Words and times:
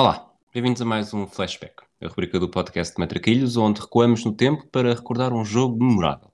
Olá, 0.00 0.32
bem-vindos 0.54 0.80
a 0.80 0.84
mais 0.86 1.12
um 1.12 1.26
Flashback, 1.26 1.82
a 2.00 2.08
rubrica 2.08 2.40
do 2.40 2.48
podcast 2.48 2.94
de 2.94 2.98
Matraquilhos, 2.98 3.58
onde 3.58 3.82
recuamos 3.82 4.24
no 4.24 4.32
tempo 4.32 4.66
para 4.68 4.94
recordar 4.94 5.30
um 5.30 5.44
jogo 5.44 5.76
memorável. 5.84 6.30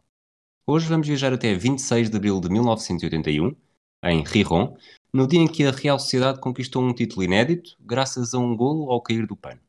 Hoje 0.64 0.86
vamos 0.86 1.08
viajar 1.08 1.32
até 1.32 1.52
26 1.52 2.08
de 2.08 2.16
abril 2.16 2.40
de 2.40 2.48
1981, 2.48 3.56
em 4.04 4.22
Riron, 4.22 4.76
no 5.12 5.26
dia 5.26 5.40
em 5.40 5.48
que 5.48 5.64
a 5.64 5.72
Real 5.72 5.98
Sociedade 5.98 6.38
conquistou 6.38 6.80
um 6.80 6.94
título 6.94 7.24
inédito, 7.24 7.70
graças 7.80 8.34
a 8.34 8.38
um 8.38 8.56
golo 8.56 8.88
ao 8.88 9.02
cair 9.02 9.26
do 9.26 9.34
pano. 9.34 9.60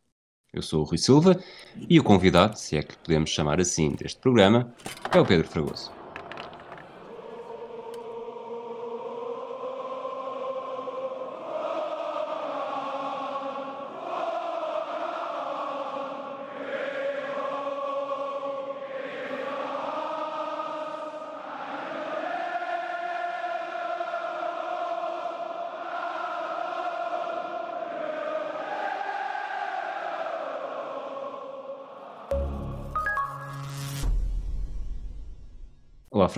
Eu 0.54 0.61
sou 0.61 0.82
o 0.82 0.84
Rui 0.84 1.00
Silva 1.00 1.43
e 1.89 2.00
o 2.00 2.04
convidado, 2.04 2.55
se 2.55 2.77
é 2.77 2.84
que 2.84 2.95
podemos 3.00 3.32
chamar 3.32 3.59
assim, 3.59 3.93
deste 3.93 4.20
programa, 4.20 4.75
é 5.11 5.20
o 5.20 5.25
Pedro 5.25 5.48
Fragoso. 5.48 5.96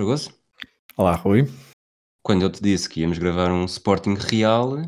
Fragoso. 0.00 0.32
Olá, 0.96 1.14
Rui. 1.14 1.44
Quando 2.22 2.40
eu 2.40 2.50
te 2.50 2.62
disse 2.62 2.88
que 2.88 3.02
íamos 3.02 3.18
gravar 3.18 3.52
um 3.52 3.66
Sporting 3.66 4.14
real, 4.14 4.78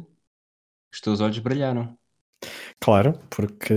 os 0.90 1.02
teus 1.02 1.20
olhos 1.20 1.38
brilharam. 1.38 1.98
Claro, 2.80 3.20
porque 3.28 3.74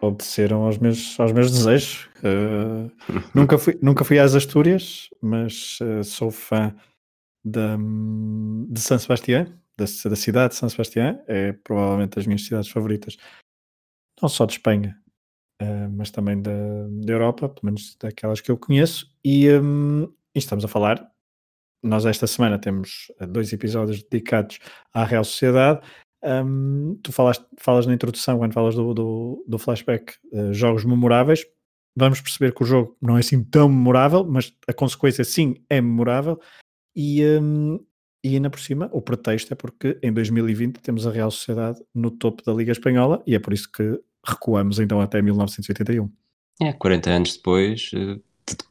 obedeceram 0.00 0.62
aos 0.62 0.78
meus, 0.78 1.18
aos 1.18 1.32
meus 1.32 1.50
desejos. 1.50 2.08
Uh, 2.18 2.88
nunca, 3.34 3.58
fui, 3.58 3.80
nunca 3.82 4.04
fui 4.04 4.20
às 4.20 4.36
Astúrias, 4.36 5.10
mas 5.20 5.80
uh, 5.80 6.04
sou 6.04 6.30
fã 6.30 6.72
da, 7.44 7.76
de 7.76 8.80
San 8.80 8.98
Sebastián, 8.98 9.46
da, 9.76 9.86
da 9.86 10.14
cidade 10.14 10.52
de 10.52 10.60
San 10.60 10.68
Sebastián. 10.68 11.20
É 11.26 11.52
provavelmente 11.52 12.14
das 12.14 12.28
minhas 12.28 12.44
cidades 12.44 12.70
favoritas, 12.70 13.16
não 14.22 14.28
só 14.28 14.46
de 14.46 14.52
Espanha, 14.52 14.96
uh, 15.60 15.90
mas 15.90 16.12
também 16.12 16.40
da, 16.40 16.52
da 17.02 17.12
Europa, 17.12 17.48
pelo 17.48 17.66
menos 17.66 17.96
daquelas 18.00 18.40
que 18.40 18.52
eu 18.52 18.56
conheço. 18.56 19.12
E, 19.24 19.50
um, 19.50 20.08
e 20.34 20.38
estamos 20.38 20.64
a 20.64 20.68
falar. 20.68 21.06
Nós 21.82 22.04
esta 22.04 22.26
semana 22.26 22.58
temos 22.58 23.10
dois 23.28 23.52
episódios 23.52 24.02
dedicados 24.02 24.58
à 24.92 25.04
Real 25.04 25.24
Sociedade 25.24 25.80
um, 26.22 26.98
tu 27.02 27.12
falaste, 27.12 27.44
falas 27.58 27.86
na 27.86 27.94
introdução, 27.94 28.38
quando 28.38 28.52
falas 28.52 28.74
do, 28.74 28.92
do, 28.92 29.44
do 29.46 29.58
flashback, 29.58 30.14
uh, 30.32 30.52
jogos 30.52 30.84
memoráveis. 30.84 31.46
Vamos 31.96 32.20
perceber 32.20 32.54
que 32.54 32.62
o 32.62 32.66
jogo 32.66 32.96
não 33.00 33.16
é 33.16 33.20
assim 33.20 33.42
tão 33.42 33.68
memorável, 33.68 34.24
mas 34.24 34.54
a 34.68 34.72
consequência 34.72 35.24
sim 35.24 35.56
é 35.68 35.80
memorável. 35.80 36.40
E, 36.94 37.24
um, 37.24 37.80
e 38.22 38.34
ainda 38.34 38.50
por 38.50 38.60
cima, 38.60 38.88
o 38.92 39.00
pretexto 39.00 39.52
é 39.52 39.56
porque 39.56 39.98
em 40.02 40.12
2020 40.12 40.78
temos 40.78 41.06
a 41.06 41.10
Real 41.10 41.30
Sociedade 41.30 41.80
no 41.94 42.10
topo 42.10 42.44
da 42.44 42.52
Liga 42.52 42.72
Espanhola 42.72 43.22
e 43.26 43.34
é 43.34 43.38
por 43.38 43.52
isso 43.52 43.70
que 43.70 43.98
recuamos 44.24 44.78
então 44.78 45.00
até 45.00 45.22
1981. 45.22 46.10
É, 46.62 46.72
40 46.74 47.10
anos 47.10 47.36
depois 47.36 47.90
eh, 47.94 48.18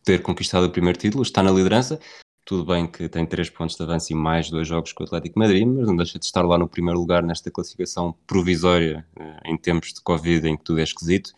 ter 0.03 0.21
conquistado 0.21 0.65
o 0.65 0.69
primeiro 0.69 0.97
título, 0.97 1.23
está 1.23 1.43
na 1.43 1.51
liderança. 1.51 1.99
Tudo 2.45 2.65
bem 2.65 2.87
que 2.87 3.07
tem 3.07 3.25
3 3.25 3.49
pontos 3.51 3.75
de 3.75 3.83
avanço 3.83 4.11
e 4.11 4.15
mais 4.15 4.49
dois 4.49 4.67
jogos 4.67 4.91
com 4.91 5.03
o 5.03 5.05
Atlético 5.05 5.37
Madrid, 5.37 5.67
mas 5.67 5.87
não 5.87 5.95
deixa 5.95 6.17
de 6.17 6.25
estar 6.25 6.41
lá 6.41 6.57
no 6.57 6.67
primeiro 6.67 6.99
lugar 6.99 7.21
nesta 7.21 7.51
classificação 7.51 8.15
provisória 8.25 9.05
eh, 9.15 9.39
em 9.45 9.57
tempos 9.57 9.93
de 9.93 10.01
Covid 10.01 10.47
em 10.47 10.57
que 10.57 10.63
tudo 10.63 10.79
é 10.79 10.83
esquisito. 10.83 11.31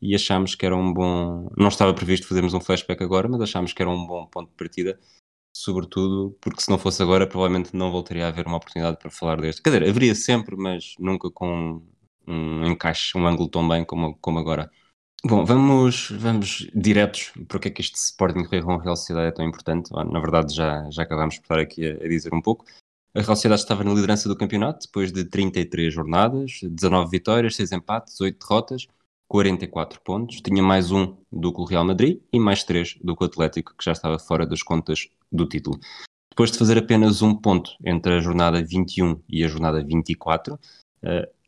E 0.00 0.14
achámos 0.14 0.54
que 0.54 0.64
era 0.64 0.74
um 0.76 0.92
bom. 0.92 1.50
Não 1.56 1.68
estava 1.68 1.92
previsto 1.92 2.26
fazermos 2.26 2.54
um 2.54 2.60
flashback 2.60 3.02
agora, 3.02 3.28
mas 3.28 3.40
achámos 3.42 3.72
que 3.72 3.82
era 3.82 3.90
um 3.90 4.06
bom 4.06 4.26
ponto 4.26 4.48
de 4.50 4.56
partida, 4.56 4.98
sobretudo 5.54 6.36
porque 6.40 6.62
se 6.62 6.70
não 6.70 6.78
fosse 6.78 7.02
agora, 7.02 7.26
provavelmente 7.26 7.76
não 7.76 7.90
voltaria 7.90 8.26
a 8.26 8.28
haver 8.28 8.46
uma 8.46 8.56
oportunidade 8.56 8.98
para 8.98 9.10
falar 9.10 9.40
deste. 9.40 9.62
Quer 9.62 9.70
dizer, 9.70 9.88
haveria 9.88 10.14
sempre, 10.14 10.56
mas 10.56 10.94
nunca 10.98 11.30
com 11.30 11.82
um 12.26 12.66
encaixe, 12.66 13.16
um 13.16 13.26
ângulo 13.26 13.48
tão 13.48 13.66
bem 13.68 13.84
como, 13.84 14.16
como 14.16 14.38
agora. 14.38 14.70
Bom, 15.26 15.42
vamos, 15.42 16.10
vamos 16.10 16.68
diretos 16.74 17.32
para 17.48 17.56
o 17.56 17.60
que 17.60 17.68
é 17.68 17.70
que 17.70 17.80
este 17.80 17.96
Sporting 17.96 18.42
Real 18.42 18.78
Real 18.78 18.94
Sociedade 18.94 19.28
é 19.28 19.32
tão 19.32 19.42
importante. 19.42 19.90
Na 19.90 20.20
verdade, 20.20 20.54
já, 20.54 20.86
já 20.90 21.02
acabámos 21.02 21.38
por 21.38 21.44
estar 21.44 21.58
aqui 21.60 21.86
a, 21.86 21.94
a, 21.94 22.08
dizer 22.08 22.34
um 22.34 22.42
pouco. 22.42 22.66
A 23.14 23.22
Real 23.22 23.34
Sociedade 23.34 23.62
estava 23.62 23.82
na 23.82 23.94
liderança 23.94 24.28
do 24.28 24.36
campeonato 24.36 24.86
depois 24.86 25.10
de 25.10 25.24
33 25.24 25.94
jornadas, 25.94 26.60
19 26.62 27.10
vitórias, 27.10 27.56
6 27.56 27.72
empates, 27.72 28.20
8 28.20 28.38
derrotas, 28.38 28.86
44 29.26 29.98
pontos. 30.02 30.42
Tinha 30.42 30.62
mais 30.62 30.90
um 30.90 31.16
do 31.32 31.54
que 31.54 31.60
o 31.62 31.64
Real 31.64 31.86
Madrid 31.86 32.20
e 32.30 32.38
mais 32.38 32.62
3 32.62 32.98
do 33.02 33.16
que 33.16 33.24
o 33.24 33.26
Atlético, 33.26 33.74
que 33.78 33.84
já 33.84 33.92
estava 33.92 34.18
fora 34.18 34.46
das 34.46 34.62
contas 34.62 35.08
do 35.32 35.48
título. 35.48 35.80
Depois 36.32 36.50
de 36.50 36.58
fazer 36.58 36.76
apenas 36.76 37.22
um 37.22 37.34
ponto 37.34 37.70
entre 37.82 38.12
a 38.12 38.20
jornada 38.20 38.62
21 38.62 39.22
e 39.26 39.42
a 39.42 39.48
jornada 39.48 39.82
24, 39.82 40.58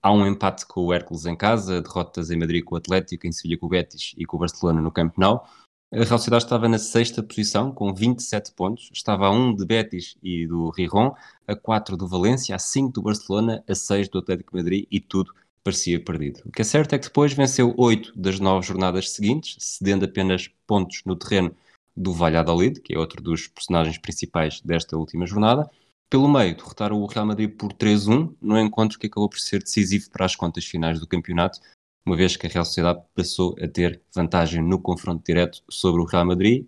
Há 0.07 0.13
um 0.13 0.25
empate 0.25 0.65
com 0.67 0.83
o 0.83 0.93
Hércules 0.93 1.27
em 1.27 1.35
casa, 1.35 1.83
derrotas 1.83 2.31
em 2.31 2.39
Madrid 2.39 2.63
com 2.63 2.77
o 2.77 2.79
Atlético, 2.79 3.27
em 3.27 3.33
Sevilha 3.33 3.59
com 3.59 3.67
o 3.67 3.69
Betis 3.69 4.15
e 4.17 4.25
com 4.25 4.37
o 4.37 4.39
Barcelona 4.39 4.81
no 4.81 4.93
Camp 4.93 5.19
Nou. 5.19 5.45
A 5.93 5.97
Real 5.97 6.07
Sociedade 6.07 6.45
estava 6.45 6.69
na 6.69 6.79
sexta 6.79 7.25
posição, 7.25 7.73
com 7.73 7.93
27 7.93 8.53
pontos. 8.53 8.89
Estava 8.95 9.27
a 9.27 9.33
1 9.33 9.57
de 9.57 9.67
Betis 9.67 10.17
e 10.23 10.47
do 10.47 10.71
Riron, 10.71 11.13
a 11.45 11.57
4 11.57 11.97
do 11.97 12.07
Valência, 12.07 12.55
a 12.55 12.59
5 12.61 12.93
do 12.93 13.03
Barcelona, 13.03 13.65
a 13.69 13.75
6 13.75 14.09
do 14.09 14.21
Atlético 14.21 14.57
Madrid 14.57 14.87
e 14.93 15.01
tudo 15.01 15.35
parecia 15.65 15.99
perdido. 15.99 16.41
O 16.47 16.53
que 16.53 16.63
é 16.63 16.65
certo 16.65 16.95
é 16.95 16.99
que 17.01 17.09
depois 17.09 17.33
venceu 17.33 17.75
8 17.77 18.13
das 18.15 18.39
9 18.39 18.65
jornadas 18.65 19.11
seguintes, 19.11 19.57
cedendo 19.59 20.05
apenas 20.05 20.49
pontos 20.69 21.03
no 21.05 21.17
terreno 21.17 21.53
do 21.97 22.13
Valladolid, 22.13 22.81
que 22.81 22.95
é 22.95 22.99
outro 22.99 23.21
dos 23.21 23.49
personagens 23.49 23.99
principais 23.99 24.61
desta 24.61 24.97
última 24.97 25.27
jornada, 25.27 25.69
pelo 26.09 26.29
meio, 26.29 26.57
derrotaram 26.57 27.01
o 27.01 27.07
Real 27.07 27.27
Madrid 27.27 27.51
por 27.57 27.73
3-1, 27.73 28.37
no 28.41 28.59
encontro 28.59 28.99
que 28.99 29.07
acabou 29.07 29.29
por 29.29 29.39
ser 29.39 29.63
decisivo 29.63 30.11
para 30.11 30.25
as 30.25 30.37
contas 30.37 30.65
finais 30.65 31.01
do 31.01 31.07
campeonato, 31.07 31.61
uma 32.05 32.17
vez 32.17 32.37
que 32.37 32.47
a 32.47 32.51
Real 32.51 32.65
Sociedade 32.65 33.03
passou 33.15 33.57
a 33.61 33.67
ter 33.67 34.03
vantagem 34.15 34.63
no 34.63 34.81
confronto 34.81 35.25
direto 35.25 35.63
sobre 35.69 36.01
o 36.01 36.05
Real 36.05 36.25
Madrid, 36.25 36.67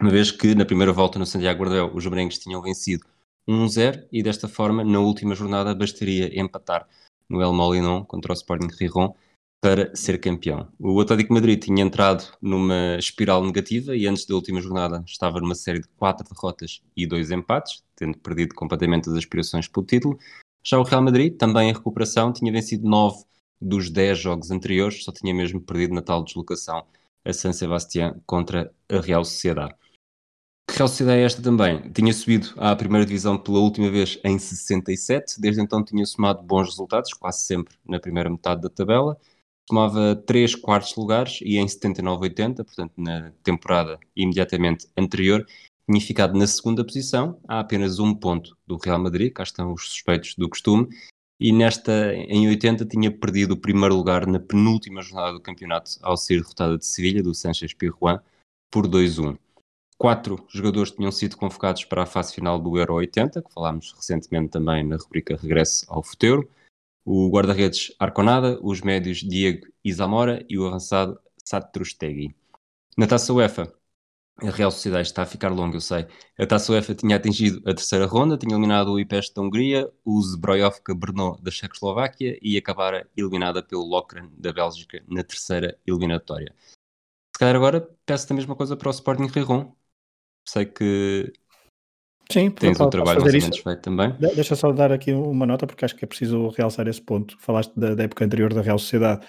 uma 0.00 0.10
vez 0.10 0.30
que 0.30 0.54
na 0.54 0.64
primeira 0.64 0.92
volta 0.92 1.18
no 1.18 1.26
Santiago 1.26 1.60
Bernabéu 1.60 1.94
os 1.94 2.06
merengues 2.06 2.38
tinham 2.38 2.62
vencido 2.62 3.04
1-0 3.48 4.06
e 4.12 4.22
desta 4.22 4.46
forma 4.46 4.84
na 4.84 5.00
última 5.00 5.34
jornada 5.34 5.74
bastaria 5.74 6.38
empatar 6.40 6.88
no 7.28 7.42
El 7.42 7.52
Molinón 7.52 8.04
contra 8.04 8.32
o 8.32 8.36
Sporting 8.36 8.68
Riron 8.78 9.14
para 9.60 9.94
ser 9.94 10.18
campeão. 10.18 10.68
O 10.78 11.00
Atlético 11.00 11.34
Madrid 11.34 11.62
tinha 11.62 11.82
entrado 11.82 12.24
numa 12.40 12.96
espiral 12.96 13.44
negativa 13.44 13.96
e 13.96 14.06
antes 14.06 14.24
da 14.24 14.34
última 14.34 14.60
jornada 14.60 15.02
estava 15.06 15.40
numa 15.40 15.54
série 15.54 15.80
de 15.80 15.88
quatro 15.96 16.26
derrotas 16.28 16.80
e 16.96 17.06
dois 17.06 17.30
empates, 17.30 17.82
tendo 17.96 18.18
perdido 18.18 18.54
completamente 18.54 19.08
as 19.08 19.16
aspirações 19.16 19.66
pelo 19.66 19.84
título. 19.84 20.18
Já 20.62 20.78
o 20.78 20.84
Real 20.84 21.02
Madrid, 21.02 21.36
também 21.36 21.70
em 21.70 21.72
recuperação, 21.72 22.32
tinha 22.32 22.52
vencido 22.52 22.88
nove 22.88 23.24
dos 23.60 23.90
dez 23.90 24.18
jogos 24.18 24.50
anteriores, 24.50 25.02
só 25.02 25.10
tinha 25.10 25.34
mesmo 25.34 25.60
perdido 25.60 25.94
na 25.94 26.02
tal 26.02 26.22
deslocação 26.22 26.84
a 27.24 27.32
San 27.32 27.52
Sebastián 27.52 28.20
contra 28.24 28.72
a 28.88 29.00
Real 29.00 29.24
Sociedade. 29.24 29.74
Que 30.68 30.76
Real 30.76 30.88
Sociedade 30.88 31.20
é 31.20 31.24
esta 31.24 31.42
também? 31.42 31.90
Tinha 31.90 32.12
subido 32.12 32.52
à 32.56 32.76
primeira 32.76 33.04
divisão 33.04 33.36
pela 33.36 33.58
última 33.58 33.90
vez 33.90 34.20
em 34.22 34.38
67, 34.38 35.40
desde 35.40 35.60
então 35.60 35.84
tinha 35.84 36.04
somado 36.06 36.42
bons 36.42 36.68
resultados, 36.68 37.12
quase 37.14 37.40
sempre 37.40 37.74
na 37.88 37.98
primeira 37.98 38.30
metade 38.30 38.60
da 38.60 38.68
tabela, 38.68 39.18
tomava 39.68 40.16
3 40.16 40.54
quartos 40.56 40.96
lugares 40.96 41.40
e 41.42 41.58
em 41.58 41.66
79-80, 41.66 42.56
portanto 42.64 42.92
na 42.96 43.32
temporada 43.42 43.98
imediatamente 44.16 44.88
anterior, 44.96 45.46
tinha 45.88 46.00
ficado 46.00 46.38
na 46.38 46.46
segunda 46.46 46.84
posição, 46.84 47.38
há 47.46 47.60
apenas 47.60 47.98
um 47.98 48.14
ponto 48.14 48.56
do 48.66 48.76
Real 48.76 48.98
Madrid, 48.98 49.32
cá 49.32 49.42
estão 49.42 49.72
os 49.72 49.88
suspeitos 49.88 50.34
do 50.34 50.48
costume, 50.48 50.88
e 51.40 51.52
nesta, 51.52 52.14
em 52.14 52.48
80, 52.48 52.84
tinha 52.84 53.10
perdido 53.10 53.52
o 53.52 53.56
primeiro 53.56 53.94
lugar 53.94 54.26
na 54.26 54.40
penúltima 54.40 55.00
jornada 55.02 55.34
do 55.34 55.40
campeonato 55.40 55.92
ao 56.02 56.16
ser 56.16 56.40
derrotada 56.40 56.76
de 56.76 56.84
Sevilha, 56.84 57.22
do 57.22 57.34
Sanchez 57.34 57.72
Pirjuan, 57.72 58.20
por 58.70 58.88
2-1. 58.88 59.38
Quatro 59.96 60.44
jogadores 60.48 60.90
tinham 60.92 61.10
sido 61.10 61.36
convocados 61.36 61.84
para 61.84 62.02
a 62.02 62.06
fase 62.06 62.34
final 62.34 62.58
do 62.58 62.76
Euro 62.76 62.94
80, 62.94 63.42
que 63.42 63.52
falámos 63.52 63.92
recentemente 63.92 64.50
também 64.50 64.84
na 64.84 64.96
rubrica 64.96 65.36
Regresso 65.40 65.86
ao 65.88 66.02
Futeiro 66.02 66.48
o 67.10 67.30
guarda-redes 67.30 67.90
Arconada, 67.98 68.60
os 68.62 68.82
médios 68.82 69.20
Diego 69.20 69.66
e 69.82 69.90
Zamora 69.90 70.44
e 70.46 70.58
o 70.58 70.66
avançado 70.66 71.18
Satrustegui. 71.42 72.36
Na 72.98 73.06
Taça 73.06 73.32
UEFA, 73.32 73.72
a 74.36 74.50
Real 74.50 74.70
Sociedade 74.70 75.08
está 75.08 75.22
a 75.22 75.26
ficar 75.26 75.48
longa, 75.48 75.76
eu 75.76 75.80
sei. 75.80 76.06
A 76.38 76.46
Taça 76.46 76.70
UEFA 76.70 76.94
tinha 76.94 77.16
atingido 77.16 77.60
a 77.60 77.72
terceira 77.72 78.04
ronda, 78.04 78.36
tinha 78.36 78.52
eliminado 78.52 78.92
o 78.92 79.00
IPES 79.00 79.30
da 79.30 79.40
Hungria, 79.40 79.90
o 80.04 80.20
Zbrojovka 80.20 80.94
Brno 80.94 81.38
da 81.40 81.50
Checoslováquia 81.50 82.38
e 82.42 82.58
acabara 82.58 83.08
eliminada 83.16 83.62
pelo 83.62 83.86
Lokeren 83.86 84.28
da 84.36 84.52
Bélgica 84.52 85.02
na 85.08 85.24
terceira 85.24 85.78
eliminatória. 85.86 86.54
Se 86.60 87.38
calhar 87.38 87.56
agora 87.56 87.88
peço 88.04 88.30
a 88.30 88.36
mesma 88.36 88.54
coisa 88.54 88.76
para 88.76 88.88
o 88.88 88.92
Sporting 88.92 89.28
Riron. 89.28 89.74
Sei 90.46 90.66
que 90.66 91.32
Sim, 92.30 92.50
tens 92.50 92.78
o 92.78 92.90
trabalho 92.90 93.22
mais 93.22 93.32
menos 93.32 93.58
feito 93.58 93.80
também. 93.80 94.14
Deixa 94.18 94.54
só 94.54 94.70
dar 94.70 94.92
aqui 94.92 95.12
uma 95.12 95.46
nota, 95.46 95.66
porque 95.66 95.84
acho 95.84 95.96
que 95.96 96.04
é 96.04 96.08
preciso 96.08 96.48
realçar 96.48 96.86
esse 96.86 97.00
ponto. 97.00 97.36
Falaste 97.40 97.72
da, 97.74 97.94
da 97.94 98.04
época 98.04 98.24
anterior 98.24 98.52
da 98.52 98.60
Real 98.60 98.78
Sociedade. 98.78 99.26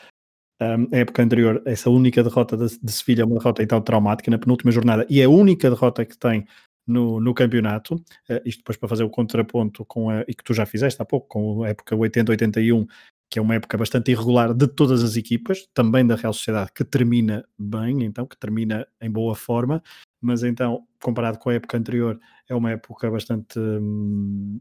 Um, 0.61 0.93
a 0.93 0.97
época 0.97 1.23
anterior, 1.23 1.61
essa 1.65 1.89
única 1.89 2.21
derrota 2.21 2.57
de, 2.57 2.77
de 2.77 2.91
Sevilha 2.91 3.21
é 3.21 3.25
uma 3.25 3.37
derrota 3.37 3.63
então 3.63 3.79
traumática 3.79 4.29
na 4.29 4.37
penúltima 4.37 4.71
jornada 4.71 5.05
e 5.09 5.21
é 5.21 5.23
a 5.23 5.29
única 5.29 5.69
derrota 5.69 6.05
que 6.05 6.17
tem 6.17 6.45
no, 6.85 7.21
no 7.21 7.33
campeonato. 7.33 7.95
Uh, 8.29 8.41
isto 8.43 8.59
depois 8.59 8.75
para 8.75 8.89
fazer 8.89 9.05
o 9.05 9.09
contraponto 9.09 9.85
com 9.85 10.09
a, 10.09 10.25
e 10.27 10.35
que 10.35 10.43
tu 10.43 10.53
já 10.53 10.65
fizeste 10.65 11.01
há 11.01 11.05
pouco, 11.05 11.27
com 11.29 11.63
a 11.63 11.69
época 11.69 11.95
80-81, 11.95 12.85
que 13.29 13.39
é 13.39 13.41
uma 13.41 13.55
época 13.55 13.77
bastante 13.77 14.11
irregular 14.11 14.53
de 14.53 14.67
todas 14.67 15.03
as 15.03 15.15
equipas, 15.15 15.67
também 15.73 16.05
da 16.05 16.15
Real 16.15 16.33
Sociedade, 16.33 16.71
que 16.73 16.83
termina 16.83 17.45
bem, 17.57 18.03
então, 18.03 18.25
que 18.25 18.37
termina 18.37 18.87
em 19.01 19.11
boa 19.11 19.35
forma, 19.35 19.83
mas 20.21 20.43
então, 20.43 20.87
comparado 21.01 21.37
com 21.37 21.49
a 21.49 21.53
época 21.53 21.77
anterior, 21.77 22.19
é 22.47 22.55
uma 22.55 22.71
época 22.71 23.09
bastante. 23.09 23.59
Hum, 23.59 24.59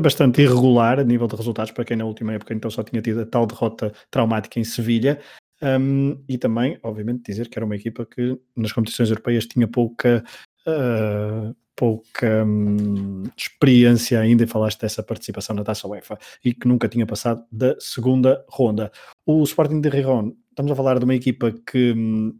bastante 0.00 0.40
irregular 0.40 1.00
a 1.00 1.04
nível 1.04 1.26
de 1.26 1.34
resultados 1.34 1.72
para 1.72 1.84
quem 1.84 1.96
na 1.96 2.04
última 2.04 2.32
época 2.32 2.54
então 2.54 2.70
só 2.70 2.80
tinha 2.80 3.02
tido 3.02 3.22
a 3.22 3.26
tal 3.26 3.44
derrota 3.44 3.92
traumática 4.08 4.60
em 4.60 4.62
Sevilha 4.62 5.20
um, 5.62 6.22
e 6.28 6.38
também, 6.38 6.78
obviamente, 6.82 7.24
dizer 7.24 7.48
que 7.48 7.58
era 7.58 7.66
uma 7.66 7.76
equipa 7.76 8.06
que 8.06 8.38
nas 8.56 8.72
competições 8.72 9.10
europeias 9.10 9.46
tinha 9.46 9.68
pouca 9.68 10.24
uh, 10.66 11.54
pouca 11.80 12.44
hum, 12.44 13.22
experiência 13.34 14.20
ainda, 14.20 14.44
e 14.44 14.46
falaste 14.46 14.82
dessa 14.82 15.02
participação 15.02 15.56
na 15.56 15.64
Taça 15.64 15.88
UEFA, 15.88 16.18
e 16.44 16.52
que 16.52 16.68
nunca 16.68 16.86
tinha 16.86 17.06
passado 17.06 17.42
da 17.50 17.74
segunda 17.80 18.44
ronda. 18.50 18.92
O 19.24 19.42
Sporting 19.44 19.80
de 19.80 19.88
Rijon, 19.88 20.32
estamos 20.50 20.70
a 20.70 20.76
falar 20.76 20.98
de 20.98 21.06
uma 21.06 21.14
equipa 21.14 21.50
que 21.50 21.94
hum, 21.96 22.38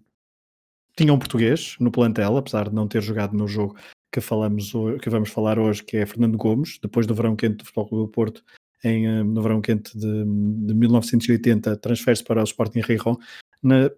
tinha 0.94 1.10
um 1.10 1.18
português 1.18 1.76
no 1.80 1.90
plantel, 1.90 2.36
apesar 2.36 2.68
de 2.68 2.74
não 2.74 2.86
ter 2.86 3.00
jogado 3.00 3.34
no 3.34 3.48
jogo 3.48 3.76
que, 4.12 4.20
falamos, 4.20 4.72
que 5.00 5.08
vamos 5.08 5.30
falar 5.30 5.58
hoje, 5.58 5.82
que 5.84 5.96
é 5.96 6.04
Fernando 6.04 6.36
Gomes, 6.36 6.78
depois 6.82 7.06
do 7.06 7.14
verão 7.14 7.34
quente 7.34 7.56
do 7.56 7.64
Futebol 7.64 7.88
Clube 7.88 8.04
do 8.04 8.12
Porto, 8.12 8.44
em, 8.84 9.08
hum, 9.08 9.24
no 9.24 9.40
verão 9.40 9.62
quente 9.62 9.96
de, 9.98 10.24
de 10.66 10.74
1980, 10.74 11.78
transfere-se 11.78 12.24
para 12.24 12.42
o 12.42 12.44
Sporting 12.44 12.80
Rijon. 12.80 13.16
Na, 13.62 13.90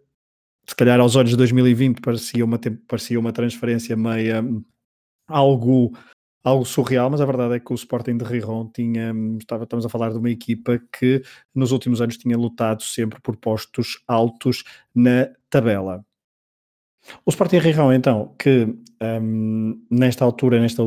se 0.69 0.77
calhar 0.77 1.01
aos 1.01 1.17
olhos 1.17 1.31
de 1.31 1.37
2020 1.37 2.01
parecia 2.01 2.45
uma, 2.45 2.61
parecia 2.87 3.19
uma 3.19 3.33
transferência 3.33 3.97
meia 3.97 4.45
algo, 5.33 5.93
algo 6.45 6.65
surreal, 6.65 7.11
mas 7.11 7.21
a 7.21 7.27
verdade 7.27 7.55
é 7.55 7.61
que 7.61 7.73
o 7.73 7.75
Sporting 7.75 8.17
de 8.17 8.25
Rijon 8.25 8.71
tinha, 8.73 9.13
estava, 9.41 9.65
estamos 9.65 9.87
a 9.87 9.89
falar 9.89 10.11
de 10.11 10.19
uma 10.19 10.31
equipa 10.31 10.81
que 10.93 11.23
nos 11.55 11.73
últimos 11.73 12.01
anos 12.01 12.17
tinha 12.17 12.37
lutado 12.37 12.83
sempre 12.83 13.21
por 13.21 13.37
postos 13.37 14.03
altos 14.07 14.65
na 14.95 15.29
tabela. 15.51 16.05
O 17.27 17.31
Sporting 17.31 17.59
Rijon, 17.59 17.93
então, 17.93 18.35
que 18.39 18.69
um, 19.03 19.85
nesta 19.91 20.25
altura, 20.25 20.61
nesta, 20.61 20.83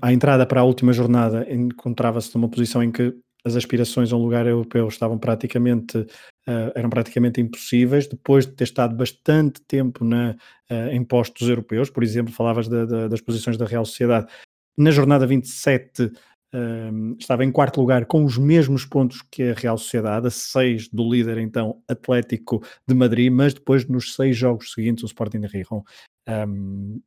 a 0.00 0.12
entrada 0.12 0.46
para 0.46 0.62
a 0.62 0.64
última 0.64 0.92
jornada, 0.92 1.46
encontrava-se 1.52 2.34
numa 2.34 2.48
posição 2.48 2.82
em 2.82 2.90
que 2.90 3.14
as 3.44 3.56
aspirações 3.56 4.12
a 4.12 4.16
um 4.16 4.22
lugar 4.22 4.46
europeu 4.46 4.88
estavam 4.88 5.18
praticamente 5.18 5.98
uh, 5.98 6.72
eram 6.74 6.90
praticamente 6.90 7.40
impossíveis 7.40 8.06
depois 8.06 8.46
de 8.46 8.52
ter 8.52 8.64
estado 8.64 8.94
bastante 8.94 9.60
tempo 9.62 10.04
na, 10.04 10.36
uh, 10.70 10.88
em 10.90 11.02
postos 11.04 11.48
europeus, 11.48 11.90
por 11.90 12.02
exemplo, 12.02 12.32
falavas 12.32 12.68
das 12.68 13.20
posições 13.20 13.56
da 13.56 13.66
Real 13.66 13.84
Sociedade. 13.84 14.30
Na 14.76 14.90
jornada 14.90 15.26
27 15.26 16.04
uh, 16.04 16.12
ehm, 16.52 17.16
estava 17.18 17.44
em 17.44 17.52
quarto 17.52 17.80
lugar 17.80 18.06
com 18.06 18.24
os 18.24 18.38
mesmos 18.38 18.84
pontos 18.84 19.22
que 19.30 19.42
a 19.42 19.54
Real 19.54 19.78
Sociedade, 19.78 20.26
a 20.26 20.30
seis 20.30 20.88
do 20.88 21.08
líder 21.08 21.38
então 21.38 21.82
Atlético 21.88 22.62
de 22.86 22.94
Madrid, 22.94 23.32
mas 23.32 23.54
depois 23.54 23.86
nos 23.86 24.14
seis 24.14 24.36
jogos 24.36 24.72
seguintes 24.72 25.04
o 25.04 25.06
Sporting 25.06 25.40
de 25.40 25.46
Rijon 25.46 25.82
um, 26.28 26.32
ehm, 26.32 27.00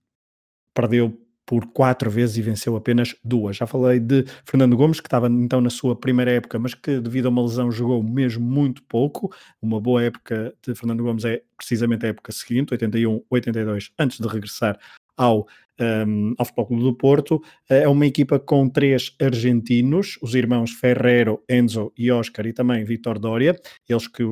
perdeu 0.73 1.17
por 1.53 1.67
quatro 1.67 2.09
vezes 2.09 2.37
e 2.37 2.41
venceu 2.41 2.75
apenas 2.75 3.15
duas. 3.23 3.57
Já 3.57 3.67
falei 3.67 3.99
de 3.99 4.25
Fernando 4.43 4.75
Gomes, 4.75 4.99
que 4.99 5.05
estava 5.05 5.27
então 5.27 5.61
na 5.61 5.69
sua 5.69 5.95
primeira 5.95 6.31
época, 6.31 6.57
mas 6.57 6.73
que 6.73 6.99
devido 6.99 7.27
a 7.27 7.29
uma 7.29 7.43
lesão 7.43 7.71
jogou 7.71 8.01
mesmo 8.01 8.43
muito 8.43 8.81
pouco. 8.85 9.31
Uma 9.61 9.79
boa 9.79 10.01
época 10.01 10.51
de 10.65 10.73
Fernando 10.73 11.03
Gomes 11.03 11.25
é 11.25 11.43
precisamente 11.55 12.07
a 12.07 12.09
época 12.09 12.31
seguinte, 12.31 12.73
81-82, 12.75 13.91
antes 13.99 14.17
de 14.17 14.27
regressar 14.27 14.79
ao, 15.15 15.47
um, 15.79 16.33
ao 16.39 16.45
Futebol 16.45 16.65
Clube 16.65 16.83
do 16.85 16.95
Porto. 16.95 17.43
É 17.69 17.87
uma 17.87 18.07
equipa 18.07 18.39
com 18.39 18.67
três 18.67 19.15
argentinos, 19.21 20.17
os 20.23 20.33
irmãos 20.33 20.71
Ferrero, 20.71 21.39
Enzo 21.47 21.93
e 21.95 22.09
Oscar, 22.09 22.47
e 22.47 22.53
também 22.53 22.83
Vitor 22.83 23.19
Dória, 23.19 23.55
eles 23.87 24.07
que 24.07 24.23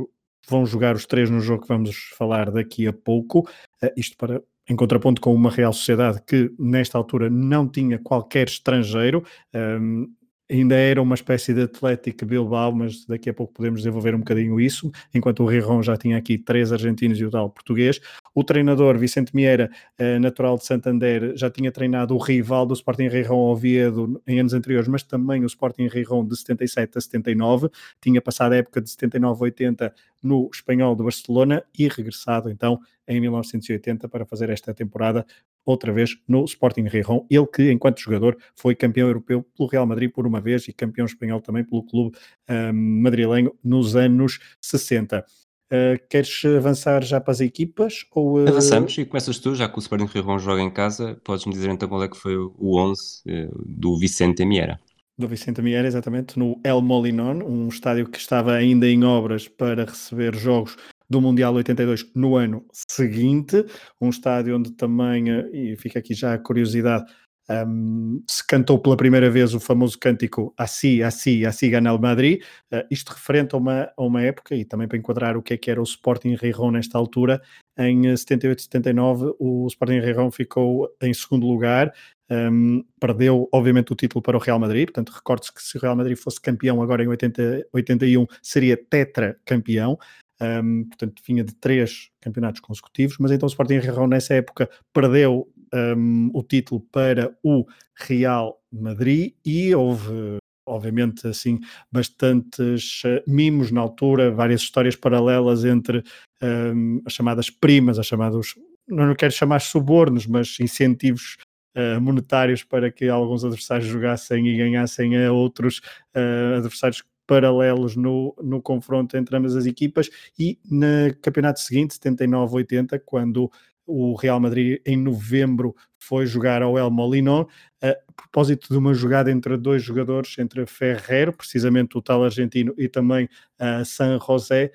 vão 0.50 0.66
jogar 0.66 0.96
os 0.96 1.06
três 1.06 1.30
no 1.30 1.40
jogo 1.40 1.62
que 1.62 1.68
vamos 1.68 1.96
falar 2.18 2.50
daqui 2.50 2.88
a 2.88 2.94
pouco. 2.94 3.48
Uh, 3.84 3.92
isto 3.96 4.18
para 4.18 4.42
em 4.70 4.76
contraponto 4.76 5.22
com 5.22 5.34
uma 5.34 5.50
Real 5.50 5.74
Sociedade 5.74 6.22
que 6.26 6.52
nesta 6.58 6.98
altura 6.98 7.30
não 7.30 7.68
tinha 7.68 8.00
qualquer 8.00 8.48
estrangeiro, 8.48 9.24
um, 9.54 10.08
ainda 10.52 10.76
era 10.76 11.02
uma 11.02 11.16
espécie 11.16 11.54
de 11.54 11.62
Atlético 11.62 12.26
Bilbao, 12.26 12.74
mas 12.74 13.06
daqui 13.06 13.30
a 13.30 13.34
pouco 13.34 13.54
podemos 13.54 13.80
desenvolver 13.82 14.14
um 14.14 14.20
bocadinho 14.20 14.60
isso, 14.60 14.92
enquanto 15.14 15.44
o 15.44 15.46
Rijon 15.46 15.82
já 15.82 15.96
tinha 15.96 16.18
aqui 16.18 16.38
três 16.38 16.74
argentinos 16.74 17.20
e 17.20 17.26
o 17.26 17.30
tal 17.30 17.50
português. 17.50 18.02
O 18.36 18.44
treinador 18.44 18.98
Vicente 18.98 19.36
Mieira, 19.36 19.70
eh, 19.98 20.20
natural 20.20 20.58
de 20.58 20.66
Santander, 20.66 21.36
já 21.36 21.50
tinha 21.50 21.72
treinado 21.72 22.16
o 22.16 22.18
rival 22.18 22.66
do 22.66 22.74
Sporting 22.74 23.08
Rijon 23.08 23.38
Oviedo 23.38 24.22
em 24.28 24.40
anos 24.40 24.54
anteriores, 24.54 24.88
mas 24.88 25.04
também 25.04 25.44
o 25.44 25.48
Sporting 25.48 25.88
Rijon 25.88 26.26
de 26.26 26.38
77 26.38 26.98
a 26.98 27.02
79, 27.02 27.70
tinha 28.02 28.22
passado 28.22 28.54
a 28.54 28.58
época 28.58 28.82
de 28.82 28.90
79 28.90 29.40
a 29.40 29.44
80 29.44 29.94
no 30.22 30.50
Espanhol 30.54 30.96
de 30.96 31.04
Barcelona 31.04 31.64
e 31.78 31.88
regressado 31.88 32.50
então 32.50 32.80
em 33.08 33.20
1980 33.20 34.08
para 34.08 34.26
fazer 34.26 34.50
esta 34.50 34.74
temporada 34.74 35.26
outra 35.66 35.92
vez 35.92 36.18
no 36.28 36.44
Sporting 36.46 36.84
Rijon. 36.84 37.26
Ele 37.30 37.48
que, 37.48 37.72
enquanto 37.72 38.00
jogador, 38.00 38.38
foi 38.56 38.76
campeão 38.76 39.08
europeu 39.08 39.46
pelo 39.56 39.70
Real 39.70 39.86
Madrid 39.86 40.12
por 40.12 40.26
uma 40.26 40.42
vez 40.42 40.68
e 40.68 40.74
campeão 40.74 41.06
espanhol 41.06 41.42
também 41.42 41.64
pelo 41.64 41.84
clube 41.84 42.18
um, 42.50 43.02
madrilenho 43.02 43.54
nos 43.64 43.96
anos 43.96 44.40
60. 44.62 45.26
Uh, 45.72 45.98
queres 46.10 46.44
avançar 46.44 47.02
já 47.02 47.22
para 47.22 47.32
as 47.32 47.40
equipas? 47.40 48.06
Ou, 48.12 48.44
uh... 48.44 48.50
Avançamos 48.50 48.98
e 48.98 49.06
começas 49.06 49.40
tu, 49.40 49.56
já 49.56 49.70
que 49.70 49.78
o 49.78 49.80
Sporting 49.80 50.06
Rijon 50.06 50.38
joga 50.38 50.62
em 50.62 50.70
casa, 50.70 51.18
podes-me 51.24 51.54
dizer 51.54 51.70
então 51.70 51.88
qual 51.88 52.04
é 52.04 52.10
que 52.10 52.18
foi 52.18 52.36
o 52.36 52.78
11 52.78 53.02
uh, 53.02 53.30
eh, 53.30 53.50
do 53.66 53.98
Vicente 53.98 54.44
Miera 54.46 54.80
do 55.18 55.28
Vicente 55.28 55.62
Miera, 55.62 55.88
exatamente, 55.88 56.40
no 56.40 56.60
El 56.64 56.82
Molinón, 56.82 57.44
um 57.44 57.68
estádio 57.68 58.10
que 58.10 58.18
estava 58.18 58.54
ainda 58.54 58.88
em 58.88 59.04
obras 59.04 59.48
para 59.48 59.86
receber 59.86 60.36
jogos 60.36 60.76
do 61.12 61.20
Mundial 61.20 61.54
82 61.54 62.10
no 62.16 62.38
ano 62.38 62.66
seguinte, 62.72 63.66
um 64.00 64.10
estádio 64.10 64.58
onde 64.58 64.72
também, 64.72 65.30
eh, 65.30 65.50
e 65.52 65.76
fica 65.76 66.00
aqui 66.00 66.14
já 66.14 66.34
a 66.34 66.40
curiosidade, 66.40 67.06
um, 67.50 68.24
se 68.30 68.46
cantou 68.48 68.80
pela 68.80 68.96
primeira 68.96 69.30
vez 69.30 69.54
o 69.54 69.60
famoso 69.60 70.00
cântico 70.00 70.54
Así, 70.58 71.04
Así, 71.04 71.46
Así 71.46 71.70
gana 71.70 71.94
o 71.94 72.00
Madrid, 72.00 72.42
uh, 72.72 72.86
isto 72.90 73.10
referente 73.10 73.54
a 73.54 73.58
uma, 73.58 73.92
a 73.98 74.04
uma 74.04 74.22
época 74.22 74.56
e 74.56 74.64
também 74.64 74.88
para 74.88 74.98
enquadrar 74.98 75.36
o 75.36 75.42
que 75.42 75.54
é 75.54 75.58
que 75.58 75.70
era 75.70 75.82
o 75.82 75.84
Sporting 75.84 76.36
Rijon 76.36 76.72
nesta 76.72 76.98
altura, 76.98 77.42
em 77.78 78.04
78-79 78.04 79.28
eh, 79.28 79.36
o 79.40 79.68
Sporting 79.68 80.00
Rijon 80.00 80.32
ficou 80.32 80.90
em 81.02 81.14
segundo 81.14 81.46
lugar, 81.46 81.92
um, 82.30 82.84
perdeu 83.00 83.50
obviamente 83.52 83.92
o 83.92 83.96
título 83.96 84.22
para 84.22 84.38
o 84.38 84.40
Real 84.40 84.60
Madrid, 84.60 84.86
portanto 84.86 85.10
recorde-se 85.10 85.54
que 85.54 85.62
se 85.62 85.78
o 85.78 85.82
Real 85.82 85.96
Madrid 85.96 86.18
fosse 86.18 86.40
campeão 86.40 86.82
agora 86.82 87.04
em 87.04 87.08
80, 87.08 87.68
81 87.74 88.26
seria 88.42 88.78
tetra 88.78 89.38
campeão, 89.44 89.98
um, 90.42 90.86
portanto 90.86 91.22
vinha 91.26 91.44
de 91.44 91.54
três 91.56 92.10
campeonatos 92.20 92.62
consecutivos, 92.62 93.18
mas 93.20 93.32
então 93.32 93.46
o 93.46 93.50
Sporting 93.50 93.80
Rijon 93.80 94.08
nessa 94.08 94.34
época 94.34 94.70
perdeu 94.94 95.48
um, 95.74 96.30
o 96.34 96.44
título 96.44 96.82
para 96.92 97.36
o 97.44 97.66
Real 97.96 98.60
Madrid 98.72 99.34
e 99.46 99.74
houve 99.76 100.38
obviamente 100.68 101.28
assim 101.28 101.60
bastantes 101.92 103.04
uh, 103.04 103.22
mimos 103.28 103.72
na 103.72 103.82
altura, 103.82 104.32
várias 104.32 104.62
histórias 104.62 104.96
paralelas 104.96 105.66
entre 105.66 106.04
um, 106.42 107.02
as 107.06 107.14
chamadas 107.14 107.50
primas, 107.50 108.00
as 108.00 108.08
chamadas 108.08 108.56
não 108.88 109.16
quero 109.16 109.32
chamar 109.32 109.62
subornos, 109.62 110.26
mas 110.26 110.60
incentivos 110.60 111.38
Uh, 111.74 112.02
monetários 112.02 112.66
para 112.66 112.92
que 112.92 113.08
alguns 113.08 113.46
adversários 113.46 113.88
jogassem 113.88 114.46
e 114.46 114.58
ganhassem 114.58 115.16
a 115.16 115.32
outros 115.32 115.80
uh, 116.14 116.58
adversários 116.58 117.02
paralelos 117.32 117.96
no, 117.96 118.36
no 118.44 118.62
confronto 118.62 119.16
entre 119.16 119.38
ambas 119.38 119.56
as 119.56 119.66
equipas. 119.66 120.10
E 120.38 120.60
no 120.70 121.16
campeonato 121.22 121.62
seguinte, 121.62 121.98
79-80, 121.98 123.02
quando 123.06 123.50
o 123.86 124.16
Real 124.16 124.38
Madrid 124.38 124.82
em 124.86 124.98
novembro 124.98 125.74
foi 125.98 126.26
jogar 126.26 126.62
ao 126.62 126.78
El 126.78 126.92
Molinón, 126.92 127.46
a 127.82 127.96
propósito 128.14 128.68
de 128.70 128.78
uma 128.78 128.94
jogada 128.94 129.32
entre 129.32 129.56
dois 129.56 129.82
jogadores, 129.82 130.38
entre 130.40 130.66
Ferrer, 130.66 131.32
precisamente 131.32 131.98
o 131.98 132.02
tal 132.02 132.26
argentino, 132.26 132.74
e 132.78 132.90
também 132.90 133.30
uh, 133.62 133.86
San 133.86 134.20
José, 134.20 134.74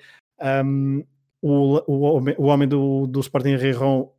um, 0.65 1.03
o, 1.39 1.77
o, 1.85 2.19
o 2.39 2.45
homem 2.45 2.67
do, 2.67 3.05
do 3.05 3.19
Sporting 3.19 3.55
Rijon 3.55 4.11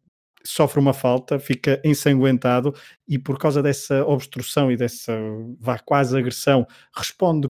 sofre 0.44 0.78
uma 0.78 0.94
falta, 0.94 1.40
fica 1.40 1.80
ensanguentado 1.84 2.72
e 3.08 3.18
por 3.18 3.36
causa 3.36 3.60
dessa 3.60 4.04
obstrução 4.06 4.70
e 4.70 4.76
dessa 4.76 5.12
vá 5.58 5.76
quase 5.80 6.16
agressão, 6.16 6.64
responde 6.96 7.48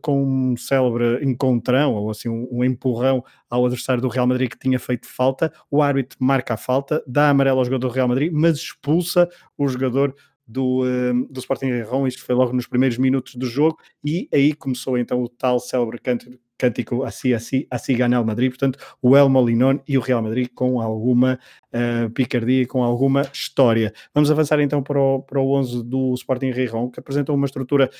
com 0.00 0.22
um 0.24 0.56
célebre 0.56 1.24
encontrão, 1.24 1.94
ou 1.94 2.10
assim 2.10 2.28
um, 2.28 2.64
empurrão 2.64 3.24
ao 3.48 3.64
adversário 3.64 4.02
do 4.02 4.08
Real 4.08 4.26
Madrid 4.26 4.50
que 4.50 4.58
tinha 4.58 4.78
feito 4.78 5.06
falta, 5.06 5.52
o 5.70 5.82
árbitro 5.82 6.16
marca 6.20 6.54
a 6.54 6.56
falta, 6.56 7.02
dá 7.06 7.30
amarelo 7.30 7.58
ao 7.58 7.64
jogador 7.64 7.88
do 7.88 7.94
Real 7.94 8.08
Madrid, 8.08 8.32
mas 8.32 8.56
expulsa 8.56 9.28
o 9.56 9.68
jogador 9.68 10.14
do, 10.46 10.84
um, 10.84 11.26
do 11.30 11.40
Sporting 11.40 11.70
Rão, 11.82 12.06
isto 12.06 12.22
foi 12.22 12.34
logo 12.34 12.52
nos 12.52 12.66
primeiros 12.66 12.98
minutos 12.98 13.34
do 13.34 13.46
jogo, 13.46 13.78
e 14.04 14.28
aí 14.32 14.52
começou 14.54 14.98
então 14.98 15.22
o 15.22 15.28
tal 15.28 15.58
célebre 15.58 15.98
cântico, 15.98 16.36
cântico 16.58 17.02
assim, 17.02 17.32
assim, 17.32 17.66
assim 17.70 17.96
ganha 17.96 18.20
o 18.20 18.24
Madrid, 18.24 18.50
portanto 18.50 18.78
o 19.00 19.16
El 19.16 19.28
Molinón 19.28 19.78
e 19.88 19.96
o 19.96 20.00
Real 20.00 20.22
Madrid 20.22 20.48
com 20.54 20.80
alguma 20.80 21.38
uh, 21.72 22.10
picardia, 22.10 22.66
com 22.66 22.82
alguma 22.82 23.22
história. 23.32 23.92
Vamos 24.14 24.30
avançar 24.30 24.60
então 24.60 24.82
para 24.82 25.00
o, 25.00 25.22
para 25.22 25.40
o 25.40 25.52
11 25.52 25.82
do 25.84 26.14
Sporting 26.14 26.50
Rão, 26.50 26.90
que 26.90 27.00
apresenta 27.00 27.32
uma 27.32 27.46
estrutura 27.46 27.90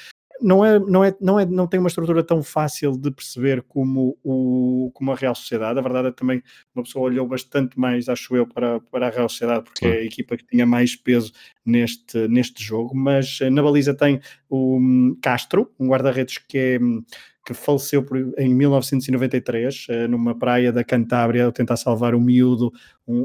não, 0.41 0.65
é, 0.65 0.79
não, 0.79 1.05
é, 1.05 1.15
não, 1.21 1.41
é, 1.41 1.47
não 1.47 1.67
tem 1.67 1.79
uma 1.79 1.89
estrutura 1.89 2.23
tão 2.23 2.43
fácil 2.43 2.97
de 2.97 3.11
perceber 3.11 3.63
como, 3.63 4.17
o, 4.23 4.91
como 4.95 5.13
a 5.13 5.15
Real 5.15 5.35
Sociedade. 5.35 5.79
A 5.79 5.83
verdade 5.83 6.09
é 6.09 6.11
que 6.11 6.17
também 6.17 6.43
uma 6.75 6.83
pessoa 6.83 7.07
olhou 7.07 7.27
bastante 7.27 7.79
mais, 7.79 8.09
acho 8.09 8.35
eu, 8.37 8.47
para, 8.47 8.81
para 8.81 9.07
a 9.07 9.11
Real 9.11 9.29
Sociedade, 9.29 9.65
porque 9.65 9.87
Sim. 9.87 9.93
é 9.93 9.99
a 9.99 10.05
equipa 10.05 10.37
que 10.37 10.47
tinha 10.47 10.67
mais 10.67 10.97
peso 10.97 11.33
neste, 11.65 12.29
neste 12.29 12.63
jogo. 12.63 12.95
Mas 12.95 13.39
eh, 13.41 13.51
na 13.51 13.63
baliza 13.63 13.95
tem 13.95 14.21
o 14.49 14.79
hum, 14.79 15.17
Castro, 15.23 15.71
um 15.79 15.89
guarda-redes 15.89 16.39
que 16.39 16.59
é 16.59 16.79
hum, 16.81 17.03
que 17.45 17.53
faleceu 17.53 18.05
em 18.39 18.55
1993 18.55 19.87
eh, 19.91 20.09
numa 20.09 20.35
praia 20.35 20.73
da 20.73 20.83
Cantábria, 20.83 21.47
a 21.47 21.53
tentar 21.53 21.77
salvar 21.77 22.15
um 22.15 22.21
miúdo, 22.21 22.73
um, 23.07 23.23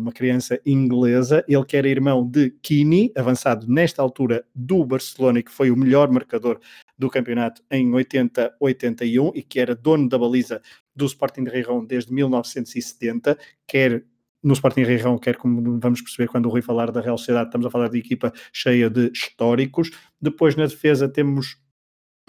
uma 0.00 0.12
criança 0.12 0.60
inglesa. 0.66 1.44
Ele 1.46 1.64
que 1.64 1.76
era 1.76 1.88
irmão 1.88 2.26
de 2.26 2.50
Kini, 2.62 3.12
avançado 3.16 3.66
nesta 3.68 4.02
altura 4.02 4.44
do 4.54 4.84
Barcelona 4.84 5.42
que 5.42 5.52
foi 5.52 5.70
o 5.70 5.76
melhor 5.76 6.10
marcador 6.10 6.58
do 6.98 7.08
campeonato 7.08 7.62
em 7.70 7.90
80-81 7.90 9.32
e 9.34 9.42
que 9.42 9.60
era 9.60 9.74
dono 9.74 10.08
da 10.08 10.18
baliza 10.18 10.60
do 10.94 11.06
Sporting 11.06 11.44
de 11.44 11.50
Rírão 11.50 11.84
desde 11.84 12.12
1970, 12.12 13.38
quer 13.66 14.04
no 14.42 14.54
Sporting 14.54 14.82
Rírão, 14.82 15.18
quer 15.18 15.36
como 15.36 15.78
vamos 15.78 16.00
perceber 16.00 16.28
quando 16.28 16.46
o 16.46 16.48
Rui 16.48 16.62
falar 16.62 16.90
da 16.90 17.00
Real 17.00 17.18
Sociedade, 17.18 17.48
estamos 17.48 17.66
a 17.66 17.70
falar 17.70 17.88
de 17.88 17.98
equipa 17.98 18.32
cheia 18.52 18.88
de 18.88 19.10
históricos. 19.12 19.90
Depois 20.20 20.56
na 20.56 20.66
defesa 20.66 21.08
temos 21.08 21.58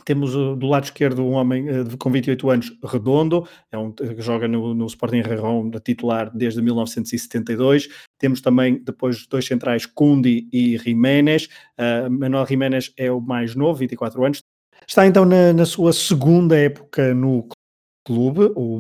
temos 0.04 0.36
uh, 0.36 0.56
do 0.56 0.68
lado 0.68 0.86
esquerdo 0.86 1.24
um 1.24 1.32
homem 1.32 1.70
uh, 1.70 1.98
com 1.98 2.12
28 2.12 2.50
anos, 2.50 2.78
Redondo, 2.84 3.48
é 3.72 3.78
um, 3.78 3.92
que 3.92 4.22
joga 4.22 4.48
no, 4.48 4.74
no 4.74 4.86
Sporting 4.86 5.22
Rarrão 5.22 5.70
da 5.70 5.80
titular 5.80 6.32
desde 6.34 6.62
1972. 6.62 7.90
Temos 8.18 8.42
também 8.42 8.82
depois 8.84 9.26
dois 9.28 9.46
centrais, 9.46 9.86
Cundi 9.86 10.48
e 10.52 10.78
Jiménez. 10.78 11.48
Uh, 11.78 12.10
Manuel 12.10 12.46
Jiménez 12.46 12.94
é 12.98 13.12
o 13.12 13.20
mais 13.20 13.56
novo, 13.56 13.80
24 13.80 14.24
anos. 14.26 14.42
Está 14.88 15.06
então 15.06 15.26
na, 15.26 15.54
na 15.54 15.66
sua 15.66 15.94
segunda 15.94 16.58
época 16.58 17.14
no 17.14 17.48
clube. 18.06 18.52
O, 18.56 18.80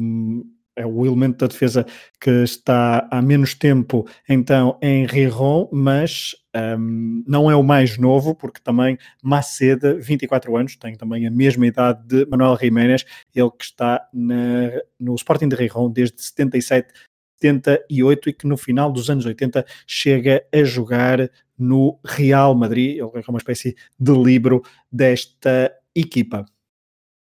é 0.76 0.86
o 0.86 1.06
elemento 1.06 1.40
da 1.40 1.48
defesa 1.48 1.86
que 2.20 2.30
está 2.44 3.08
há 3.12 3.22
menos 3.22 3.54
tempo 3.54 4.08
então 4.28 4.78
em 4.82 5.06
Riron, 5.06 5.70
mas 5.72 6.36
um, 6.56 7.24
não 7.28 7.50
é 7.50 7.56
o 7.56 7.64
mais 7.64 7.98
novo, 7.98 8.36
porque 8.36 8.62
também 8.62 8.98
Maceda, 9.24 9.96
24 9.96 10.56
anos, 10.56 10.76
tem 10.76 10.96
também 10.96 11.28
a 11.28 11.32
mesma 11.32 11.68
idade 11.68 12.06
de 12.06 12.26
Manuel 12.30 12.58
Jiménez, 12.58 13.06
ele 13.34 13.52
que 13.52 13.66
está 13.66 14.08
na, 14.14 14.72
no 15.00 15.16
Sporting 15.16 15.50
de 15.50 15.56
Riron 15.56 15.90
desde 15.90 16.22
77, 16.22 16.94
78 17.42 18.30
e 18.30 18.34
que 18.34 18.48
no 18.48 18.58
final 18.58 18.92
dos 18.92 19.10
anos 19.10 19.26
80 19.26 19.66
chega 19.88 20.46
a 20.54 20.64
jogar 20.64 21.30
no 21.58 22.00
Real 22.06 22.56
Madrid, 22.56 22.98
ele 22.98 23.12
é 23.14 23.30
uma 23.30 23.38
espécie 23.38 23.76
de 24.00 24.12
livro 24.12 24.64
desta 24.92 25.74
equipa. 25.96 26.46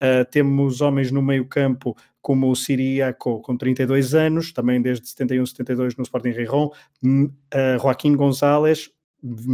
Uh, 0.01 0.25
temos 0.29 0.81
homens 0.81 1.11
no 1.11 1.21
meio 1.21 1.45
campo 1.45 1.95
como 2.23 2.49
o 2.49 2.55
Siriaco 2.55 3.41
com 3.41 3.57
32 3.57 4.15
anos, 4.15 4.53
também 4.53 4.81
desde 4.81 5.09
71, 5.09 5.45
72 5.45 5.95
no 5.97 6.03
Sporting 6.03 6.29
Rijon, 6.29 6.71
uh, 7.03 7.79
Joaquim 7.79 8.15
González, 8.15 8.89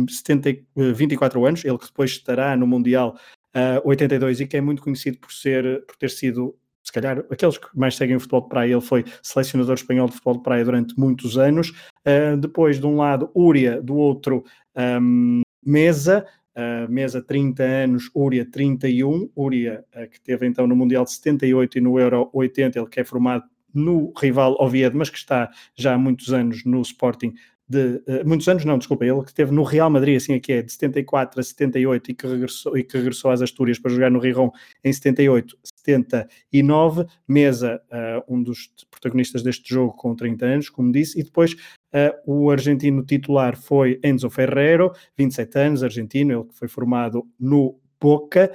70, 0.07 0.61
24 0.95 1.45
anos, 1.45 1.65
ele 1.65 1.77
que 1.77 1.87
depois 1.87 2.11
estará 2.11 2.55
no 2.55 2.67
Mundial 2.67 3.17
uh, 3.55 3.81
82 3.83 4.41
e 4.41 4.47
que 4.47 4.55
é 4.55 4.61
muito 4.61 4.83
conhecido 4.83 5.17
por 5.17 5.33
ser, 5.33 5.83
por 5.85 5.97
ter 5.97 6.11
sido 6.11 6.55
se 6.83 6.93
calhar 6.93 7.19
aqueles 7.29 7.57
que 7.57 7.67
mais 7.77 7.95
seguem 7.95 8.15
o 8.15 8.19
futebol 8.19 8.41
de 8.41 8.49
praia, 8.49 8.71
ele 8.71 8.81
foi 8.81 9.03
selecionador 9.21 9.75
espanhol 9.75 10.07
de 10.07 10.13
futebol 10.13 10.37
de 10.37 10.43
praia 10.43 10.65
durante 10.65 10.97
muitos 10.97 11.37
anos. 11.37 11.69
Uh, 12.05 12.37
depois, 12.37 12.79
de 12.79 12.85
um 12.85 12.97
lado, 12.97 13.29
Úria, 13.35 13.81
do 13.81 13.95
outro, 13.95 14.43
um, 14.75 15.41
Mesa. 15.63 16.25
Uh, 16.55 16.91
Mesa 16.91 17.21
30 17.21 17.63
anos, 17.63 18.09
Úria 18.13 18.45
31. 18.45 19.29
Úria, 19.35 19.85
uh, 19.95 20.09
que 20.09 20.19
teve 20.19 20.47
então 20.47 20.67
no 20.67 20.75
Mundial 20.75 21.05
de 21.05 21.11
78 21.11 21.77
e 21.77 21.81
no 21.81 21.99
Euro 21.99 22.29
80, 22.33 22.79
ele 22.79 22.87
que 22.87 22.99
é 22.99 23.03
formado 23.03 23.43
no 23.73 24.11
rival 24.17 24.55
Oviedo, 24.59 24.97
mas 24.97 25.09
que 25.09 25.17
está 25.17 25.49
já 25.75 25.93
há 25.93 25.97
muitos 25.97 26.33
anos 26.33 26.65
no 26.65 26.81
Sporting 26.81 27.33
de 27.69 28.01
uh, 28.07 28.27
muitos 28.27 28.47
anos, 28.47 28.65
não, 28.65 28.79
desculpa, 28.79 29.05
ele 29.05 29.21
que 29.21 29.29
esteve 29.29 29.51
no 29.51 29.61
Real 29.61 29.91
Madrid, 29.91 30.17
assim 30.17 30.33
aqui 30.33 30.53
é, 30.53 30.61
de 30.63 30.71
74 30.71 31.39
a 31.39 31.43
78 31.43 32.11
e 32.11 32.15
que 32.15 32.25
regressou, 32.25 32.75
e 32.75 32.83
que 32.83 32.97
regressou 32.97 33.29
às 33.29 33.43
Astúrias 33.43 33.77
para 33.77 33.91
jogar 33.91 34.09
no 34.09 34.17
Riron 34.17 34.49
em 34.83 34.91
78, 34.91 35.55
79, 35.85 37.05
Mesa, 37.27 37.79
uh, 37.91 38.33
um 38.33 38.41
dos 38.41 38.71
protagonistas 38.89 39.43
deste 39.43 39.71
jogo 39.71 39.93
com 39.93 40.15
30 40.15 40.45
anos, 40.45 40.69
como 40.69 40.91
disse, 40.91 41.19
e 41.19 41.23
depois 41.23 41.53
uh, 41.53 42.11
o 42.25 42.49
argentino 42.49 43.05
titular 43.05 43.55
foi 43.55 43.99
Enzo 44.03 44.31
Ferrero, 44.31 44.91
27 45.15 45.59
anos, 45.59 45.83
argentino, 45.83 46.33
ele 46.33 46.47
que 46.47 46.57
foi 46.57 46.67
formado 46.67 47.27
no 47.39 47.79
Boca 48.01 48.51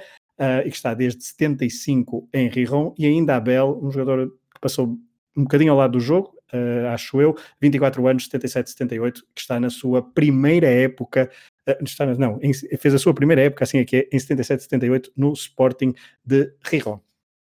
e 0.65 0.69
que 0.69 0.75
está 0.75 0.93
desde 0.93 1.23
75 1.23 2.27
em 2.33 2.49
Riron, 2.49 2.93
e 2.97 3.05
ainda 3.05 3.37
Abel, 3.37 3.79
um 3.81 3.89
jogador 3.89 4.27
que 4.53 4.59
passou 4.59 4.97
um 5.37 5.43
bocadinho 5.43 5.71
ao 5.71 5.77
lado 5.77 5.93
do 5.93 5.99
jogo, 5.99 6.34
uh, 6.53 6.87
acho 6.93 7.21
eu, 7.21 7.35
24 7.61 8.07
anos, 8.07 8.25
77, 8.25 8.69
78, 8.71 9.23
que 9.33 9.41
está 9.41 9.59
na 9.59 9.69
sua 9.69 10.01
primeira 10.01 10.67
época, 10.67 11.29
uh, 11.67 11.83
está, 11.83 12.05
não, 12.05 12.39
em, 12.41 12.53
fez 12.53 12.93
a 12.93 12.99
sua 12.99 13.13
primeira 13.13 13.41
época, 13.41 13.63
assim 13.63 13.79
é 13.79 13.85
que 13.85 13.97
é, 13.97 14.09
em 14.11 14.19
77, 14.19 14.63
78, 14.63 15.11
no 15.15 15.33
Sporting 15.33 15.93
de 16.23 16.53
Riron. 16.63 16.99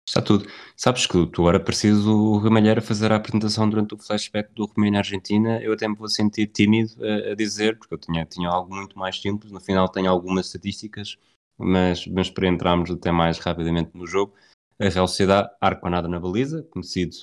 Está 0.06 0.20
tudo. 0.20 0.46
Sabes 0.76 1.06
que 1.06 1.26
tu 1.26 1.42
agora 1.42 1.58
preciso 1.58 2.10
o 2.14 2.36
Ramalheiro 2.36 2.82
fazer 2.82 3.10
a 3.10 3.16
apresentação 3.16 3.68
durante 3.68 3.94
o 3.94 3.98
flashback 3.98 4.52
do 4.54 4.66
Romênia 4.66 4.92
na 4.92 4.98
Argentina. 4.98 5.62
Eu 5.62 5.72
até 5.72 5.88
me 5.88 5.96
vou 5.96 6.08
sentir 6.08 6.46
tímido 6.48 6.92
a, 7.02 7.32
a, 7.32 7.34
dizer, 7.34 7.78
porque 7.78 7.94
eu 7.94 7.98
tinha, 7.98 8.26
tinha 8.26 8.50
algo 8.50 8.74
muito 8.74 8.98
mais 8.98 9.18
simples. 9.18 9.50
No 9.50 9.60
final 9.60 9.88
tenho 9.88 10.10
algumas 10.10 10.46
estatísticas, 10.46 11.16
mas, 11.56 12.06
mas 12.06 12.28
para 12.28 12.46
entrarmos 12.46 12.90
até 12.90 13.10
mais 13.10 13.38
rapidamente 13.38 13.92
no 13.94 14.06
jogo, 14.06 14.34
a 14.78 14.88
Real 14.90 15.08
Sociedade 15.08 15.48
arco 15.58 15.88
nada 15.88 16.06
na 16.06 16.20
baliza, 16.20 16.62
conhecido 16.64 17.16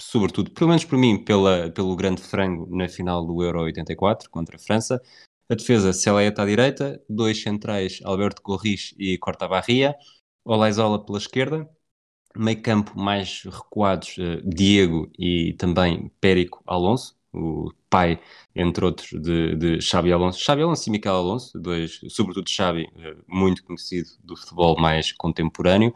sobretudo, 0.00 0.50
pelo 0.50 0.68
menos 0.68 0.84
por 0.84 0.98
mim, 0.98 1.22
pela, 1.22 1.70
pelo 1.70 1.94
grande 1.94 2.22
frango 2.22 2.66
na 2.74 2.88
final 2.88 3.24
do 3.24 3.42
Euro 3.42 3.62
84 3.62 4.30
contra 4.30 4.56
a 4.56 4.58
França. 4.58 5.00
A 5.48 5.54
defesa, 5.54 5.92
Celaeta 5.92 6.42
à 6.42 6.46
direita, 6.46 7.02
dois 7.08 7.42
centrais, 7.42 8.00
Alberto 8.04 8.40
Corris 8.40 8.94
e 8.98 9.18
Corta 9.18 9.48
Barria, 9.48 9.96
Olaizola 10.44 11.04
pela 11.04 11.18
esquerda, 11.18 11.68
meio 12.36 12.62
campo 12.62 12.98
mais 12.98 13.42
recuados, 13.44 14.16
uh, 14.18 14.40
Diego 14.48 15.10
e 15.18 15.54
também 15.54 16.10
Périco 16.20 16.62
Alonso, 16.66 17.16
o 17.32 17.72
pai, 17.88 18.20
entre 18.54 18.84
outros, 18.84 19.10
de, 19.20 19.56
de 19.56 19.80
Xabi 19.80 20.12
Alonso. 20.12 20.38
Xabi 20.40 20.62
Alonso 20.62 20.88
e 20.88 20.92
Miquel 20.92 21.14
Alonso, 21.14 21.58
dois, 21.58 22.00
sobretudo 22.08 22.48
Xabi, 22.48 22.84
uh, 22.84 23.24
muito 23.28 23.64
conhecido 23.64 24.08
do 24.22 24.36
futebol 24.36 24.80
mais 24.80 25.12
contemporâneo. 25.12 25.92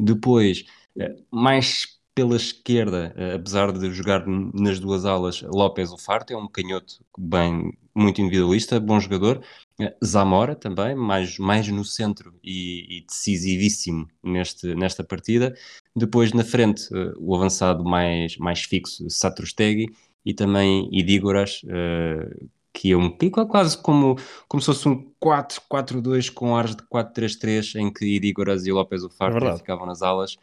Depois, 0.00 0.64
uh, 0.96 1.24
mais 1.30 1.95
pela 2.16 2.36
esquerda, 2.36 3.12
eh, 3.14 3.34
apesar 3.34 3.70
de 3.70 3.92
jogar 3.92 4.24
nas 4.26 4.80
duas 4.80 5.04
alas, 5.04 5.42
López 5.42 5.92
Ufarte 5.92 6.32
é 6.32 6.36
um 6.36 6.48
canhoto 6.48 7.04
bem, 7.18 7.76
muito 7.94 8.22
individualista, 8.22 8.80
bom 8.80 8.98
jogador. 8.98 9.42
Eh, 9.78 9.94
Zamora 10.02 10.56
também, 10.56 10.94
mais, 10.94 11.38
mais 11.38 11.68
no 11.68 11.84
centro 11.84 12.34
e, 12.42 13.00
e 13.00 13.00
decisivíssimo 13.02 14.08
neste, 14.24 14.74
nesta 14.74 15.04
partida. 15.04 15.54
Depois 15.94 16.32
na 16.32 16.42
frente, 16.42 16.88
eh, 16.90 17.12
o 17.18 17.36
avançado 17.36 17.84
mais, 17.84 18.38
mais 18.38 18.62
fixo, 18.62 19.04
Satrustegui, 19.10 19.94
e 20.24 20.32
também 20.32 20.88
Idígoras, 20.90 21.62
uh, 21.64 22.48
que 22.72 22.90
é 22.90 22.96
um 22.96 23.16
quase 23.46 23.80
como, 23.80 24.16
como 24.48 24.60
se 24.60 24.66
fosse 24.66 24.88
um 24.88 25.08
4-4-2 25.20 26.30
com 26.30 26.56
ares 26.56 26.74
de 26.74 26.82
4-3-3, 26.82 27.76
em 27.76 27.92
que 27.92 28.04
Idígoras 28.04 28.66
e 28.66 28.72
López 28.72 29.04
Ufarte 29.04 29.46
é 29.46 29.56
ficavam 29.56 29.86
nas 29.86 30.02
alas. 30.02 30.36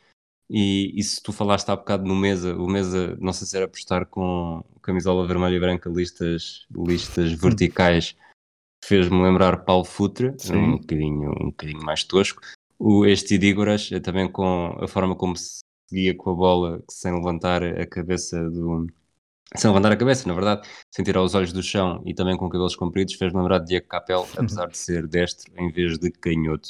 E, 0.50 1.02
se 1.02 1.22
tu 1.22 1.32
falaste 1.32 1.70
há 1.70 1.76
bocado 1.76 2.06
no 2.06 2.16
Mesa, 2.16 2.56
o 2.56 2.68
Mesa, 2.68 3.18
não 3.20 3.34
sei 3.34 3.48
se 3.48 3.58
era 3.58 3.68
postar 3.68 4.06
com 4.06 4.64
camisola 4.82 5.26
vermelha 5.26 5.56
e 5.56 5.60
branca, 5.60 5.90
listas, 5.90 6.66
listas 6.72 7.32
verticais, 7.32 8.16
fez-me 8.84 9.22
lembrar 9.22 9.64
Paulo 9.64 9.86
Futre, 9.86 10.36
um 10.52 10.78
bocadinho, 10.78 11.32
um 11.32 11.46
bocadinho 11.48 11.84
mais 11.84 12.04
tosco. 12.04 12.42
O, 12.78 13.06
este 13.06 13.36
Idígoras, 13.36 13.90
é 13.92 14.00
também 14.00 14.30
com 14.30 14.78
a 14.80 14.88
forma 14.88 15.16
como 15.16 15.36
se 15.38 15.62
seguia 15.90 16.16
com 16.16 16.32
a 16.32 16.36
bola, 16.36 16.84
sem 16.90 17.14
levantar 17.14 17.64
a 17.64 17.86
cabeça 17.86 18.50
do. 18.50 18.88
Sem 19.56 19.70
levantar 19.70 19.92
a 19.92 19.98
cabeça, 19.98 20.28
na 20.28 20.34
verdade, 20.34 20.68
sem 20.92 21.06
tirar 21.06 21.22
os 21.22 21.36
olhos 21.36 21.54
do 21.54 21.62
chão 21.62 22.02
e 22.06 22.14
também 22.14 22.36
com 22.36 22.50
cabelos 22.50 22.76
compridos, 22.76 23.14
fez-me 23.14 23.40
lembrar 23.40 23.60
de 23.60 23.68
Diego 23.68 23.88
Capel, 23.88 24.28
apesar 24.36 24.68
de 24.68 24.78
ser 24.78 25.08
destro 25.08 25.54
em 25.56 25.72
vez 25.72 26.00
de 26.00 26.10
canhoto. 26.12 26.70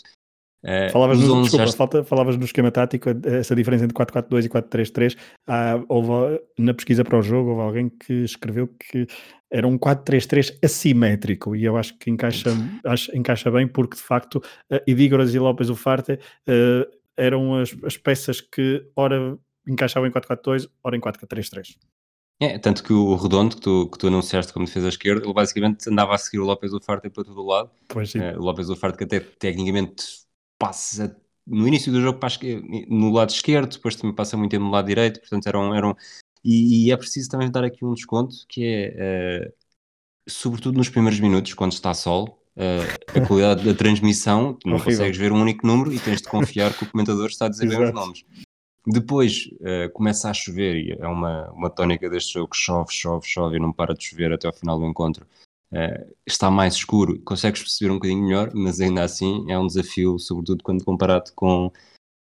Uh, 0.64 0.90
falavas, 0.92 1.20
no, 1.20 1.42
desculpa, 1.42 1.66
já... 1.66 1.74
falta, 1.74 2.04
falavas 2.04 2.38
no 2.38 2.46
esquema 2.46 2.72
tático, 2.72 3.10
essa 3.26 3.54
diferença 3.54 3.84
entre 3.84 3.96
4-4-2 3.96 4.46
e 4.46 4.50
4-3-3. 4.50 5.18
Ah, 5.46 5.84
houve, 5.90 6.42
na 6.58 6.74
pesquisa 6.74 7.04
para 7.04 7.20
o 7.20 7.22
jogo, 7.22 7.50
houve 7.50 7.62
alguém 7.62 7.90
que 7.90 8.14
escreveu 8.24 8.68
que 8.68 9.06
era 9.52 9.68
um 9.68 9.78
4-3-3 9.78 10.58
assimétrico 10.64 11.56
e 11.56 11.66
eu 11.66 11.78
acho 11.78 11.98
que 12.00 12.10
encaixa, 12.10 12.50
acho, 12.86 13.16
encaixa 13.16 13.52
bem 13.52 13.68
porque 13.68 13.98
de 13.98 14.02
facto 14.02 14.38
uh, 14.38 14.80
Idígoras 14.88 15.34
e 15.36 15.40
López 15.40 15.70
Ufarte 15.70 16.14
uh, 16.14 16.90
eram 17.16 17.56
as, 17.56 17.76
as 17.84 17.98
peças 17.98 18.42
que 18.42 18.84
ora 18.96 19.38
encaixavam 19.68 20.08
em 20.08 20.12
4-4-2, 20.12 20.70
ora 20.84 20.96
em 20.96 21.00
4-3-3. 21.00 21.78
É, 22.40 22.58
tanto 22.58 22.84
que 22.84 22.92
o 22.92 23.16
Redondo, 23.16 23.56
que 23.56 23.62
tu, 23.62 23.90
que 23.90 23.98
tu 23.98 24.08
anunciaste 24.08 24.52
como 24.52 24.66
defesa 24.66 24.90
esquerda, 24.90 25.24
ele 25.24 25.34
basicamente 25.34 25.90
andava 25.90 26.16
a 26.16 26.18
seguir 26.18 26.40
o 26.40 26.46
López 26.46 26.74
Ufarte 26.74 27.10
para 27.10 27.24
todo 27.24 27.40
o 27.40 27.46
lado. 27.46 27.70
Pois 27.88 28.12
sim. 28.12 28.20
Uh, 28.20 28.40
o 28.40 28.44
López 28.44 28.70
Ufarte 28.70 28.98
que 28.98 29.04
até 29.04 29.20
tecnicamente 29.20 30.23
passa 30.58 31.16
no 31.46 31.68
início 31.68 31.92
do 31.92 32.02
jogo 32.02 32.20
para 32.20 32.34
no 32.88 33.12
lado 33.12 33.30
esquerdo, 33.30 33.74
depois 33.74 33.96
também 33.96 34.16
passa 34.16 34.38
muito 34.38 34.52
tempo 34.52 34.64
no 34.64 34.72
lado 34.72 34.88
direito, 34.88 35.20
portanto 35.20 35.48
eram, 35.48 35.76
eram 35.76 35.96
e, 36.44 36.86
e 36.88 36.92
é 36.92 36.98
preciso 36.98 37.30
também 37.30 37.52
dar 37.52 37.64
aqui 37.64 37.86
um 37.86 37.94
desconto 37.94 38.36
que 38.48 38.64
é 38.66 39.48
uh, 39.48 39.54
sobretudo 40.28 40.78
nos 40.78 40.90
primeiros 40.90 41.20
minutos, 41.20 41.54
quando 41.54 41.72
está 41.72 41.94
sol, 41.94 42.42
uh, 42.58 43.18
a 43.20 43.22
qualidade 43.28 43.64
da 43.64 43.74
transmissão, 43.74 44.58
não 44.66 44.74
Horrível. 44.74 44.92
consegues 44.92 45.18
ver 45.18 45.32
um 45.32 45.42
único 45.42 45.66
número 45.66 45.94
e 45.94 46.00
tens 46.00 46.22
de 46.22 46.28
confiar 46.28 46.74
que 46.74 46.84
o 46.84 46.90
comentador 46.90 47.28
está 47.28 47.46
a 47.46 47.50
dizer 47.50 47.68
bem 47.68 47.84
os 47.84 47.94
nomes. 47.94 48.26
Depois 48.86 49.50
uh, 49.62 49.90
começa 49.94 50.30
a 50.30 50.34
chover 50.34 50.76
e 50.76 50.92
é 50.92 51.08
uma, 51.08 51.50
uma 51.52 51.70
tónica 51.70 52.10
deste 52.10 52.34
jogo, 52.34 52.54
chove, 52.54 52.92
chove, 52.92 53.26
chove 53.26 53.56
e 53.56 53.60
não 53.60 53.72
para 53.72 53.94
de 53.94 54.04
chover 54.04 54.34
até 54.34 54.48
ao 54.48 54.54
final 54.54 54.78
do 54.78 54.86
encontro. 54.86 55.26
Uh, 55.74 56.16
está 56.28 56.52
mais 56.52 56.76
escuro, 56.76 57.20
consegues 57.24 57.62
perceber 57.62 57.90
um 57.90 57.96
bocadinho 57.96 58.24
melhor, 58.24 58.52
mas 58.54 58.80
ainda 58.80 59.04
assim 59.04 59.50
é 59.52 59.58
um 59.58 59.66
desafio, 59.66 60.20
sobretudo 60.20 60.64
quando 60.64 60.86
comparado 60.86 61.32
com, 61.34 61.72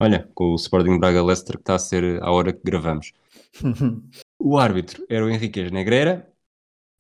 olha, 0.01 0.31
com 0.34 0.53
o 0.53 0.55
Sporting 0.55 0.98
Braga 0.98 1.22
Leicester 1.22 1.58
que 1.58 1.62
está 1.63 1.75
a 1.75 1.79
ser 1.79 2.24
à 2.24 2.31
hora 2.31 2.53
que 2.53 2.62
gravamos. 2.63 3.12
o 4.39 4.58
árbitro 4.58 5.05
era 5.10 5.25
o 5.25 5.29
Henriquez 5.29 5.70
Negrera 5.70 6.31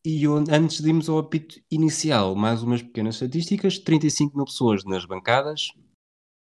e 0.05 0.25
antes 0.25 0.81
de 0.81 0.89
irmos 0.89 1.07
ao 1.07 1.19
apito 1.19 1.61
inicial, 1.71 2.35
mais 2.35 2.61
umas 2.61 2.81
pequenas 2.81 3.15
estatísticas, 3.15 3.79
35 3.79 4.35
mil 4.35 4.45
pessoas 4.45 4.83
nas 4.83 5.05
bancadas, 5.05 5.69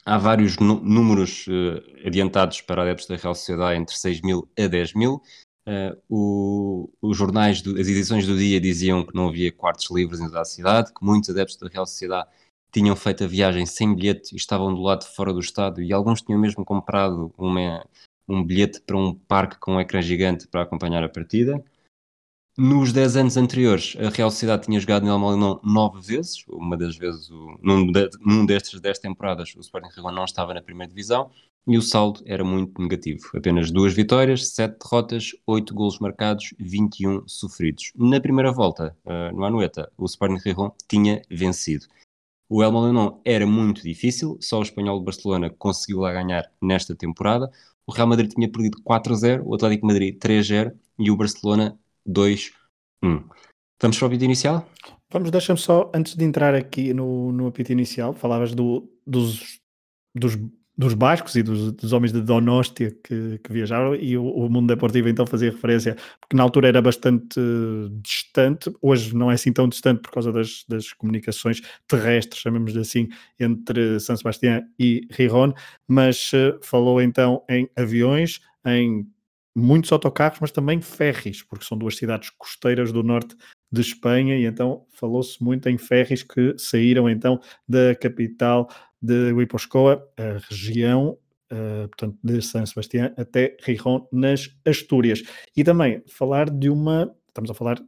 há 0.05 0.19
vários 0.19 0.59
números 0.59 1.47
uh, 1.47 2.07
adiantados 2.07 2.61
para 2.61 2.83
adeptos 2.83 3.07
da 3.07 3.17
Real 3.17 3.35
Sociedade 3.35 3.81
entre 3.81 3.97
6 3.97 4.21
mil 4.21 4.47
a 4.59 4.67
10 4.67 4.95
mil, 4.95 5.23
Uh, 5.69 6.01
o, 6.09 6.91
os 7.03 7.17
jornais, 7.17 7.61
do, 7.61 7.73
as 7.73 7.89
edições 7.89 8.25
do 8.25 8.39
dia 8.39 8.61
diziam 8.61 9.05
que 9.05 9.13
não 9.13 9.29
havia 9.29 9.51
quartos 9.51 9.91
livres 9.91 10.21
em 10.21 10.27
toda 10.27 10.41
a 10.41 10.45
cidade, 10.45 10.95
que 10.95 11.05
muitos 11.05 11.29
adeptos 11.29 11.57
da 11.57 11.67
Real 11.69 11.85
Sociedade 11.85 12.29
tinham 12.71 12.95
feito 12.95 13.25
a 13.25 13.27
viagem 13.27 13.67
sem 13.67 13.95
bilhete 13.95 14.33
e 14.33 14.37
estavam 14.37 14.73
do 14.73 14.81
lado 14.81 15.01
de 15.01 15.15
fora 15.15 15.33
do 15.33 15.41
estádio 15.41 15.83
e 15.83 15.93
alguns 15.93 16.23
tinham 16.23 16.39
mesmo 16.39 16.65
comprado 16.65 17.33
uma, 17.37 17.85
um 18.29 18.45
bilhete 18.45 18.81
para 18.81 18.97
um 18.97 19.13
parque 19.13 19.59
com 19.59 19.75
um 19.75 19.81
ecrã 19.81 20.01
gigante 20.01 20.47
para 20.47 20.63
acompanhar 20.63 21.03
a 21.03 21.09
partida. 21.09 21.65
Nos 22.57 22.93
10 22.93 23.17
anos 23.17 23.37
anteriores, 23.37 23.97
a 23.99 24.09
Real 24.09 24.31
Sociedade 24.31 24.67
tinha 24.67 24.79
jogado 24.79 25.05
no 25.05 25.13
Almolinão 25.13 25.61
9 25.65 26.01
vezes, 26.01 26.45
uma 26.49 26.77
das 26.77 26.97
vezes, 26.97 27.29
o, 27.29 27.59
num, 27.61 27.91
de, 27.91 28.09
num 28.21 28.47
destes 28.47 28.81
10 28.81 28.99
temporadas, 28.99 29.55
o 29.57 29.61
Sporting 29.61 29.91
Rigon 29.95 30.13
não 30.13 30.25
estava 30.25 30.55
na 30.55 30.63
primeira 30.63 30.89
divisão 30.89 31.31
e 31.67 31.77
o 31.77 31.83
saldo 31.83 32.23
era 32.25 32.45
muito 32.45 32.81
negativo. 32.81 33.29
Apenas 33.35 33.71
duas 33.71 33.93
vitórias, 33.93 34.49
7 34.55 34.77
derrotas, 34.79 35.33
8 35.47 35.75
golos 35.75 35.99
marcados, 35.99 36.55
21 36.59 37.27
sofridos. 37.27 37.93
Na 37.97 38.21
primeira 38.21 38.53
volta, 38.53 38.97
uh, 39.05 39.37
no 39.37 39.45
Anueta, 39.45 39.91
o 39.97 40.05
Sporting 40.05 40.39
Rigon 40.43 40.71
tinha 40.89 41.23
vencido. 41.29 41.87
O 42.49 42.63
El 42.63 42.71
Molinón 42.71 43.21
era 43.25 43.45
muito 43.45 43.83
difícil, 43.83 44.39
só 44.41 44.61
o 44.61 44.63
espanhol 44.63 45.01
de 45.01 45.05
Barcelona 45.05 45.51
conseguiu 45.51 46.01
lá 46.01 46.13
ganhar 46.13 46.49
nesta 46.63 46.95
temporada. 46.95 47.51
O 47.85 47.93
Real 47.93 48.07
Madrid 48.07 48.33
tinha 48.33 48.51
perdido 48.51 48.81
4-0, 48.83 49.43
o 49.45 49.55
Atlético 49.55 49.87
Madrid 49.87 50.17
3-0 50.17 50.73
e 50.99 51.11
o 51.11 51.17
Barcelona 51.17 51.77
2-1. 52.09 52.53
Vamos 53.83 53.99
para 53.99 54.05
o 54.05 54.07
apito 54.07 54.25
inicial? 54.25 54.69
Vamos, 55.13 55.31
deixa-me 55.31 55.59
só, 55.59 55.91
antes 55.93 56.15
de 56.15 56.25
entrar 56.25 56.55
aqui 56.55 56.95
no, 56.95 57.33
no 57.33 57.49
apito 57.49 57.73
inicial, 57.73 58.13
falavas 58.13 58.55
do, 58.55 58.89
dos, 59.07 59.61
dos 60.15 60.37
dos 60.77 60.93
bascos 60.93 61.35
e 61.37 61.43
dos, 61.43 61.73
dos 61.73 61.93
homens 61.93 62.13
de 62.13 62.21
Donostia 62.21 62.91
que, 63.03 63.39
que 63.39 63.53
viajaram 63.53 63.95
e 63.95 64.17
o, 64.17 64.25
o, 64.25 64.51
mundo 64.51 64.67
deportivo 64.67 65.09
então 65.09 65.27
fazia 65.27 65.51
referência, 65.51 65.97
porque 66.21 66.37
na 66.37 66.43
altura 66.43 66.69
era 66.69 66.83
bastante 66.83 67.41
distante, 68.03 68.71
hoje 68.83 69.15
não 69.15 69.31
é 69.31 69.35
assim 69.35 69.53
tão 69.53 69.69
distante 69.69 70.03
por 70.03 70.11
causa 70.11 70.31
das, 70.31 70.65
das 70.69 70.93
comunicações 70.93 71.63
terrestres, 71.89 72.43
chamemos 72.43 72.77
assim, 72.77 73.09
entre 73.41 73.99
São 74.01 74.17
Sebastião 74.17 74.63
e 74.79 75.07
Riron, 75.11 75.55
mas 75.89 76.31
uh, 76.33 76.59
falou 76.63 77.01
então 77.01 77.43
em 77.49 77.69
aviões, 77.75 78.41
em 78.67 79.07
muitos 79.55 79.91
autocarros, 79.91 80.39
mas 80.41 80.53
também 80.53 80.83
ferries, 80.83 81.43
porque 81.43 81.65
são 81.65 81.79
duas 81.79 81.97
cidades 81.97 82.29
costeiras 82.29 82.93
do 82.93 83.03
norte 83.03 83.35
de 83.73 83.81
Espanha, 83.81 84.37
e 84.37 84.45
então 84.45 84.85
falou-se 84.91 85.43
muito 85.43 85.69
em 85.71 85.79
ferries 85.79 86.23
que 86.23 86.55
saíram 86.59 87.09
então 87.09 87.41
da 87.67 87.95
capital 87.95 88.69
de 89.07 89.33
Guiposcoa, 89.33 90.05
a 90.17 90.39
região, 90.51 91.19
uh, 91.53 91.89
portanto, 91.89 92.19
de 92.23 92.43
São 92.43 92.67
Sebastião 92.67 93.13
até 93.17 93.57
Rijon, 93.63 94.07
nas 94.13 94.51
Astúrias. 94.67 95.23
E 95.57 95.63
também 95.63 96.03
falar 96.09 96.51
de 96.51 96.69
uma, 96.69 97.15
estamos 97.29 97.51
a 97.51 97.55
falar 97.55 97.81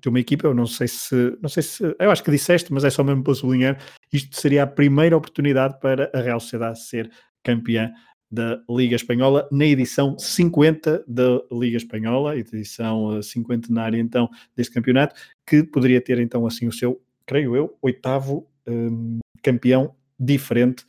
de 0.00 0.08
uma 0.08 0.20
equipa, 0.20 0.46
eu 0.46 0.54
não 0.54 0.66
sei 0.66 0.86
se, 0.86 1.36
não 1.40 1.48
sei 1.48 1.62
se, 1.62 1.82
eu 1.98 2.10
acho 2.10 2.22
que 2.22 2.30
disseste, 2.30 2.72
mas 2.72 2.84
é 2.84 2.90
só 2.90 3.02
mesmo 3.02 3.24
para 3.24 3.34
sublinhar, 3.34 3.78
isto 4.12 4.36
seria 4.36 4.62
a 4.62 4.66
primeira 4.66 5.16
oportunidade 5.16 5.80
para 5.80 6.10
a 6.14 6.20
Real 6.20 6.38
Sociedade 6.38 6.80
ser 6.80 7.10
campeã 7.42 7.90
da 8.30 8.60
Liga 8.68 8.94
Espanhola 8.94 9.48
na 9.50 9.64
edição 9.64 10.18
50 10.18 11.04
da 11.08 11.40
Liga 11.50 11.76
Espanhola, 11.76 12.36
edição 12.36 13.22
cinquentenária 13.22 13.98
então 13.98 14.28
deste 14.54 14.74
campeonato, 14.74 15.14
que 15.46 15.62
poderia 15.62 16.00
ter 16.00 16.18
então 16.18 16.46
assim 16.46 16.66
o 16.66 16.72
seu, 16.72 17.00
creio 17.24 17.56
eu, 17.56 17.76
oitavo 17.80 18.46
um, 18.66 19.18
campeão 19.42 19.95
diferente 20.18 20.84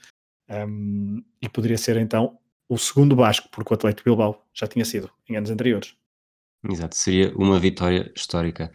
um, 0.49 1.23
e 1.41 1.49
poderia 1.49 1.77
ser 1.77 1.97
então 1.97 2.37
o 2.69 2.77
segundo 2.77 3.15
Basco, 3.15 3.49
porque 3.51 3.73
o 3.73 3.75
Atlético 3.75 4.09
Bilbao 4.09 4.45
já 4.53 4.67
tinha 4.67 4.85
sido 4.85 5.09
em 5.29 5.37
anos 5.37 5.49
anteriores. 5.49 5.95
Exato, 6.69 6.95
seria 6.95 7.35
uma 7.35 7.59
vitória 7.59 8.11
histórica. 8.15 8.71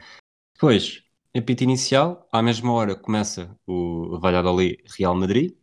Depois, 0.54 1.02
apito 1.36 1.64
inicial, 1.64 2.28
à 2.32 2.42
mesma 2.42 2.72
hora 2.72 2.94
começa 2.94 3.58
o 3.66 4.18
Valladolid 4.18 4.82
Real 4.96 5.14
Madrid. 5.14 5.54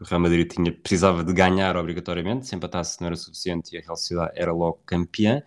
O 0.00 0.04
Real 0.04 0.20
Madrid 0.20 0.50
tinha, 0.50 0.72
precisava 0.72 1.22
de 1.24 1.32
ganhar 1.32 1.76
obrigatoriamente, 1.76 2.46
se 2.46 2.54
empatasse 2.54 3.00
não 3.00 3.06
era 3.06 3.16
suficiente 3.16 3.74
e 3.74 3.78
a 3.78 3.80
Real 3.80 3.96
Sociedade 3.96 4.32
era 4.34 4.52
logo 4.52 4.82
campeã. 4.84 5.42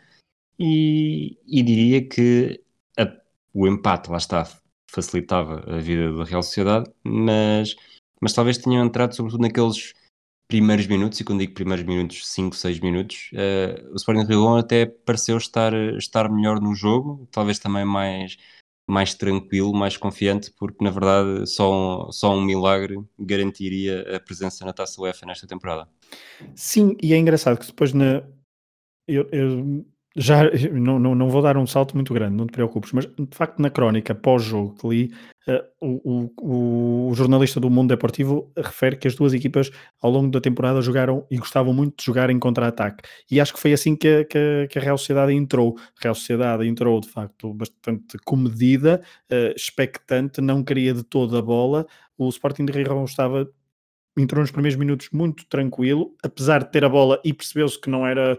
E, 0.57 1.37
e 1.47 1.63
diria 1.63 2.07
que 2.07 2.63
a, 2.97 3.05
o 3.53 3.67
empate, 3.67 4.09
lá 4.09 4.17
está, 4.17 4.47
facilitava 4.89 5.63
a 5.67 5.79
vida 5.79 6.13
da 6.13 6.23
Real 6.23 6.43
Sociedade, 6.43 6.91
mas 7.03 7.75
mas 8.21 8.33
talvez 8.33 8.57
tenham 8.57 8.85
entrado 8.85 9.15
sobretudo 9.15 9.41
naqueles 9.41 9.93
primeiros 10.49 10.87
minutos, 10.87 11.19
e 11.19 11.23
quando 11.23 11.39
digo 11.39 11.53
primeiros 11.53 11.85
minutos, 11.85 12.27
5, 12.27 12.55
6 12.55 12.79
minutos, 12.79 13.29
uh, 13.33 13.93
o 13.93 13.95
Sporting 13.95 14.23
de 14.23 14.29
Rio 14.29 14.55
até 14.57 14.85
pareceu 14.85 15.37
estar, 15.37 15.71
estar 15.95 16.29
melhor 16.29 16.59
no 16.59 16.73
jogo, 16.73 17.27
talvez 17.31 17.59
também 17.59 17.85
mais, 17.85 18.35
mais 18.89 19.13
tranquilo, 19.13 19.71
mais 19.71 19.95
confiante, 19.95 20.51
porque 20.57 20.83
na 20.83 20.89
verdade 20.89 21.45
só 21.47 22.07
um, 22.07 22.11
só 22.11 22.35
um 22.35 22.41
milagre 22.41 22.97
garantiria 23.17 24.15
a 24.15 24.19
presença 24.19 24.65
na 24.65 24.73
Taça 24.73 24.99
UEFA 24.99 25.27
nesta 25.27 25.45
temporada. 25.45 25.87
Sim, 26.55 26.97
e 27.01 27.13
é 27.13 27.17
engraçado 27.17 27.59
que 27.59 27.67
depois 27.67 27.93
na... 27.93 28.23
Eu, 29.07 29.27
eu 29.31 29.85
já 30.19 30.43
não, 30.73 30.99
não, 30.99 31.15
não 31.15 31.29
vou 31.29 31.41
dar 31.41 31.55
um 31.55 31.65
salto 31.65 31.95
muito 31.95 32.13
grande, 32.13 32.35
não 32.35 32.45
te 32.45 32.51
preocupes, 32.51 32.91
mas 32.91 33.05
de 33.05 33.27
facto 33.31 33.59
na 33.59 33.69
crónica 33.69 34.13
pós-jogo 34.13 34.75
que 34.75 34.87
li, 34.87 35.13
uh, 35.47 35.63
o, 35.79 36.29
o, 36.41 37.09
o, 37.09 37.15
jornalista 37.15 37.57
do 37.57 37.69
Mundo 37.69 37.87
Deportivo 37.87 38.51
refere 38.57 38.97
que 38.97 39.07
as 39.07 39.15
duas 39.15 39.33
equipas 39.33 39.71
ao 40.01 40.11
longo 40.11 40.29
da 40.29 40.41
temporada 40.41 40.81
jogaram 40.81 41.25
e 41.31 41.37
gostavam 41.37 41.73
muito 41.73 41.95
de 41.97 42.03
jogar 42.03 42.29
em 42.29 42.37
contra-ataque. 42.37 43.07
E 43.31 43.39
acho 43.39 43.53
que 43.53 43.59
foi 43.61 43.71
assim 43.71 43.95
que 43.95 44.07
a, 44.09 44.25
que, 44.25 44.67
que 44.69 44.77
a 44.77 44.81
Real 44.81 44.97
Sociedade 44.97 45.33
entrou. 45.33 45.77
A 45.79 46.03
Real 46.03 46.15
Sociedade 46.15 46.67
entrou 46.67 46.99
de 46.99 47.07
facto 47.07 47.53
bastante 47.53 48.17
comedida, 48.25 49.01
uh, 49.31 49.55
expectante, 49.55 50.41
não 50.41 50.65
queria 50.65 50.93
de 50.93 51.03
toda 51.03 51.39
a 51.39 51.41
bola. 51.41 51.87
O 52.17 52.27
Sporting 52.27 52.65
de 52.65 52.73
Rio 52.73 53.05
estava 53.05 53.49
entrou 54.17 54.41
nos 54.41 54.51
primeiros 54.51 54.77
minutos 54.77 55.09
muito 55.13 55.45
tranquilo, 55.45 56.13
apesar 56.21 56.65
de 56.65 56.71
ter 56.71 56.83
a 56.83 56.89
bola 56.89 57.21
e 57.23 57.33
percebeu-se 57.33 57.79
que 57.79 57.89
não 57.89 58.05
era 58.05 58.37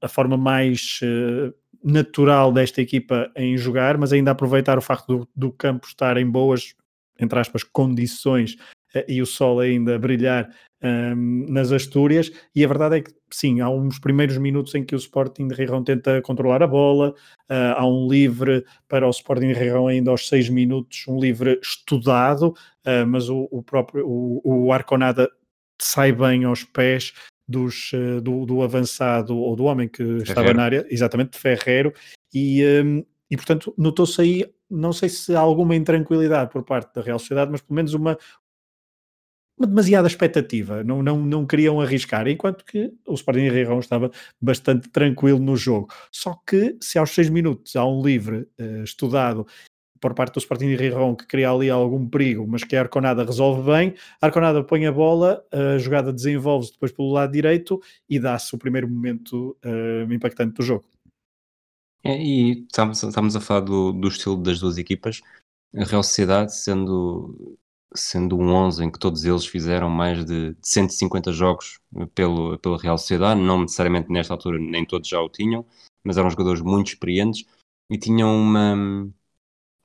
a 0.00 0.08
forma 0.08 0.36
mais 0.36 1.00
uh, 1.02 1.54
natural 1.84 2.52
desta 2.52 2.80
equipa 2.80 3.30
em 3.36 3.56
jogar, 3.56 3.98
mas 3.98 4.12
ainda 4.12 4.30
aproveitar 4.30 4.78
o 4.78 4.82
facto 4.82 5.06
do, 5.06 5.28
do, 5.34 5.52
campo 5.52 5.86
estar 5.86 6.16
em 6.16 6.28
boas, 6.28 6.74
entre 7.18 7.38
aspas, 7.38 7.64
condições 7.64 8.56
e 9.08 9.22
o 9.22 9.26
sol 9.26 9.60
ainda 9.60 9.98
brilhar 9.98 10.50
um, 10.82 11.46
nas 11.48 11.72
Astúrias, 11.72 12.30
e 12.54 12.64
a 12.64 12.68
verdade 12.68 12.96
é 12.98 13.00
que 13.00 13.12
sim, 13.30 13.60
há 13.60 13.70
uns 13.70 13.98
primeiros 13.98 14.36
minutos 14.36 14.74
em 14.74 14.84
que 14.84 14.94
o 14.94 14.98
Sporting 14.98 15.48
de 15.48 15.54
Rirão 15.54 15.82
tenta 15.82 16.20
controlar 16.20 16.62
a 16.62 16.66
bola, 16.66 17.10
uh, 17.50 17.74
há 17.76 17.86
um 17.86 18.08
livre 18.08 18.64
para 18.88 19.06
o 19.06 19.10
Sporting 19.10 19.48
de 19.48 19.54
Rirão 19.54 19.86
ainda 19.86 20.10
aos 20.10 20.28
seis 20.28 20.48
minutos, 20.48 21.04
um 21.08 21.18
livre 21.18 21.58
estudado, 21.62 22.48
uh, 22.48 23.06
mas 23.06 23.28
o, 23.28 23.48
o, 23.50 23.62
próprio 23.62 24.06
o, 24.06 24.40
o 24.44 24.72
Arconada 24.72 25.30
sai 25.80 26.12
bem 26.12 26.44
aos 26.44 26.64
pés 26.64 27.12
dos, 27.52 27.92
uh, 27.92 28.20
do, 28.20 28.44
do, 28.44 28.62
avançado 28.62 29.36
ou 29.36 29.54
do 29.54 29.64
homem 29.64 29.88
que 29.88 29.98
Ferreiro. 29.98 30.22
estava 30.22 30.54
na 30.54 30.64
área, 30.64 30.86
exatamente, 30.90 31.32
de 31.32 31.38
Ferreiro, 31.38 31.92
e, 32.34 32.64
um, 32.84 33.04
e 33.30 33.36
portanto 33.36 33.74
notou-se 33.78 34.20
aí, 34.20 34.44
não 34.68 34.92
sei 34.92 35.08
se 35.08 35.36
há 35.36 35.40
alguma 35.40 35.76
intranquilidade 35.76 36.50
por 36.50 36.64
parte 36.64 36.94
da 36.94 37.02
Real 37.02 37.18
Sociedade, 37.18 37.50
mas 37.50 37.60
pelo 37.60 37.76
menos 37.76 37.94
uma, 37.94 38.18
uma 39.58 39.66
demasiada 39.66 40.08
expectativa, 40.08 40.82
não, 40.82 41.02
não, 41.02 41.18
não 41.18 41.46
queriam 41.46 41.80
arriscar, 41.80 42.26
enquanto 42.26 42.64
que 42.64 42.92
o 43.06 43.14
Sporting 43.14 43.48
Rirão 43.48 43.78
estava 43.78 44.10
bastante 44.40 44.88
tranquilo 44.88 45.38
no 45.38 45.56
jogo. 45.56 45.88
Só 46.10 46.34
que 46.46 46.76
se 46.80 46.98
aos 46.98 47.10
seis 47.10 47.28
minutos 47.28 47.76
há 47.76 47.86
um 47.86 48.02
livre 48.02 48.48
uh, 48.58 48.82
estudado 48.82 49.46
por 50.02 50.14
parte 50.14 50.34
do 50.34 50.40
Sporting 50.40 50.66
de 50.66 50.76
Rirão 50.76 51.14
que 51.14 51.24
cria 51.26 51.48
ali 51.48 51.70
algum 51.70 52.06
perigo, 52.08 52.44
mas 52.46 52.64
que 52.64 52.74
a 52.74 52.80
Arconada 52.80 53.24
resolve 53.24 53.62
bem, 53.70 53.94
a 54.20 54.26
Arconada 54.26 54.62
põe 54.64 54.84
a 54.84 54.92
bola, 54.92 55.42
a 55.52 55.78
jogada 55.78 56.12
desenvolve-se 56.12 56.72
depois 56.72 56.90
pelo 56.90 57.12
lado 57.12 57.32
direito 57.32 57.80
e 58.10 58.18
dá-se 58.18 58.52
o 58.52 58.58
primeiro 58.58 58.88
momento 58.88 59.56
uh, 59.64 60.12
impactante 60.12 60.54
do 60.54 60.62
jogo. 60.62 60.84
É, 62.04 62.20
e 62.20 62.64
estamos, 62.64 63.00
estamos 63.00 63.36
a 63.36 63.40
falar 63.40 63.60
do, 63.60 63.92
do 63.92 64.08
estilo 64.08 64.36
das 64.36 64.58
duas 64.58 64.76
equipas, 64.76 65.20
a 65.74 65.84
Real 65.84 66.02
Sociedade 66.02 66.54
sendo 66.54 67.56
sendo 67.94 68.38
um 68.38 68.48
11 68.48 68.84
em 68.84 68.90
que 68.90 68.98
todos 68.98 69.22
eles 69.24 69.46
fizeram 69.46 69.90
mais 69.90 70.24
de 70.24 70.56
150 70.62 71.30
jogos 71.30 71.78
pelo, 72.14 72.58
pela 72.58 72.78
Real 72.78 72.96
Sociedade, 72.96 73.38
não 73.38 73.60
necessariamente 73.60 74.10
nesta 74.10 74.32
altura 74.32 74.58
nem 74.58 74.84
todos 74.84 75.08
já 75.08 75.20
o 75.20 75.28
tinham, 75.28 75.64
mas 76.02 76.16
eram 76.16 76.30
jogadores 76.30 76.62
muito 76.62 76.88
experientes 76.88 77.44
e 77.90 77.98
tinham 77.98 78.34
uma... 78.34 79.12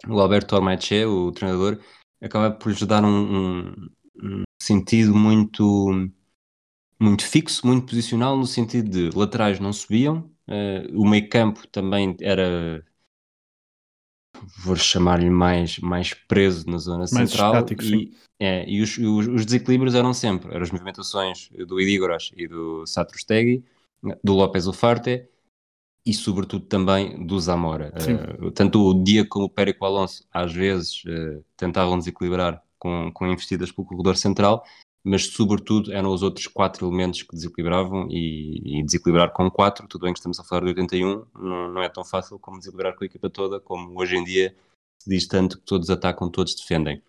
o 0.06 0.20
Alberto 0.20 0.56
Ormache, 0.56 1.06
o 1.06 1.32
treinador, 1.32 1.80
acaba 2.22 2.52
por 2.52 2.70
lhes 2.70 2.82
dar 2.84 3.04
um, 3.04 3.72
um, 4.22 4.44
sentido 4.62 5.16
muito 5.16 6.10
muito 7.00 7.24
fixo, 7.24 7.66
muito 7.66 7.86
posicional, 7.86 8.36
no 8.36 8.48
sentido 8.48 8.90
de 8.90 9.18
laterais 9.18 9.60
não 9.60 9.72
subiam, 9.72 10.32
uh, 10.48 11.00
o 11.00 11.08
meio 11.08 11.30
campo 11.30 11.68
também 11.68 12.16
era 12.22 12.84
vou 14.60 14.76
chamar-lhe 14.76 15.30
mais, 15.30 15.80
mais 15.80 16.14
preso 16.14 16.70
na 16.70 16.78
zona 16.78 17.00
mais 17.00 17.12
central 17.12 17.54
estático, 17.54 17.84
e, 17.84 18.16
é, 18.40 18.68
e 18.70 18.82
os, 18.82 18.98
os, 18.98 19.28
os, 19.28 19.46
desequilíbrios 19.46 19.96
eram 19.96 20.14
sempre, 20.14 20.50
eram 20.52 20.64
as 20.64 20.72
movimentações 20.72 21.50
do 21.68 21.80
Idígoras 21.80 22.32
e 22.36 22.48
do 22.48 22.86
Satrustegui, 22.86 23.64
do 24.24 24.34
López 24.34 24.68
Ufarte 24.68 25.28
e 26.08 26.14
sobretudo 26.14 26.66
também 26.66 27.26
do 27.26 27.38
Zamora. 27.38 27.94
Uh, 28.42 28.50
tanto 28.52 28.82
o 28.82 29.04
Dia 29.04 29.28
como 29.28 29.46
o 29.46 29.50
Périco 29.50 29.84
Alonso 29.84 30.26
às 30.32 30.54
vezes 30.54 31.04
uh, 31.04 31.44
tentavam 31.58 32.00
desequilibrar 32.00 32.64
com, 32.80 33.12
com 33.12 33.28
investidas 33.28 33.74
pelo 33.74 33.86
corredor 33.86 34.16
central, 34.16 34.64
mas 35.04 35.26
sobretudo 35.26 35.92
eram 35.92 36.14
os 36.14 36.24
outros 36.24 36.48
quatro 36.48 36.88
elementos 36.88 37.24
que 37.24 37.36
desequilibravam 37.36 38.08
e, 38.10 38.80
e, 38.80 38.84
desequilibrar 38.86 39.34
com 39.34 39.52
quatro, 39.52 39.86
tudo 39.86 40.04
bem 40.04 40.14
que 40.14 40.20
estamos 40.20 40.40
a 40.40 40.46
falar 40.46 40.62
de 40.62 40.68
81, 40.68 41.26
não, 41.36 41.74
não 41.74 41.84
é 41.84 41.90
tão 41.90 42.06
fácil 42.06 42.40
como 42.40 42.58
desequilibrar 42.58 42.96
com 42.96 43.04
a 43.04 43.08
equipa 43.08 43.30
toda, 43.30 43.60
como 43.60 44.00
hoje 44.00 44.16
em 44.16 44.24
dia 44.24 44.56
se 45.00 45.10
diz 45.10 45.28
tanto 45.28 45.58
que 45.58 45.66
todos 45.66 45.90
atacam, 45.90 46.30
todos 46.30 46.56
defendem. 46.56 47.02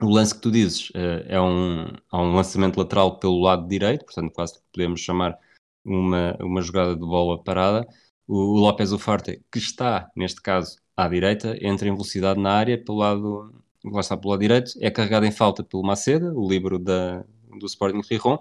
O 0.00 0.08
lance 0.08 0.34
que 0.34 0.40
tu 0.40 0.50
dizes 0.50 0.88
uh, 0.90 1.22
é 1.26 1.40
um, 1.40 1.84
é 1.84 2.16
um 2.16 2.34
lançamento 2.34 2.78
lateral 2.78 3.18
pelo 3.18 3.42
lado 3.42 3.68
direito, 3.68 4.06
portanto 4.06 4.32
quase 4.32 4.58
podemos 4.72 5.00
chamar 5.00 5.38
uma, 5.84 6.34
uma 6.40 6.62
jogada 6.62 6.94
de 6.94 7.00
bola 7.00 7.42
parada. 7.42 7.86
O, 8.26 8.58
López 8.58 8.92
Ufarte, 8.92 9.42
que 9.50 9.58
está, 9.58 10.10
neste 10.16 10.40
caso, 10.40 10.78
à 10.96 11.08
direita, 11.08 11.56
entra 11.60 11.88
em 11.88 11.92
velocidade 11.92 12.40
na 12.40 12.52
área 12.52 12.82
pelo 12.82 12.98
lado 12.98 13.62
lá 13.84 14.00
está 14.00 14.16
pelo 14.16 14.30
lado 14.30 14.40
direito, 14.40 14.72
é 14.80 14.90
carregado 14.90 15.26
em 15.26 15.32
falta 15.32 15.64
pelo 15.64 15.82
Maceda, 15.82 16.32
o 16.32 16.48
livro 16.48 16.78
da, 16.78 17.24
do 17.58 17.66
Sporting 17.66 18.00
Rijon, 18.08 18.38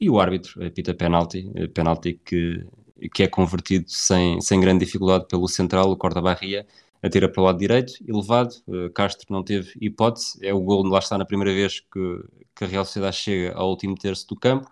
e 0.00 0.08
o 0.08 0.20
árbitro 0.20 0.64
apita 0.64 0.94
penalti, 0.94 1.50
eh, 1.54 1.66
penalti 1.68 2.14
que, 2.24 2.64
que 3.12 3.24
é 3.24 3.28
convertido 3.28 3.84
sem, 3.88 4.40
sem 4.40 4.60
grande 4.60 4.84
dificuldade 4.84 5.26
pelo 5.28 5.48
central, 5.48 5.90
o 5.90 5.96
Corda 5.96 6.22
Barria, 6.22 6.66
atira 7.02 7.28
para 7.28 7.40
o 7.42 7.44
lado 7.44 7.58
direito, 7.58 7.92
elevado, 8.06 8.54
uh, 8.66 8.90
Castro 8.92 9.26
não 9.30 9.42
teve 9.44 9.72
hipótese, 9.80 10.38
é 10.44 10.52
o 10.54 10.60
gol, 10.60 10.84
lá 10.84 10.98
está 10.98 11.18
na 11.18 11.24
primeira 11.24 11.52
vez 11.52 11.80
que, 11.80 12.24
que 12.54 12.64
a 12.64 12.66
Real 12.66 12.84
Sociedade 12.84 13.16
chega 13.16 13.54
ao 13.54 13.70
último 13.70 13.94
terço 13.94 14.26
do 14.28 14.36
campo, 14.36 14.68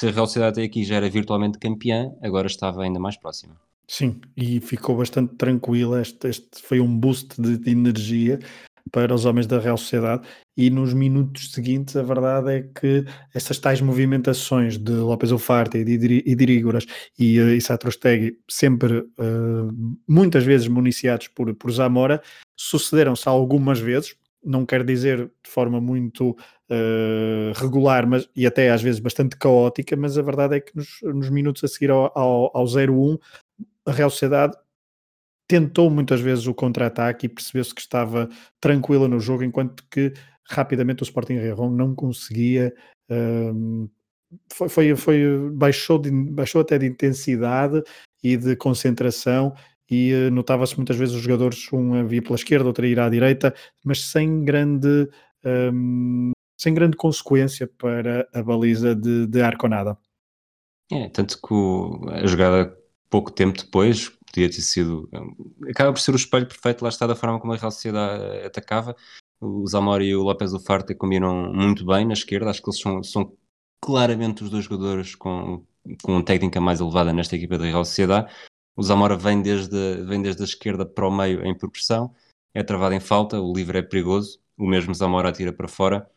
se 0.00 0.08
a 0.08 0.10
Real 0.10 0.26
Sociedade 0.26 0.60
até 0.60 0.66
aqui 0.66 0.84
já 0.84 0.96
era 0.96 1.08
virtualmente 1.10 1.58
campeã, 1.58 2.12
agora 2.22 2.46
estava 2.46 2.82
ainda 2.82 2.98
mais 3.00 3.16
próxima. 3.16 3.56
Sim, 3.90 4.20
e 4.36 4.60
ficou 4.60 4.96
bastante 4.98 5.34
tranquila. 5.36 6.02
Este, 6.02 6.28
este 6.28 6.62
foi 6.62 6.78
um 6.78 6.94
boost 6.94 7.40
de, 7.40 7.56
de, 7.56 7.70
energia 7.70 8.38
para 8.92 9.14
os 9.14 9.24
homens 9.24 9.46
da 9.46 9.58
Real 9.58 9.78
Sociedade 9.78 10.26
e 10.56 10.70
nos 10.70 10.92
minutos 10.92 11.52
seguintes 11.52 11.96
a 11.96 12.02
verdade 12.02 12.52
é 12.52 12.62
que 12.62 13.04
essas 13.34 13.58
tais 13.58 13.80
movimentações 13.80 14.78
de 14.78 14.92
López 14.92 15.32
Ufarte 15.32 15.78
e 15.78 15.84
de 15.84 15.98
Dirígoras 16.36 16.86
e, 17.18 17.40
uh, 17.40 17.48
e 17.50 17.60
Satrostegui, 17.60 18.38
sempre 18.48 18.98
uh, 18.98 19.98
muitas 20.06 20.44
vezes 20.44 20.68
municiados 20.68 21.28
por, 21.28 21.54
por 21.54 21.70
Zamora, 21.70 22.22
sucederam-se 22.56 23.28
algumas 23.28 23.78
vezes, 23.78 24.14
não 24.44 24.64
quer 24.66 24.84
dizer 24.84 25.30
de 25.42 25.50
forma 25.50 25.80
muito 25.80 26.30
uh, 26.30 27.52
regular 27.56 28.06
mas, 28.06 28.28
e 28.34 28.46
até 28.46 28.70
às 28.70 28.82
vezes 28.82 29.00
bastante 29.00 29.36
caótica, 29.36 29.96
mas 29.96 30.16
a 30.16 30.22
verdade 30.22 30.56
é 30.56 30.60
que 30.60 30.74
nos, 30.74 30.98
nos 31.02 31.30
minutos 31.30 31.64
a 31.64 31.68
seguir 31.68 31.90
ao, 31.90 32.12
ao, 32.14 32.56
ao 32.56 32.64
0-1 32.64 33.18
a 33.86 33.92
Real 33.92 34.10
Sociedade 34.10 34.56
tentou 35.48 35.88
muitas 35.90 36.20
vezes 36.20 36.46
o 36.46 36.54
contra-ataque 36.54 37.26
e 37.26 37.28
percebeu-se 37.28 37.74
que 37.74 37.80
estava 37.80 38.28
tranquila 38.60 39.08
no 39.08 39.18
jogo, 39.18 39.42
enquanto 39.42 39.82
que 39.90 40.12
rapidamente 40.44 41.02
o 41.02 41.04
Sporting 41.04 41.34
Rerron 41.34 41.70
não 41.70 41.94
conseguia. 41.94 42.74
Um, 43.10 43.88
foi, 44.52 44.68
foi, 44.68 44.96
foi, 44.96 45.50
baixou, 45.52 45.98
de, 45.98 46.10
baixou 46.10 46.60
até 46.60 46.78
de 46.78 46.86
intensidade 46.86 47.82
e 48.22 48.36
de 48.36 48.54
concentração 48.56 49.54
e 49.90 50.12
uh, 50.12 50.30
notava-se 50.30 50.76
muitas 50.76 50.96
vezes 50.96 51.14
os 51.14 51.22
jogadores, 51.22 51.66
um 51.72 51.94
a 51.94 52.02
vir 52.02 52.22
pela 52.22 52.34
esquerda, 52.34 52.66
outro 52.66 52.84
ir 52.84 53.00
à 53.00 53.08
direita, 53.08 53.54
mas 53.82 54.04
sem 54.04 54.44
grande, 54.44 55.08
um, 55.72 56.32
sem 56.60 56.74
grande 56.74 56.96
consequência 56.96 57.66
para 57.66 58.28
a 58.34 58.42
baliza 58.42 58.94
de, 58.94 59.26
de 59.26 59.40
Arconada. 59.40 59.96
É, 60.92 61.08
tanto 61.08 61.40
que 61.40 61.54
o, 61.54 62.06
a 62.10 62.26
jogada 62.26 62.77
pouco 63.10 63.30
tempo 63.30 63.58
depois, 63.58 64.08
podia 64.08 64.48
ter 64.48 64.60
sido. 64.60 65.08
Acaba 65.68 65.92
por 65.92 66.00
ser 66.00 66.12
o 66.12 66.16
espelho 66.16 66.46
perfeito, 66.46 66.82
lá 66.82 66.88
está, 66.88 67.06
da 67.06 67.16
forma 67.16 67.40
como 67.40 67.52
a 67.52 67.56
Real 67.56 67.70
Sociedade 67.70 68.46
atacava. 68.46 68.96
O 69.40 69.66
Zamora 69.66 70.04
e 70.04 70.14
o 70.14 70.22
López 70.22 70.52
Ufarte 70.52 70.94
combinam 70.94 71.52
muito 71.52 71.84
bem 71.86 72.04
na 72.04 72.12
esquerda, 72.12 72.50
acho 72.50 72.62
que 72.62 72.68
eles 72.68 72.80
são, 72.80 73.02
são 73.02 73.36
claramente 73.80 74.42
os 74.42 74.50
dois 74.50 74.64
jogadores 74.64 75.14
com, 75.14 75.64
com 76.02 76.22
técnica 76.22 76.60
mais 76.60 76.80
elevada 76.80 77.12
nesta 77.12 77.36
equipa 77.36 77.56
da 77.56 77.64
Real 77.64 77.84
Sociedade. 77.84 78.32
O 78.76 78.82
Zamora 78.82 79.16
vem 79.16 79.40
desde, 79.42 80.04
vem 80.04 80.22
desde 80.22 80.42
a 80.42 80.44
esquerda 80.44 80.84
para 80.84 81.06
o 81.06 81.10
meio 81.10 81.44
em 81.44 81.56
progressão, 81.56 82.14
é 82.54 82.62
travado 82.62 82.94
em 82.94 83.00
falta, 83.00 83.40
o 83.40 83.52
livre 83.52 83.78
é 83.78 83.82
perigoso, 83.82 84.40
o 84.56 84.66
mesmo 84.66 84.94
Zamora 84.94 85.28
atira 85.28 85.52
para 85.52 85.68
fora, 85.68 86.08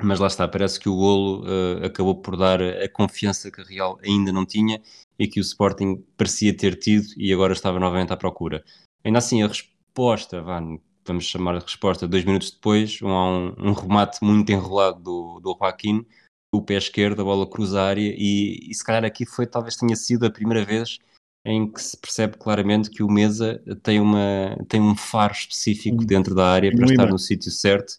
mas 0.00 0.18
lá 0.18 0.26
está, 0.26 0.48
parece 0.48 0.80
que 0.80 0.88
o 0.88 0.96
golo 0.96 1.44
uh, 1.44 1.84
acabou 1.84 2.20
por 2.20 2.36
dar 2.36 2.62
a 2.62 2.88
confiança 2.88 3.50
que 3.50 3.60
a 3.60 3.64
Real 3.64 3.98
ainda 4.02 4.32
não 4.32 4.46
tinha 4.46 4.80
e 5.22 5.28
que 5.28 5.38
o 5.38 5.40
Sporting 5.40 6.04
parecia 6.16 6.56
ter 6.56 6.76
tido 6.76 7.06
e 7.16 7.32
agora 7.32 7.52
estava 7.52 7.78
novamente 7.78 8.12
à 8.12 8.16
procura. 8.16 8.64
Ainda 9.04 9.18
assim, 9.18 9.40
a 9.42 9.46
resposta, 9.46 10.42
vamos 10.42 11.24
chamar 11.24 11.58
de 11.58 11.64
resposta, 11.64 12.08
dois 12.08 12.24
minutos 12.24 12.50
depois, 12.50 13.00
um, 13.00 13.08
um, 13.08 13.54
um 13.68 13.72
remate 13.72 14.18
muito 14.20 14.50
enrolado 14.50 15.00
do, 15.00 15.40
do 15.40 15.56
Joaquim, 15.56 16.04
o 16.52 16.60
pé 16.60 16.74
esquerdo, 16.74 17.22
a 17.22 17.24
bola 17.24 17.48
cruza 17.48 17.80
a 17.80 17.86
área 17.86 18.14
e, 18.18 18.68
e 18.68 18.74
se 18.74 18.84
calhar 18.84 19.04
aqui 19.04 19.24
foi, 19.24 19.46
talvez 19.46 19.76
tenha 19.76 19.94
sido 19.94 20.26
a 20.26 20.30
primeira 20.30 20.64
vez 20.64 20.98
em 21.44 21.70
que 21.70 21.80
se 21.80 21.96
percebe 21.96 22.36
claramente 22.36 22.90
que 22.90 23.02
o 23.02 23.08
Mesa 23.08 23.62
tem, 23.82 24.00
uma, 24.00 24.56
tem 24.68 24.80
um 24.80 24.96
faro 24.96 25.32
específico 25.32 26.04
dentro 26.04 26.34
da 26.34 26.48
área 26.48 26.72
para 26.72 26.86
estar 26.86 27.06
no 27.06 27.18
sítio 27.18 27.50
certo. 27.50 27.94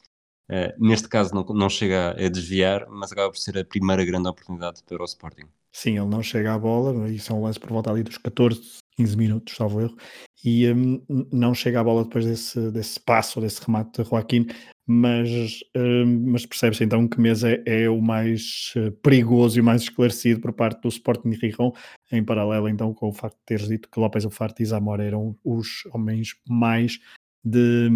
Uh, 0.53 0.71
neste 0.77 1.07
caso 1.07 1.33
não, 1.33 1.43
não 1.45 1.67
chega 1.67 2.11
a 2.11 2.29
desviar, 2.29 2.85
mas 2.87 3.11
acaba 3.11 3.31
por 3.31 3.39
ser 3.39 3.57
a 3.57 3.65
primeira 3.65 4.05
grande 4.05 4.27
oportunidade 4.27 4.83
para 4.83 5.01
o 5.01 5.05
Sporting. 5.05 5.47
Sim, 5.71 5.97
ele 5.97 6.05
não 6.05 6.21
chega 6.21 6.53
à 6.53 6.59
bola, 6.59 7.09
isso 7.09 7.33
é 7.33 7.35
um 7.35 7.41
lance 7.41 7.59
por 7.59 7.71
volta 7.71 7.89
ali 7.89 8.03
dos 8.03 8.19
14, 8.19 8.61
15 8.95 9.17
minutos, 9.17 9.55
salvo 9.55 9.81
erro, 9.81 9.97
e 10.45 10.71
um, 10.71 11.03
não 11.31 11.55
chega 11.55 11.79
à 11.79 11.83
bola 11.83 12.03
depois 12.03 12.23
desse, 12.23 12.69
desse 12.69 12.99
passo, 12.99 13.41
desse 13.41 13.65
remate 13.65 14.03
de 14.03 14.07
Joaquim, 14.07 14.45
mas, 14.85 15.63
um, 15.75 16.31
mas 16.31 16.45
percebe-se 16.45 16.83
então 16.83 17.07
que 17.07 17.19
Mesa 17.19 17.49
é, 17.49 17.63
é, 17.65 17.89
o 17.89 17.99
mais 17.99 18.73
eh, 18.75 18.91
perigoso 19.01 19.57
e 19.57 19.61
mais 19.61 19.83
esclarecido 19.83 20.41
por 20.41 20.53
parte 20.53 20.81
do 20.81 20.89
Sporting 20.89 21.31
de 21.31 21.37
Rijon, 21.37 21.71
em 22.11 22.23
paralelo 22.23 22.67
então 22.69 22.93
com 22.93 23.07
o 23.07 23.13
facto 23.13 23.37
de 23.37 23.45
teres 23.45 23.67
dito 23.67 23.89
que 23.89 23.99
López 23.99 24.25
Ufarte 24.25 24.61
e 24.61 24.65
Zamora 24.65 25.03
eram 25.03 25.35
os 25.43 25.85
homens 25.93 26.35
mais 26.47 26.99
de, 27.43 27.89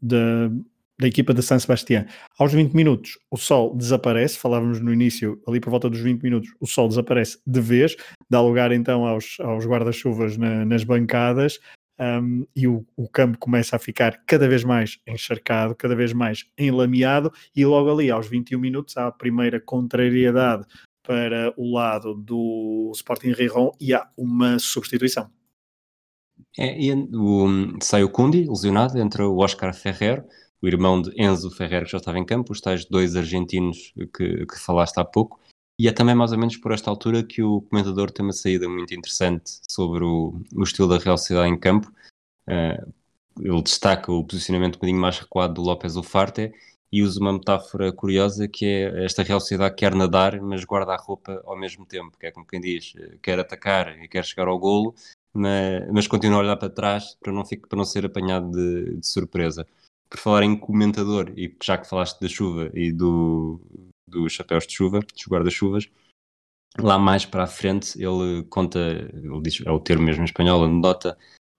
de 0.00 0.50
da 1.00 1.08
equipa 1.08 1.34
de 1.34 1.42
San 1.42 1.58
Sebastián. 1.58 2.06
Aos 2.38 2.52
20 2.52 2.74
minutos, 2.74 3.18
o 3.30 3.36
sol 3.36 3.74
desaparece, 3.76 4.38
falávamos 4.38 4.80
no 4.80 4.92
início, 4.92 5.40
ali 5.48 5.60
por 5.60 5.70
volta 5.70 5.88
dos 5.88 6.00
20 6.00 6.22
minutos, 6.22 6.50
o 6.60 6.66
sol 6.66 6.88
desaparece 6.88 7.38
de 7.46 7.60
vez, 7.60 7.96
dá 8.30 8.40
lugar 8.40 8.72
então 8.72 9.04
aos, 9.04 9.36
aos 9.40 9.66
guarda-chuvas 9.66 10.36
na, 10.36 10.64
nas 10.64 10.84
bancadas, 10.84 11.58
um, 12.00 12.44
e 12.56 12.66
o, 12.66 12.84
o, 12.96 13.08
campo 13.08 13.38
começa 13.38 13.76
a 13.76 13.78
ficar 13.78 14.22
cada 14.26 14.48
vez 14.48 14.64
mais 14.64 14.98
encharcado, 15.06 15.74
cada 15.74 15.94
vez 15.94 16.12
mais 16.12 16.44
enlameado, 16.58 17.32
e 17.54 17.64
logo 17.64 17.92
ali 17.92 18.10
aos 18.10 18.28
21 18.28 18.58
minutos 18.58 18.96
há 18.96 19.06
a 19.06 19.12
primeira 19.12 19.60
contrariedade 19.60 20.66
para 21.02 21.52
o 21.56 21.72
lado 21.72 22.14
do 22.14 22.90
Sporting 22.94 23.32
Riron 23.32 23.72
e 23.80 23.92
há 23.92 24.08
uma 24.16 24.58
substituição. 24.58 25.30
É, 26.58 26.78
e 26.78 26.92
o, 26.92 27.78
sai 27.80 28.02
o 28.02 28.10
Kundi, 28.10 28.46
lesionado, 28.48 28.98
entra 28.98 29.26
o 29.26 29.38
Oscar 29.38 29.74
Ferrer, 29.74 30.24
o 30.62 30.66
irmão 30.66 31.02
de 31.02 31.12
Enzo 31.20 31.50
Ferrer, 31.50 31.84
que 31.84 31.90
já 31.90 31.98
estava 31.98 32.18
em 32.18 32.24
campo, 32.24 32.52
os 32.52 32.60
tais 32.60 32.84
dois 32.84 33.16
argentinos 33.16 33.92
que, 34.16 34.46
que 34.46 34.58
falaste 34.58 34.98
há 34.98 35.04
pouco, 35.04 35.40
e 35.78 35.88
é 35.88 35.92
também 35.92 36.14
mais 36.14 36.30
ou 36.32 36.38
menos 36.38 36.56
por 36.56 36.72
esta 36.72 36.88
altura 36.88 37.24
que 37.24 37.42
o 37.42 37.62
comentador 37.62 38.10
tem 38.10 38.24
uma 38.24 38.32
saída 38.32 38.68
muito 38.68 38.94
interessante 38.94 39.58
sobre 39.68 40.04
o, 40.04 40.40
o 40.54 40.62
estilo 40.62 40.88
da 40.88 40.98
Real 40.98 41.18
Sociedade 41.18 41.50
em 41.50 41.58
campo. 41.58 41.92
Uh, 42.48 42.92
ele 43.40 43.62
destaca 43.62 44.12
o 44.12 44.24
posicionamento 44.24 44.74
um 44.74 44.78
bocadinho 44.78 45.00
mais 45.00 45.18
recuado 45.18 45.54
do 45.54 45.62
López 45.62 45.96
Ufarte 45.96 46.52
e 46.92 47.02
usa 47.02 47.18
uma 47.18 47.32
metáfora 47.32 47.90
curiosa 47.90 48.46
que 48.46 48.66
é 48.66 49.04
esta 49.04 49.22
Real 49.22 49.40
Sociedade 49.40 49.74
quer 49.74 49.94
nadar, 49.94 50.40
mas 50.40 50.62
guarda 50.64 50.92
a 50.92 50.96
roupa 50.96 51.42
ao 51.46 51.58
mesmo 51.58 51.86
tempo, 51.86 52.16
que 52.18 52.26
é 52.26 52.30
como 52.30 52.46
quem 52.46 52.60
diz, 52.60 52.92
quer 53.22 53.40
atacar 53.40 53.98
e 53.98 54.06
quer 54.06 54.24
chegar 54.24 54.46
ao 54.46 54.58
golo, 54.58 54.94
mas, 55.32 55.90
mas 55.90 56.06
continua 56.06 56.38
a 56.38 56.40
olhar 56.42 56.56
para 56.56 56.68
trás 56.68 57.16
para 57.20 57.32
não, 57.32 57.42
para 57.42 57.76
não 57.76 57.84
ser 57.84 58.04
apanhado 58.04 58.50
de, 58.50 58.98
de 58.98 59.06
surpresa. 59.06 59.66
Por 60.12 60.20
falar 60.20 60.42
em 60.42 60.54
comentador, 60.54 61.32
e 61.34 61.56
já 61.64 61.78
que 61.78 61.88
falaste 61.88 62.20
da 62.20 62.28
chuva 62.28 62.70
e 62.74 62.92
do, 62.92 63.58
dos 64.06 64.34
chapéus 64.34 64.66
de 64.66 64.74
chuva, 64.74 65.00
dos 65.00 65.26
guarda-chuvas, 65.26 65.88
lá 66.78 66.98
mais 66.98 67.24
para 67.24 67.44
a 67.44 67.46
frente 67.46 67.96
ele 67.96 68.44
conta, 68.50 68.78
ele 68.78 69.40
diz, 69.40 69.62
é 69.64 69.70
o 69.70 69.80
termo 69.80 70.04
mesmo 70.04 70.20
em 70.20 70.26
espanhol, 70.26 70.64
anedota, 70.64 71.16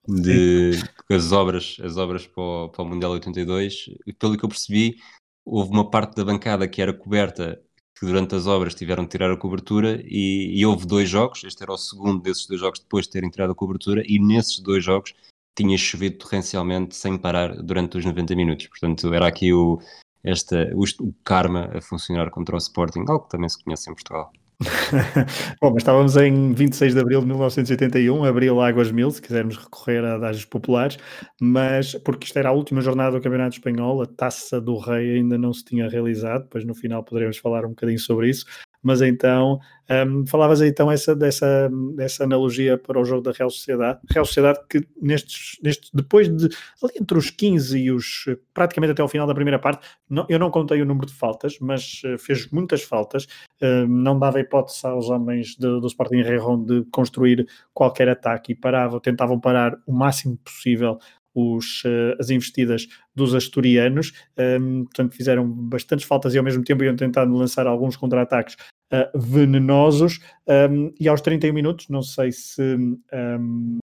de 0.08 0.74
as 1.10 1.32
obras, 1.32 1.78
as 1.82 1.98
obras 1.98 2.28
para 2.28 2.44
o, 2.44 2.70
para 2.70 2.84
o 2.84 2.88
Mundial 2.88 3.14
82, 3.14 3.90
e 4.06 4.14
pelo 4.14 4.38
que 4.38 4.46
eu 4.46 4.50
percebi, 4.50 4.98
houve 5.44 5.72
uma 5.72 5.90
parte 5.90 6.16
da 6.16 6.24
bancada 6.24 6.68
que 6.68 6.80
era 6.80 6.94
coberta 6.94 7.60
que 7.98 8.06
durante 8.06 8.36
as 8.36 8.46
obras 8.46 8.76
tiveram 8.76 9.04
de 9.04 9.10
tirar 9.10 9.32
a 9.32 9.38
cobertura 9.38 10.00
e, 10.06 10.60
e, 10.60 10.64
houve 10.64 10.86
dois 10.86 11.10
jogos, 11.10 11.44
este 11.44 11.64
era 11.64 11.72
o 11.72 11.78
segundo 11.78 12.22
desses 12.22 12.46
dois 12.46 12.60
jogos 12.60 12.80
depois 12.80 13.06
de 13.06 13.12
terem 13.14 13.32
tirado 13.32 13.52
a 13.52 13.56
cobertura 13.56 14.04
e 14.06 14.20
nesses 14.20 14.60
dois 14.60 14.84
jogos 14.84 15.16
tinha 15.56 15.78
chovido 15.78 16.18
torrencialmente 16.18 16.96
sem 16.96 17.18
parar 17.18 17.56
durante 17.62 17.98
os 17.98 18.06
90 18.06 18.36
minutos, 18.36 18.68
portanto 18.68 19.14
era 19.14 19.28
aqui 19.28 19.54
o, 19.54 19.80
esta, 20.24 20.72
o, 20.74 20.84
o 20.84 21.14
karma 21.24 21.70
a 21.74 21.82
funcionar 21.82 22.30
contra 22.30 22.56
o 22.56 22.58
Sporting, 22.58 23.06
algo 23.08 23.26
que 23.26 23.30
também 23.30 23.50
se 23.50 23.64
conhece 23.64 23.90
em 23.90 23.94
Portugal. 23.94 24.32
Bom, 25.62 25.72
mas 25.72 25.78
estávamos 25.82 26.16
em 26.16 26.54
26 26.54 26.94
de 26.94 27.00
abril 27.00 27.20
de 27.22 27.28
1981, 27.28 28.24
abril 28.24 28.62
Águas 28.62 28.92
Mil, 28.92 29.12
se 29.12 29.22
quisermos 29.22 29.58
recorrer 29.58 30.04
a 30.06 30.18
dados 30.18 30.46
populares, 30.46 30.98
mas 31.42 31.96
porque 31.96 32.26
isto 32.26 32.38
era 32.38 32.50
a 32.50 32.54
última 32.54 32.82
jornada 32.82 33.18
do 33.18 33.22
Campeonato 33.22 33.58
Espanhol, 33.58 34.02
a 34.02 34.06
Taça 34.06 34.62
do 34.62 34.78
Rei 34.78 35.18
ainda 35.18 35.38
não 35.38 35.54
se 35.54 35.66
tinha 35.66 35.90
realizado, 35.90 36.44
depois 36.44 36.66
no 36.66 36.76
final 36.76 37.04
poderemos 37.04 37.38
falar 37.38 37.66
um 37.66 37.70
bocadinho 37.70 38.00
sobre 38.00 38.30
isso, 38.30 38.46
mas 38.84 39.02
então 39.02 39.60
um, 39.90 40.26
falavas 40.28 40.62
então 40.62 40.92
essa, 40.92 41.16
dessa, 41.16 41.70
dessa 41.96 42.24
analogia 42.24 42.78
para 42.78 43.00
o 43.00 43.06
jogo 43.06 43.22
da 43.22 43.32
Real 43.32 43.50
Sociedade, 43.50 44.00
Real 44.10 44.26
Sociedade 44.26 44.60
que 44.70 44.86
nestes, 45.02 45.58
nestes 45.62 45.90
depois 45.94 46.30
de 46.30 46.46
ali 46.82 46.94
entre 47.00 47.18
os 47.18 47.30
15 47.30 47.80
e 47.80 47.92
os 47.92 48.26
praticamente 48.54 48.92
até 48.92 49.02
ao 49.02 49.08
final 49.08 49.28
da 49.28 49.34
primeira 49.34 49.60
parte, 49.60 49.86
não, 50.10 50.26
eu 50.30 50.40
não 50.40 50.52
contei 50.52 50.82
o 50.82 50.86
número 50.86 51.08
de 51.08 51.14
faltas, 51.14 51.58
mas 51.60 52.02
uh, 52.06 52.18
fez 52.18 52.50
muitas 52.52 52.84
faltas, 52.84 53.26
uh, 53.62 53.88
não 53.88 54.18
dava 54.20 54.40
hipótese 54.40 54.86
aos 54.86 55.10
homens 55.10 55.56
de, 55.56 55.80
do 55.80 55.88
Sporting 55.88 56.22
Rejon 56.22 56.64
de 56.64 56.84
construir 56.92 57.48
qualquer 57.74 58.10
ataque 58.10 58.54
e 58.54 58.56
paravam, 58.56 59.00
tentavam 59.00 59.40
parar 59.40 59.78
o 59.86 59.94
máximo 59.94 60.38
possível 60.38 60.98
os, 61.34 61.84
uh, 61.84 62.16
as 62.20 62.30
investidas 62.30 62.88
dos 63.16 63.34
asturianos, 63.34 64.14
um, 64.38 64.84
portanto 64.86 65.16
fizeram 65.16 65.50
bastantes 65.50 66.06
faltas 66.06 66.34
e 66.34 66.38
ao 66.38 66.44
mesmo 66.44 66.64
tempo 66.64 66.84
iam 66.84 66.96
tentando 66.96 67.36
lançar 67.36 67.68
alguns 67.68 67.96
contra-ataques 67.96 68.56
uh, 68.94 69.20
venenosos, 69.20 70.20
um, 70.48 70.94
e 71.00 71.08
aos 71.08 71.22
31 71.22 71.54
minutos, 71.54 71.90
não 71.90 72.02
sei 72.02 72.32
se, 72.32 72.62
um, 72.62 73.80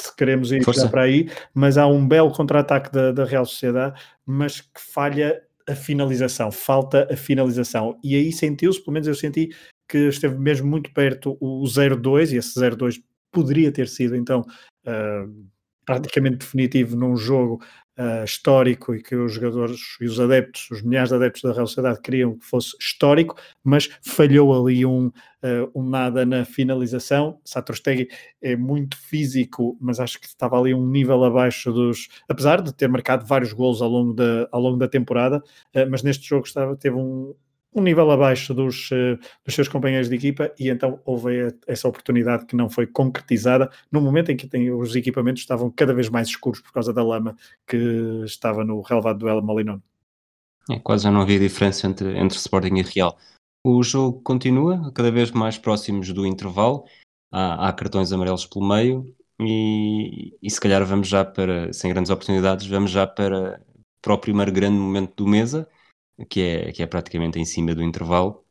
se 0.00 0.16
queremos 0.16 0.52
ir 0.52 0.62
para 0.90 1.02
aí, 1.02 1.28
mas 1.54 1.76
há 1.76 1.86
um 1.86 2.06
belo 2.06 2.32
contra-ataque 2.32 2.90
da, 2.92 3.12
da 3.12 3.24
Real 3.24 3.44
Sociedade, 3.44 4.00
mas 4.24 4.60
que 4.60 4.80
falha 4.80 5.42
a 5.68 5.74
finalização, 5.74 6.50
falta 6.50 7.08
a 7.10 7.16
finalização, 7.16 7.98
e 8.02 8.16
aí 8.16 8.32
sentiu-se, 8.32 8.80
pelo 8.80 8.94
menos 8.94 9.06
eu 9.06 9.14
senti 9.14 9.50
que 9.88 10.08
esteve 10.08 10.38
mesmo 10.38 10.66
muito 10.66 10.92
perto 10.92 11.36
o 11.40 11.62
0-2, 11.64 12.32
e 12.32 12.36
esse 12.36 12.58
0-2 12.58 13.02
poderia 13.30 13.72
ter 13.72 13.88
sido 13.88 14.16
então 14.16 14.40
uh, 14.86 15.46
praticamente 15.84 16.38
definitivo 16.38 16.96
num 16.96 17.16
jogo 17.16 17.62
uh, 17.98 18.24
histórico 18.24 18.94
e 18.94 19.02
que 19.02 19.14
os 19.14 19.32
jogadores 19.32 19.80
e 20.00 20.04
os 20.04 20.18
adeptos, 20.18 20.70
os 20.70 20.82
milhares 20.82 21.10
de 21.10 21.16
adeptos 21.16 21.42
da 21.42 21.52
Real 21.52 21.66
Sociedade 21.66 22.00
queriam 22.00 22.38
que 22.38 22.44
fosse 22.44 22.76
histórico, 22.80 23.36
mas 23.62 23.88
falhou 24.02 24.54
ali 24.54 24.84
um, 24.86 25.06
uh, 25.06 25.70
um 25.74 25.88
nada 25.88 26.24
na 26.24 26.44
finalização. 26.44 27.40
Satrostegui 27.44 28.08
é 28.40 28.56
muito 28.56 28.96
físico, 28.96 29.76
mas 29.80 30.00
acho 30.00 30.20
que 30.20 30.26
estava 30.26 30.58
ali 30.58 30.74
um 30.74 30.86
nível 30.88 31.22
abaixo 31.24 31.72
dos, 31.72 32.08
apesar 32.28 32.60
de 32.62 32.72
ter 32.74 32.88
marcado 32.88 33.26
vários 33.26 33.52
gols 33.52 33.82
ao 33.82 33.88
longo 33.88 34.12
da, 34.12 34.48
ao 34.50 34.60
longo 34.60 34.78
da 34.78 34.88
temporada, 34.88 35.38
uh, 35.38 35.90
mas 35.90 36.02
neste 36.02 36.28
jogo 36.28 36.46
estava, 36.46 36.76
teve 36.76 36.96
um, 36.96 37.34
um 37.74 37.82
nível 37.82 38.10
abaixo 38.10 38.52
dos, 38.52 38.90
uh, 38.90 39.18
dos 39.44 39.54
seus 39.54 39.68
companheiros 39.68 40.08
de 40.08 40.14
equipa 40.14 40.52
e 40.58 40.68
então 40.68 41.00
houve 41.04 41.54
essa 41.66 41.88
oportunidade 41.88 42.46
que 42.46 42.54
não 42.54 42.68
foi 42.68 42.86
concretizada 42.86 43.70
no 43.90 44.00
momento 44.00 44.30
em 44.30 44.36
que 44.36 44.46
tem, 44.46 44.70
os 44.70 44.94
equipamentos 44.94 45.42
estavam 45.42 45.70
cada 45.70 45.94
vez 45.94 46.08
mais 46.08 46.28
escuros 46.28 46.60
por 46.60 46.72
causa 46.72 46.92
da 46.92 47.02
lama 47.02 47.36
que 47.66 47.76
estava 48.24 48.64
no 48.64 48.80
relevado 48.82 49.18
do 49.18 49.28
El 49.28 49.42
Molinón. 49.42 49.80
É, 50.70 50.78
quase 50.78 51.04
já 51.04 51.10
não 51.10 51.22
havia 51.22 51.38
diferença 51.38 51.86
entre, 51.86 52.16
entre 52.18 52.36
Sporting 52.38 52.76
e 52.76 52.82
Real. 52.82 53.16
O 53.64 53.82
jogo 53.82 54.20
continua, 54.22 54.92
cada 54.92 55.10
vez 55.10 55.30
mais 55.30 55.56
próximos 55.56 56.12
do 56.12 56.26
intervalo, 56.26 56.84
há, 57.32 57.68
há 57.68 57.72
cartões 57.72 58.12
amarelos 58.12 58.46
pelo 58.46 58.66
meio 58.66 59.14
e, 59.40 60.36
e, 60.42 60.50
se 60.50 60.60
calhar 60.60 60.84
vamos 60.84 61.08
já 61.08 61.24
para, 61.24 61.72
sem 61.72 61.90
grandes 61.90 62.10
oportunidades, 62.10 62.66
vamos 62.66 62.90
já 62.90 63.06
para, 63.06 63.60
para 64.00 64.14
o 64.14 64.18
primeiro 64.18 64.52
grande 64.52 64.76
momento 64.76 65.14
do 65.16 65.26
Mesa, 65.26 65.68
que 66.28 66.40
é, 66.40 66.72
que 66.72 66.82
é 66.82 66.86
praticamente 66.86 67.38
em 67.38 67.44
cima 67.44 67.74
do 67.74 67.82
intervalo, 67.82 68.44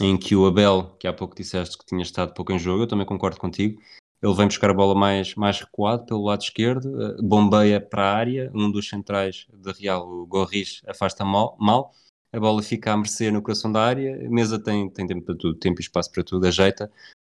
em 0.00 0.16
que 0.16 0.34
o 0.36 0.46
Abel, 0.46 0.96
que 0.98 1.06
há 1.06 1.12
pouco 1.12 1.34
disseste 1.34 1.76
que 1.78 1.86
tinha 1.86 2.02
estado 2.02 2.34
pouco 2.34 2.52
em 2.52 2.58
jogo, 2.58 2.84
eu 2.84 2.88
também 2.88 3.06
concordo 3.06 3.38
contigo, 3.38 3.80
ele 4.22 4.34
vem 4.34 4.46
buscar 4.46 4.70
a 4.70 4.74
bola 4.74 4.94
mais, 4.94 5.34
mais 5.34 5.60
recuado 5.60 6.04
pelo 6.04 6.24
lado 6.24 6.42
esquerdo, 6.42 7.02
eh, 7.02 7.16
bombeia 7.22 7.80
para 7.80 8.02
a 8.04 8.14
área, 8.16 8.50
um 8.54 8.70
dos 8.70 8.88
centrais 8.88 9.46
de 9.52 9.72
Real, 9.72 10.06
o 10.08 10.26
Gorris, 10.26 10.82
afasta 10.86 11.24
mal, 11.24 11.56
mal, 11.58 11.92
a 12.32 12.38
bola 12.38 12.62
fica 12.62 12.92
a 12.92 12.96
mercê 12.96 13.30
no 13.30 13.42
coração 13.42 13.72
da 13.72 13.82
área, 13.82 14.26
a 14.26 14.30
mesa 14.30 14.62
tem, 14.62 14.90
tem 14.90 15.06
tempo 15.06 15.24
para 15.24 15.36
tudo, 15.36 15.58
tempo 15.58 15.80
e 15.80 15.82
espaço 15.82 16.12
para 16.12 16.22
tudo, 16.22 16.46
ajeita, 16.46 16.90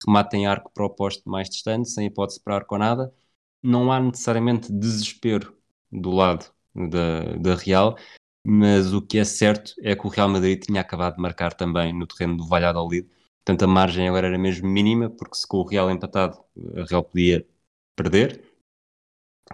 remata 0.06 0.36
em 0.36 0.46
arco 0.46 0.70
para 0.72 0.84
o 0.86 0.90
posto 0.90 1.28
mais 1.28 1.48
distante, 1.50 1.90
sem 1.90 2.06
hipótese 2.06 2.40
para 2.40 2.56
arco 2.56 2.74
ou 2.74 2.78
nada, 2.78 3.14
não 3.62 3.92
há 3.92 4.00
necessariamente 4.00 4.72
desespero 4.72 5.56
do 5.92 6.10
lado 6.10 6.46
da, 6.74 7.36
da 7.36 7.54
Real, 7.54 7.96
mas 8.44 8.92
o 8.92 9.02
que 9.02 9.18
é 9.18 9.24
certo 9.24 9.74
é 9.82 9.94
que 9.94 10.06
o 10.06 10.10
Real 10.10 10.28
Madrid 10.28 10.62
tinha 10.62 10.80
acabado 10.80 11.16
de 11.16 11.22
marcar 11.22 11.52
também 11.52 11.92
no 11.92 12.06
terreno 12.06 12.36
do 12.36 12.46
Valladolid, 12.46 13.06
portanto 13.44 13.62
a 13.62 13.66
margem 13.66 14.08
agora 14.08 14.28
era 14.28 14.38
mesmo 14.38 14.68
mínima, 14.68 15.10
porque 15.10 15.36
se 15.36 15.46
com 15.46 15.58
o 15.58 15.66
Real 15.66 15.90
empatado 15.90 16.38
a 16.76 16.84
Real 16.84 17.02
podia 17.02 17.46
perder, 17.96 18.42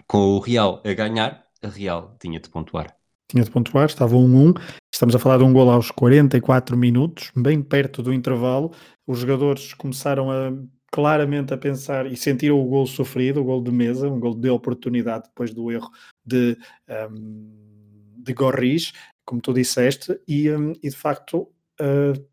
com 0.07 0.19
o 0.19 0.39
Real 0.39 0.83
a 0.85 0.93
ganhar, 0.93 1.45
a 1.63 1.69
Real 1.69 2.17
tinha 2.21 2.39
de 2.39 2.49
pontuar. 2.49 2.97
Tinha 3.29 3.43
de 3.43 3.51
pontuar, 3.51 3.87
estava 3.87 4.15
1-1, 4.15 4.55
estamos 4.95 5.17
a 5.17 5.19
falar 5.19 5.39
de 5.39 5.45
um 5.45 5.53
gol 5.53 5.69
aos 5.69 5.91
44 5.91 6.77
minutos, 6.77 7.33
bem 7.35 7.61
perto 7.61 8.03
do 8.03 8.13
intervalo, 8.13 8.73
os 9.07 9.19
jogadores 9.19 9.75
começaram 9.75 10.31
a 10.31 10.53
claramente 10.93 11.53
a 11.53 11.59
pensar 11.59 12.07
e 12.07 12.17
sentiram 12.17 12.59
o 12.59 12.65
gol 12.65 12.87
sofrido, 12.87 13.41
o 13.41 13.45
gol 13.45 13.63
de 13.63 13.71
mesa, 13.71 14.09
um 14.09 14.21
gol 14.21 14.35
de 14.35 14.49
oportunidade 14.49 15.25
depois 15.25 15.53
do 15.53 15.71
erro 15.71 15.91
de 16.25 16.57
um, 17.11 17.66
de 18.27 18.35
Gorris, 18.35 18.93
como 19.25 19.41
tu 19.41 19.53
disseste, 19.53 20.19
e, 20.27 20.51
um, 20.51 20.73
e 20.83 20.91
de 20.91 20.97
facto 20.97 21.49
uh, 21.81 22.27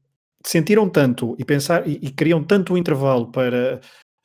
sentiram 0.45 0.89
tanto 0.89 1.35
e 1.39 1.45
pensar 1.45 1.87
e, 1.87 1.99
e 2.01 2.09
queriam 2.09 2.43
tanto 2.43 2.73
o 2.73 2.77
intervalo 2.77 3.31
para 3.31 3.79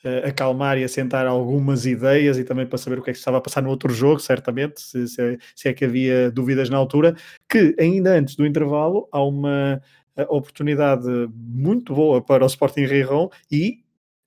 uh, 0.04 0.28
acalmar 0.28 0.78
e 0.78 0.84
assentar 0.84 1.26
algumas 1.26 1.86
ideias 1.86 2.38
e 2.38 2.44
também 2.44 2.66
para 2.66 2.78
saber 2.78 2.98
o 2.98 3.02
que 3.02 3.10
é 3.10 3.12
que 3.12 3.18
estava 3.18 3.38
a 3.38 3.40
passar 3.40 3.62
no 3.62 3.70
outro 3.70 3.92
jogo, 3.92 4.20
certamente, 4.20 4.80
se, 4.80 5.06
se, 5.08 5.22
é, 5.22 5.38
se 5.54 5.68
é 5.68 5.72
que 5.74 5.84
havia 5.84 6.30
dúvidas 6.30 6.70
na 6.70 6.76
altura, 6.76 7.14
que 7.48 7.76
ainda 7.78 8.18
antes 8.18 8.34
do 8.34 8.46
intervalo 8.46 9.08
há 9.12 9.22
uma 9.22 9.80
uh, 10.16 10.22
oportunidade 10.28 11.06
muito 11.34 11.94
boa 11.94 12.22
para 12.22 12.44
o 12.44 12.46
Sporting 12.46 12.86
Rijon 12.86 13.28
e 13.50 13.82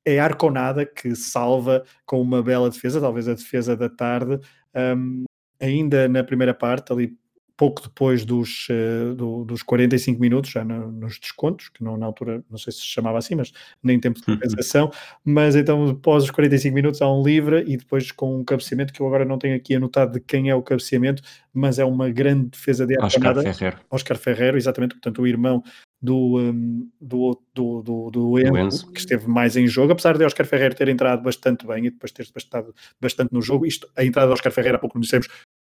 é 0.06 0.20
Arconada 0.20 0.86
que 0.86 1.16
salva 1.16 1.84
com 2.06 2.22
uma 2.22 2.42
bela 2.42 2.70
defesa, 2.70 3.00
talvez 3.00 3.28
a 3.28 3.34
defesa 3.34 3.76
da 3.76 3.88
tarde, 3.90 4.40
um, 4.76 5.26
ainda 5.60 6.08
na 6.08 6.24
primeira 6.24 6.54
parte, 6.54 6.92
ali 6.92 7.16
pouco 7.62 7.84
depois 7.84 8.26
dos, 8.26 8.68
uh, 8.72 9.14
do, 9.14 9.46
dos 9.46 9.62
45 9.62 10.20
minutos, 10.20 10.50
já 10.50 10.66
no, 10.66 10.92
nos 10.92 11.20
descontos, 11.20 11.70
que 11.70 11.84
não, 11.84 11.96
na 11.96 12.08
altura, 12.08 12.44
não 12.50 12.58
sei 12.58 12.74
se 12.74 12.80
se 12.80 12.88
chamava 12.88 13.20
assim, 13.20 13.36
mas 13.36 13.54
nem 13.84 14.00
tempo 14.00 14.20
de 14.20 14.26
compensação, 14.26 14.92
mas 15.24 15.56
então 15.56 15.90
após 15.90 16.24
os 16.24 16.32
45 16.32 16.74
minutos 16.74 17.04
há 17.04 17.14
um 17.14 17.22
livre 17.22 17.64
e 17.68 17.78
depois 17.78 18.12
com 18.12 18.40
um 18.40 18.44
cabeceamento 18.44 18.92
que 18.92 19.00
eu 19.00 19.06
agora 19.06 19.24
não 19.24 19.38
tenho 19.38 19.56
aqui 19.56 19.76
anotado 19.76 20.14
de 20.14 20.20
quem 20.20 20.50
é 20.50 20.56
o 20.56 20.64
cabeceamento, 20.64 21.22
mas 21.54 21.78
é 21.78 21.86
uma 21.86 22.10
grande 22.10 22.50
defesa 22.50 22.88
de 22.88 22.98
Oscar 23.00 23.36
Ferreiro. 23.36 23.78
Oscar 23.92 24.18
Ferreiro, 24.18 24.58
exatamente, 24.58 24.96
portanto 24.96 25.22
o 25.22 25.28
irmão 25.28 25.62
do, 26.02 26.40
um, 26.40 26.90
do, 27.00 27.40
do, 27.54 27.82
do, 27.84 28.10
do 28.10 28.40
Enzo, 28.40 28.58
Enzo, 28.58 28.92
que 28.92 29.00
esteve 29.00 29.28
mais 29.28 29.56
em 29.56 29.68
jogo, 29.68 29.92
apesar 29.92 30.18
de 30.18 30.26
Oscar 30.26 30.48
Ferreiro 30.48 30.74
ter 30.74 30.90
entrado 30.90 31.22
bastante 31.22 31.68
bem 31.68 31.86
e 31.86 31.92
depois 31.92 32.12
ter 32.12 32.26
estado 32.36 32.74
bastante 33.00 33.32
no 33.32 33.42
jogo, 33.42 33.68
isto, 33.68 33.88
a 33.96 34.04
entrada 34.04 34.28
de 34.28 34.34
Oscar 34.34 34.52
Ferreiro, 34.52 34.78
há 34.78 34.80
pouco 34.80 34.98
não 34.98 35.02
dissemos, 35.02 35.28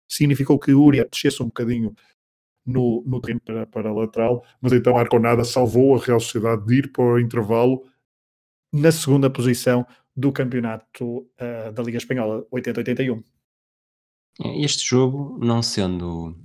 significou 0.09 0.59
que 0.59 0.73
Uria 0.73 1.09
descesse 1.11 1.43
um 1.43 1.47
bocadinho 1.47 1.95
no, 2.67 3.03
no 3.07 3.21
terreno 3.21 3.41
para, 3.45 3.67
para 3.67 3.91
a 3.91 3.93
lateral, 3.93 4.45
mas 4.61 4.73
então 4.73 4.99
Arconada 4.99 5.45
salvou 5.45 5.95
a 5.95 5.99
Real 5.99 6.19
Sociedade 6.19 6.67
de 6.67 6.75
ir 6.75 6.93
para 6.93 7.05
o 7.05 7.21
intervalo 7.21 7.85
na 8.73 8.91
segunda 8.91 9.31
posição 9.31 9.87
do 10.15 10.33
campeonato 10.33 11.19
uh, 11.19 11.73
da 11.73 11.83
Liga 11.83 11.99
Espanhola, 11.99 12.45
80-81. 12.53 13.23
Este 14.59 14.85
jogo, 14.85 15.39
não 15.43 15.63
sendo. 15.63 16.37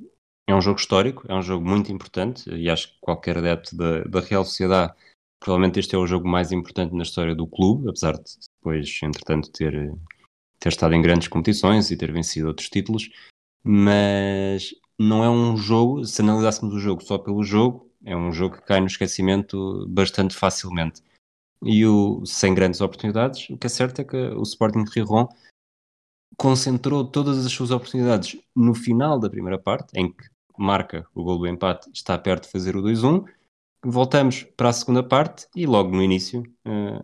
É 0.48 0.56
um 0.56 0.62
jogo 0.62 0.80
histórico, 0.80 1.26
é 1.30 1.34
um 1.34 1.42
jogo 1.42 1.66
muito 1.66 1.92
importante, 1.92 2.50
e 2.50 2.70
acho 2.70 2.90
que 2.90 3.00
qualquer 3.00 3.38
adepto 3.38 3.76
da, 3.76 4.04
da 4.04 4.20
Real 4.20 4.44
Sociedade, 4.44 4.94
provavelmente 5.40 5.80
este 5.80 5.96
é 5.96 5.98
o 5.98 6.08
jogo 6.08 6.28
mais 6.28 6.52
importante 6.52 6.94
na 6.94 7.04
história 7.04 7.34
do 7.34 7.48
clube, 7.48 7.90
apesar 7.90 8.14
de 8.14 8.24
depois, 8.58 9.00
entretanto, 9.02 9.50
ter, 9.52 9.94
ter 10.60 10.70
estado 10.70 10.94
em 10.94 11.02
grandes 11.02 11.28
competições 11.28 11.90
e 11.90 11.98
ter 11.98 12.12
vencido 12.12 12.48
outros 12.48 12.70
títulos 12.70 13.10
mas 13.64 14.74
não 14.98 15.24
é 15.24 15.30
um 15.30 15.58
jogo, 15.58 16.06
se 16.06 16.22
analisássemos 16.22 16.74
o 16.74 16.80
jogo 16.80 17.04
só 17.04 17.18
pelo 17.18 17.44
jogo, 17.44 17.90
é 18.04 18.16
um 18.16 18.32
jogo 18.32 18.58
que 18.58 18.64
cai 18.64 18.80
no 18.80 18.88
esquecimento 18.88 19.86
bastante 19.88 20.36
facilmente. 20.36 21.02
E 21.64 21.86
o, 21.86 22.26
sem 22.26 22.54
grandes 22.56 22.82
oportunidades, 22.82 23.50
o 23.50 23.58
que 23.58 23.68
é 23.68 23.70
certo 23.70 24.02
é 24.02 24.04
que 24.04 24.18
o 24.18 24.42
Sporting 24.42 24.84
de 24.84 24.92
Riron 24.92 25.28
concentrou 26.38 27.06
todas 27.06 27.46
as 27.46 27.52
suas 27.52 27.70
oportunidades 27.72 28.40
no 28.56 28.74
final 28.74 29.20
da 29.20 29.30
primeira 29.30 29.60
parte, 29.60 29.92
em 29.96 30.12
que 30.12 30.24
marca 30.58 31.06
o 31.14 31.24
gol 31.24 31.38
do 31.38 31.48
empate, 31.48 31.90
está 31.94 32.18
perto 32.18 32.44
de 32.46 32.52
fazer 32.52 32.76
o 32.76 32.82
2-1. 32.82 33.26
Voltamos 33.84 34.44
para 34.56 34.70
a 34.70 34.74
segunda 34.74 35.04
parte 35.04 35.48
e 35.56 35.66
logo 35.66 35.92
no 35.92 36.02
início 36.02 36.42
uh, 36.66 37.04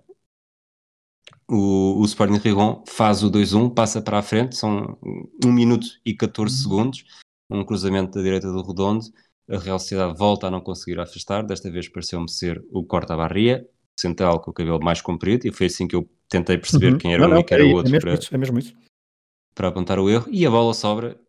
o, 1.49 2.01
o 2.01 2.05
Sporting 2.05 2.37
Rigon 2.37 2.83
faz 2.87 3.23
o 3.23 3.31
2-1, 3.31 3.73
passa 3.73 4.01
para 4.01 4.19
a 4.19 4.23
frente, 4.23 4.55
são 4.55 4.97
1 5.43 5.51
minuto 5.51 5.87
e 6.05 6.13
14 6.13 6.53
uhum. 6.53 6.61
segundos, 6.61 7.05
um 7.49 7.63
cruzamento 7.63 8.17
da 8.17 8.21
direita 8.21 8.51
do 8.51 8.61
Redondo, 8.61 9.05
a 9.49 9.57
Real 9.57 9.79
Sociedade 9.79 10.17
volta 10.17 10.47
a 10.47 10.51
não 10.51 10.59
conseguir 10.59 10.99
afastar, 10.99 11.43
desta 11.43 11.71
vez 11.71 11.87
pareceu-me 11.87 12.29
ser 12.29 12.63
o 12.71 12.83
Corta-Barria, 12.83 13.65
central 13.99 14.41
com 14.41 14.51
o 14.51 14.53
cabelo 14.53 14.79
mais 14.79 15.01
comprido, 15.01 15.47
e 15.47 15.51
foi 15.51 15.67
assim 15.67 15.87
que 15.87 15.95
eu 15.95 16.07
tentei 16.29 16.57
perceber 16.57 16.93
uhum. 16.93 16.97
quem 16.97 17.13
era 17.13 17.27
não, 17.27 17.37
um 17.37 17.39
e 17.39 17.43
quem 17.43 17.55
era 17.55 17.65
o 17.65 17.73
outro 17.73 17.95
é 17.95 17.99
para, 17.99 18.13
isso, 18.13 18.35
é 18.35 18.37
mesmo 18.37 18.59
isso. 18.59 18.75
para 19.55 19.69
apontar 19.69 19.99
o 19.99 20.09
erro, 20.09 20.27
e 20.29 20.45
a 20.45 20.51
bola 20.51 20.73
sobra 20.73 21.19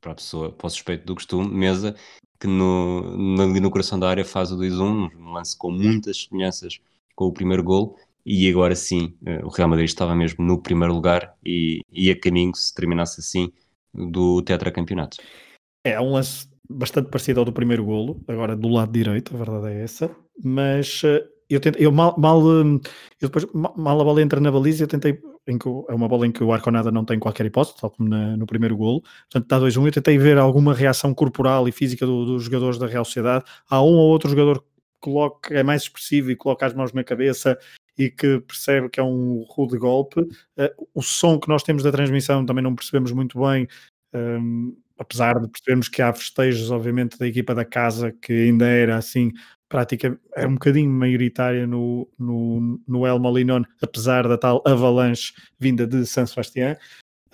para 0.00 0.12
a 0.12 0.14
pessoa, 0.14 0.52
para 0.52 0.66
o 0.66 0.70
suspeito 0.70 1.04
do 1.04 1.14
costume, 1.14 1.52
Mesa, 1.52 1.96
que 2.38 2.46
no, 2.46 3.40
ali 3.40 3.58
no 3.58 3.70
coração 3.70 3.98
da 3.98 4.08
área 4.08 4.24
faz 4.24 4.52
o 4.52 4.56
2-1, 4.56 5.16
um 5.16 5.32
lance 5.32 5.56
com 5.56 5.70
muitas 5.70 6.24
semelhanças 6.24 6.78
com 7.16 7.26
o 7.26 7.32
primeiro 7.32 7.62
gol, 7.62 7.98
e 8.24 8.48
agora 8.48 8.74
sim 8.74 9.14
eh, 9.26 9.40
o 9.44 9.48
Real 9.48 9.68
Madrid 9.68 9.88
estava 9.88 10.14
mesmo 10.14 10.44
no 10.44 10.60
primeiro 10.60 10.94
lugar 10.94 11.34
e, 11.44 11.80
e 11.92 12.10
a 12.10 12.18
caminho, 12.18 12.54
se 12.54 12.74
terminasse 12.74 13.20
assim, 13.20 13.52
do 13.92 14.42
tetracampeonato. 14.42 15.18
É 15.84 16.00
um 16.00 16.12
lance 16.12 16.48
bastante 16.68 17.10
parecido 17.10 17.40
ao 17.40 17.44
do 17.44 17.52
primeiro 17.52 17.84
golo, 17.84 18.22
agora 18.26 18.56
do 18.56 18.68
lado 18.68 18.92
direito, 18.92 19.34
a 19.34 19.38
verdade 19.38 19.74
é 19.74 19.82
essa, 19.82 20.10
mas 20.42 21.02
eh, 21.04 21.24
eu, 21.48 21.60
tentei, 21.60 21.86
eu 21.86 21.92
mal, 21.92 22.14
mal 22.18 22.40
hum, 22.40 22.80
eu 23.20 23.28
depois, 23.28 23.46
mal 23.52 24.00
a 24.00 24.04
bola 24.04 24.22
entra 24.22 24.40
na 24.40 24.50
baliza, 24.50 24.84
eu 24.84 24.88
tentei, 24.88 25.20
em 25.46 25.58
que, 25.58 25.68
é 25.68 25.94
uma 25.94 26.08
bola 26.08 26.26
em 26.26 26.32
que 26.32 26.42
o 26.42 26.52
Arconada 26.52 26.90
não 26.90 27.04
tem 27.04 27.18
qualquer 27.18 27.44
hipótese, 27.44 27.76
tal 27.78 27.90
como 27.90 28.08
na, 28.08 28.34
no 28.36 28.46
primeiro 28.46 28.76
golo, 28.76 29.02
portanto 29.02 29.44
está 29.44 29.60
2-1, 29.60 29.86
eu 29.86 29.92
tentei 29.92 30.16
ver 30.16 30.38
alguma 30.38 30.72
reação 30.72 31.12
corporal 31.12 31.68
e 31.68 31.72
física 31.72 32.06
do, 32.06 32.24
dos 32.24 32.44
jogadores 32.44 32.78
da 32.78 32.86
Real 32.86 33.04
Sociedade, 33.04 33.44
há 33.68 33.82
um 33.82 33.94
ou 33.94 34.08
outro 34.08 34.30
jogador 34.30 34.60
que 34.60 34.66
coloca, 35.00 35.54
é 35.54 35.62
mais 35.62 35.82
expressivo 35.82 36.30
e 36.30 36.36
coloca 36.36 36.64
as 36.64 36.72
mãos 36.72 36.94
na 36.94 37.04
cabeça 37.04 37.58
e 37.96 38.10
que 38.10 38.40
percebe 38.40 38.88
que 38.88 39.00
é 39.00 39.02
um 39.02 39.44
rude 39.48 39.78
golpe. 39.78 40.20
Uh, 40.20 40.88
o 40.94 41.02
som 41.02 41.38
que 41.38 41.48
nós 41.48 41.62
temos 41.62 41.82
da 41.82 41.92
transmissão 41.92 42.44
também 42.44 42.62
não 42.62 42.74
percebemos 42.74 43.12
muito 43.12 43.40
bem, 43.40 43.68
um, 44.12 44.18
ehm, 44.18 44.72
apesar 44.98 45.40
de 45.40 45.48
percebermos 45.48 45.88
que 45.88 46.02
há 46.02 46.12
festejos, 46.12 46.70
obviamente, 46.70 47.18
da 47.18 47.26
equipa 47.26 47.54
da 47.54 47.64
casa, 47.64 48.12
que 48.12 48.32
ainda 48.32 48.66
era 48.66 48.96
assim, 48.96 49.32
prática, 49.68 50.18
é 50.36 50.46
um 50.46 50.54
bocadinho 50.54 50.90
maioritária 50.90 51.66
no, 51.66 52.08
no, 52.18 52.80
no 52.86 53.06
El 53.06 53.18
Malinon, 53.18 53.62
apesar 53.82 54.28
da 54.28 54.38
tal 54.38 54.62
avalanche 54.66 55.32
vinda 55.58 55.86
de 55.86 56.06
San 56.06 56.26
Sebastián. 56.26 56.76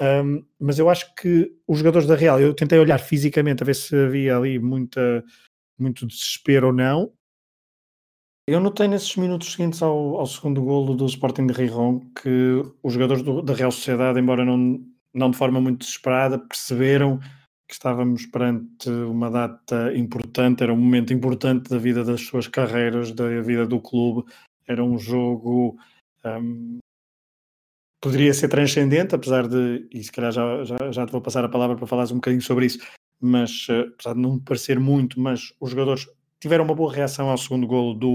Um, 0.00 0.04
ehm, 0.04 0.44
mas 0.58 0.78
eu 0.78 0.88
acho 0.88 1.14
que 1.14 1.52
os 1.66 1.78
jogadores 1.78 2.08
da 2.08 2.16
Real, 2.16 2.40
eu 2.40 2.54
tentei 2.54 2.78
olhar 2.78 2.98
fisicamente 2.98 3.62
a 3.62 3.66
ver 3.66 3.74
se 3.74 3.94
havia 3.94 4.36
ali 4.36 4.58
muita, 4.58 5.22
muito 5.78 6.06
desespero 6.06 6.68
ou 6.68 6.72
não, 6.72 7.12
eu 8.52 8.58
notei 8.58 8.88
nesses 8.88 9.14
minutos 9.16 9.52
seguintes 9.52 9.80
ao, 9.80 10.18
ao 10.18 10.26
segundo 10.26 10.60
golo 10.60 10.96
do 10.96 11.06
Sporting 11.06 11.46
de 11.46 11.52
Rijon 11.52 12.00
que 12.20 12.62
os 12.82 12.92
jogadores 12.92 13.22
do, 13.22 13.42
da 13.42 13.54
Real 13.54 13.70
Sociedade, 13.70 14.18
embora 14.18 14.44
não, 14.44 14.84
não 15.14 15.30
de 15.30 15.36
forma 15.36 15.60
muito 15.60 15.80
desesperada, 15.80 16.36
perceberam 16.36 17.20
que 17.68 17.74
estávamos 17.74 18.26
perante 18.26 18.90
uma 18.90 19.30
data 19.30 19.96
importante, 19.96 20.64
era 20.64 20.72
um 20.72 20.76
momento 20.76 21.12
importante 21.12 21.70
da 21.70 21.78
vida 21.78 22.02
das 22.02 22.22
suas 22.22 22.48
carreiras, 22.48 23.12
da 23.12 23.40
vida 23.40 23.64
do 23.64 23.80
clube, 23.80 24.28
era 24.66 24.82
um 24.82 24.98
jogo. 24.98 25.78
Um, 26.24 26.78
poderia 28.02 28.34
ser 28.34 28.48
transcendente, 28.48 29.14
apesar 29.14 29.46
de, 29.46 29.86
e 29.92 30.02
se 30.02 30.10
calhar 30.10 30.32
já, 30.32 30.64
já, 30.64 30.76
já 30.90 31.06
te 31.06 31.12
vou 31.12 31.20
passar 31.20 31.44
a 31.44 31.48
palavra 31.48 31.76
para 31.76 31.86
falares 31.86 32.10
um 32.10 32.16
bocadinho 32.16 32.42
sobre 32.42 32.66
isso, 32.66 32.80
mas 33.20 33.68
uh, 33.68 33.92
apesar 33.94 34.14
de 34.14 34.20
não 34.20 34.40
parecer 34.40 34.80
muito, 34.80 35.20
mas 35.20 35.54
os 35.60 35.70
jogadores 35.70 36.08
tiveram 36.40 36.64
uma 36.64 36.74
boa 36.74 36.92
reação 36.92 37.28
ao 37.28 37.38
segundo 37.38 37.66
golo 37.66 37.94
do, 37.94 38.14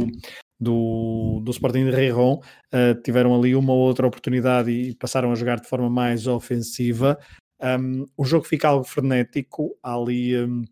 do, 0.59 1.41
do 1.43 1.51
Sporting 1.51 1.85
de 1.85 1.91
Reiron, 1.91 2.41
uh, 2.73 3.01
tiveram 3.03 3.35
ali 3.35 3.55
uma 3.55 3.73
ou 3.73 3.79
outra 3.79 4.07
oportunidade 4.07 4.71
e 4.71 4.95
passaram 4.95 5.31
a 5.31 5.35
jogar 5.35 5.59
de 5.59 5.67
forma 5.67 5.89
mais 5.89 6.27
ofensiva. 6.27 7.17
Um, 7.61 8.05
o 8.17 8.25
jogo 8.25 8.45
fica 8.45 8.67
algo 8.67 8.83
frenético, 8.83 9.77
ali 9.81 10.38
um, 10.38 10.63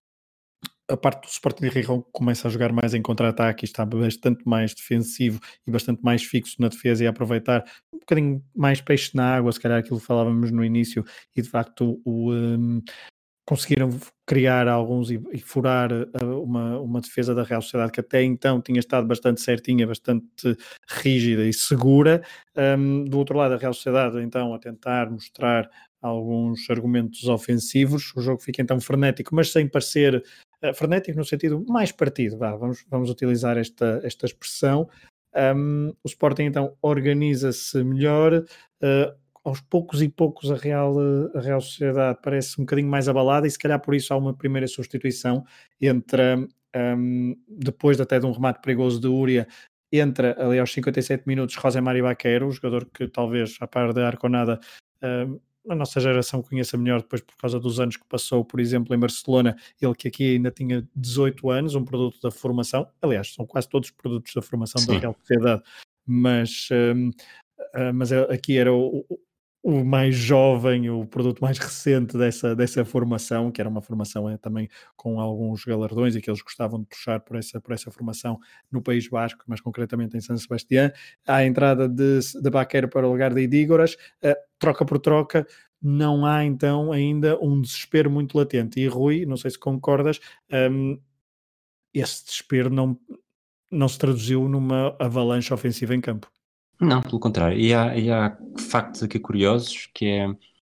a 0.89 0.97
parte 0.97 1.21
do 1.21 1.29
Sporting 1.29 1.63
de 1.63 1.69
Reiron 1.69 2.01
começa 2.11 2.47
a 2.47 2.51
jogar 2.51 2.73
mais 2.73 2.93
em 2.93 3.01
contra-ataque 3.01 3.65
está 3.65 3.85
bastante 3.85 4.43
mais 4.45 4.73
defensivo 4.73 5.39
e 5.65 5.71
bastante 5.71 6.01
mais 6.03 6.23
fixo 6.23 6.57
na 6.59 6.67
defesa 6.67 7.03
e 7.03 7.07
a 7.07 7.09
aproveitar 7.09 7.63
um 7.93 7.99
bocadinho 7.99 8.43
mais 8.55 8.81
peixe 8.81 9.11
na 9.15 9.35
água, 9.35 9.51
se 9.51 9.59
calhar 9.59 9.79
aquilo 9.79 9.99
que 9.99 10.05
falávamos 10.05 10.51
no 10.51 10.63
início, 10.63 11.05
e 11.35 11.41
de 11.41 11.49
facto 11.49 12.01
o, 12.03 12.33
um, 12.33 12.81
conseguiram 13.45 13.89
criar 14.25 14.67
alguns 14.67 15.11
e, 15.11 15.21
e 15.31 15.39
furar 15.39 15.91
uh, 15.91 16.41
uma, 16.41 16.79
uma 16.79 17.01
defesa 17.01 17.35
da 17.35 17.43
Real 17.43 17.61
Sociedade 17.61 17.91
que 17.91 17.99
até 17.99 18.23
então 18.23 18.61
tinha 18.61 18.79
estado 18.79 19.05
bastante 19.05 19.41
certinha, 19.41 19.85
bastante 19.85 20.57
rígida 20.87 21.43
e 21.43 21.53
segura. 21.53 22.23
Um, 22.55 23.03
do 23.05 23.17
outro 23.17 23.37
lado, 23.37 23.53
a 23.53 23.57
Real 23.57 23.73
Sociedade 23.73 24.19
então 24.21 24.53
a 24.53 24.59
tentar 24.59 25.09
mostrar 25.09 25.69
alguns 26.01 26.69
argumentos 26.69 27.25
ofensivos. 27.25 28.13
O 28.15 28.21
jogo 28.21 28.41
fica 28.41 28.61
então 28.61 28.79
frenético, 28.79 29.35
mas 29.35 29.51
sem 29.51 29.67
parecer 29.67 30.23
uh, 30.63 30.73
frenético 30.73 31.17
no 31.17 31.25
sentido 31.25 31.63
mais 31.67 31.91
partido. 31.91 32.37
Vá, 32.37 32.55
vamos, 32.55 32.85
vamos 32.89 33.09
utilizar 33.09 33.57
esta, 33.57 33.99
esta 34.03 34.25
expressão. 34.25 34.89
Um, 35.35 35.89
o 36.03 36.07
Sporting 36.07 36.43
então 36.43 36.77
organiza-se 36.81 37.83
melhor, 37.83 38.33
uh, 38.35 39.22
aos 39.43 39.59
poucos 39.61 40.01
e 40.01 40.07
poucos 40.07 40.51
a 40.51 40.55
Real, 40.55 40.95
a 41.35 41.41
Real 41.41 41.59
Sociedade 41.59 42.19
parece 42.23 42.59
um 42.59 42.63
bocadinho 42.63 42.87
mais 42.87 43.09
abalada 43.09 43.45
e 43.45 43.51
se 43.51 43.59
calhar 43.59 43.79
por 43.79 43.93
isso 43.93 44.13
há 44.13 44.17
uma 44.17 44.33
primeira 44.33 44.67
substituição 44.67 45.43
entre, 45.81 46.47
um, 46.75 47.35
depois 47.47 47.99
até 47.99 48.19
de 48.19 48.25
um 48.25 48.31
remate 48.31 48.61
perigoso 48.61 48.99
de 49.01 49.07
Úria, 49.07 49.47
entra 49.91 50.35
ali 50.39 50.59
aos 50.59 50.71
57 50.71 51.27
minutos 51.27 51.55
José 51.55 51.81
Mário 51.81 52.03
Baquero, 52.03 52.47
um 52.47 52.51
jogador 52.51 52.85
que 52.85 53.07
talvez, 53.07 53.57
a 53.59 53.67
par 53.67 53.93
da 53.93 54.07
Arconada, 54.07 54.59
um, 55.03 55.39
a 55.69 55.75
nossa 55.75 55.99
geração 55.99 56.41
conheça 56.41 56.77
melhor 56.77 57.01
depois 57.01 57.21
por 57.21 57.35
causa 57.37 57.59
dos 57.59 57.79
anos 57.79 57.95
que 57.97 58.05
passou, 58.05 58.43
por 58.43 58.59
exemplo, 58.59 58.95
em 58.95 58.99
Barcelona, 58.99 59.55
ele 59.81 59.95
que 59.95 60.07
aqui 60.07 60.35
ainda 60.35 60.51
tinha 60.51 60.87
18 60.95 61.49
anos, 61.49 61.75
um 61.75 61.85
produto 61.85 62.19
da 62.21 62.31
formação, 62.31 62.87
aliás, 63.01 63.33
são 63.33 63.45
quase 63.45 63.69
todos 63.69 63.91
produtos 63.91 64.33
da 64.33 64.41
formação 64.41 64.81
Sim. 64.81 64.93
da 64.93 64.99
Real 64.99 65.15
Sociedade, 65.19 65.63
mas, 66.05 66.67
um, 66.71 67.09
uh, 67.09 67.93
mas 67.93 68.11
aqui 68.11 68.57
era 68.57 68.73
o, 68.73 69.05
o 69.63 69.81
mais 69.85 70.13
jovem, 70.13 70.89
o 70.89 71.05
produto 71.05 71.39
mais 71.39 71.57
recente 71.57 72.17
dessa, 72.17 72.53
dessa 72.53 72.83
formação, 72.83 73.49
que 73.49 73.61
era 73.61 73.69
uma 73.69 73.81
formação 73.81 74.29
é, 74.29 74.37
também 74.37 74.67
com 74.97 75.21
alguns 75.21 75.63
galardões 75.63 76.15
e 76.15 76.21
que 76.21 76.29
eles 76.29 76.41
gostavam 76.41 76.81
de 76.81 76.85
puxar 76.85 77.21
por 77.21 77.37
essa, 77.37 77.61
por 77.61 77.71
essa 77.71 77.89
formação 77.89 78.37
no 78.69 78.81
País 78.81 79.07
Basco, 79.07 79.41
mais 79.47 79.61
concretamente 79.61 80.17
em 80.17 80.21
San 80.21 80.35
Sebastián. 80.35 80.91
A 81.25 81.45
entrada 81.45 81.87
de, 81.87 82.19
de 82.19 82.49
Baqueiro 82.49 82.89
para 82.89 83.07
o 83.07 83.11
lugar 83.11 83.33
de 83.33 83.41
Idígoras, 83.41 83.93
uh, 84.21 84.35
troca 84.59 84.85
por 84.85 84.99
troca, 84.99 85.47
não 85.81 86.25
há 86.25 86.43
então 86.43 86.91
ainda 86.91 87.39
um 87.41 87.61
desespero 87.61 88.11
muito 88.11 88.37
latente. 88.37 88.81
E 88.81 88.87
Rui, 88.87 89.25
não 89.25 89.37
sei 89.37 89.51
se 89.51 89.59
concordas, 89.59 90.19
um, 90.51 90.99
esse 91.93 92.25
desespero 92.25 92.69
não, 92.69 92.99
não 93.71 93.87
se 93.87 93.97
traduziu 93.97 94.49
numa 94.49 94.93
avalanche 94.99 95.53
ofensiva 95.53 95.95
em 95.95 96.01
campo. 96.01 96.29
Não, 96.83 97.01
pelo 97.01 97.19
contrário. 97.19 97.57
E 97.57 97.73
há, 97.73 97.97
e 97.97 98.11
há 98.11 98.37
factos 98.69 99.03
aqui 99.03 99.19
curiosos 99.19 99.87
que 99.93 100.05
é 100.05 100.27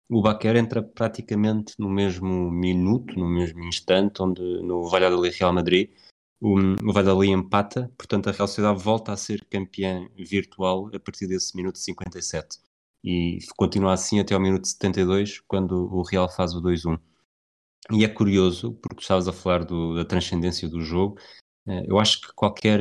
o 0.08 0.20
Baquer 0.20 0.56
entra 0.56 0.82
praticamente 0.82 1.74
no 1.78 1.88
mesmo 1.88 2.50
minuto, 2.50 3.16
no 3.18 3.28
mesmo 3.28 3.62
instante, 3.64 4.20
onde 4.20 4.42
no 4.62 4.88
Valladolid 4.88 5.36
Real 5.38 5.52
Madrid 5.52 5.90
o, 6.40 6.58
o 6.58 6.92
Valladolid 6.92 7.32
empata, 7.32 7.92
portanto 7.96 8.28
a 8.28 8.32
Real 8.32 8.48
Sociedade 8.48 8.82
volta 8.82 9.12
a 9.12 9.16
ser 9.16 9.44
campeã 9.44 10.08
virtual 10.16 10.90
a 10.94 10.98
partir 10.98 11.28
desse 11.28 11.56
minuto 11.56 11.78
57 11.78 12.58
e 13.04 13.38
continua 13.56 13.92
assim 13.92 14.18
até 14.20 14.34
ao 14.34 14.40
minuto 14.40 14.66
72 14.66 15.40
quando 15.46 15.72
o 15.94 16.02
Real 16.02 16.28
faz 16.28 16.54
o 16.54 16.62
2-1 16.62 16.98
e 17.92 18.04
é 18.04 18.08
curioso, 18.08 18.74
porque 18.74 19.02
estavas 19.02 19.26
a 19.28 19.32
falar 19.32 19.64
do, 19.64 19.94
da 19.94 20.04
transcendência 20.04 20.68
do 20.68 20.80
jogo. 20.80 21.18
Eh, 21.66 21.84
eu 21.88 21.98
acho 21.98 22.20
que 22.20 22.32
qualquer 22.34 22.80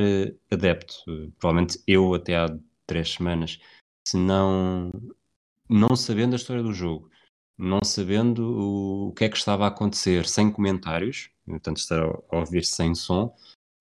adepto, 0.50 0.94
eh, 1.08 1.30
provavelmente 1.38 1.82
eu 1.86 2.14
até 2.14 2.36
há 2.36 2.48
três 2.90 3.12
semanas, 3.12 3.60
se 4.04 4.16
não, 4.16 4.90
não 5.68 5.94
sabendo 5.94 6.32
a 6.32 6.36
história 6.36 6.60
do 6.60 6.72
jogo, 6.72 7.08
não 7.56 7.78
sabendo 7.84 8.42
o, 8.42 9.08
o 9.10 9.12
que 9.12 9.24
é 9.24 9.28
que 9.28 9.36
estava 9.36 9.64
a 9.64 9.68
acontecer, 9.68 10.26
sem 10.26 10.50
comentários, 10.50 11.30
portanto 11.46 11.76
estar 11.76 12.02
a, 12.02 12.06
a 12.32 12.38
ouvir 12.40 12.64
sem 12.64 12.92
som, 12.96 13.32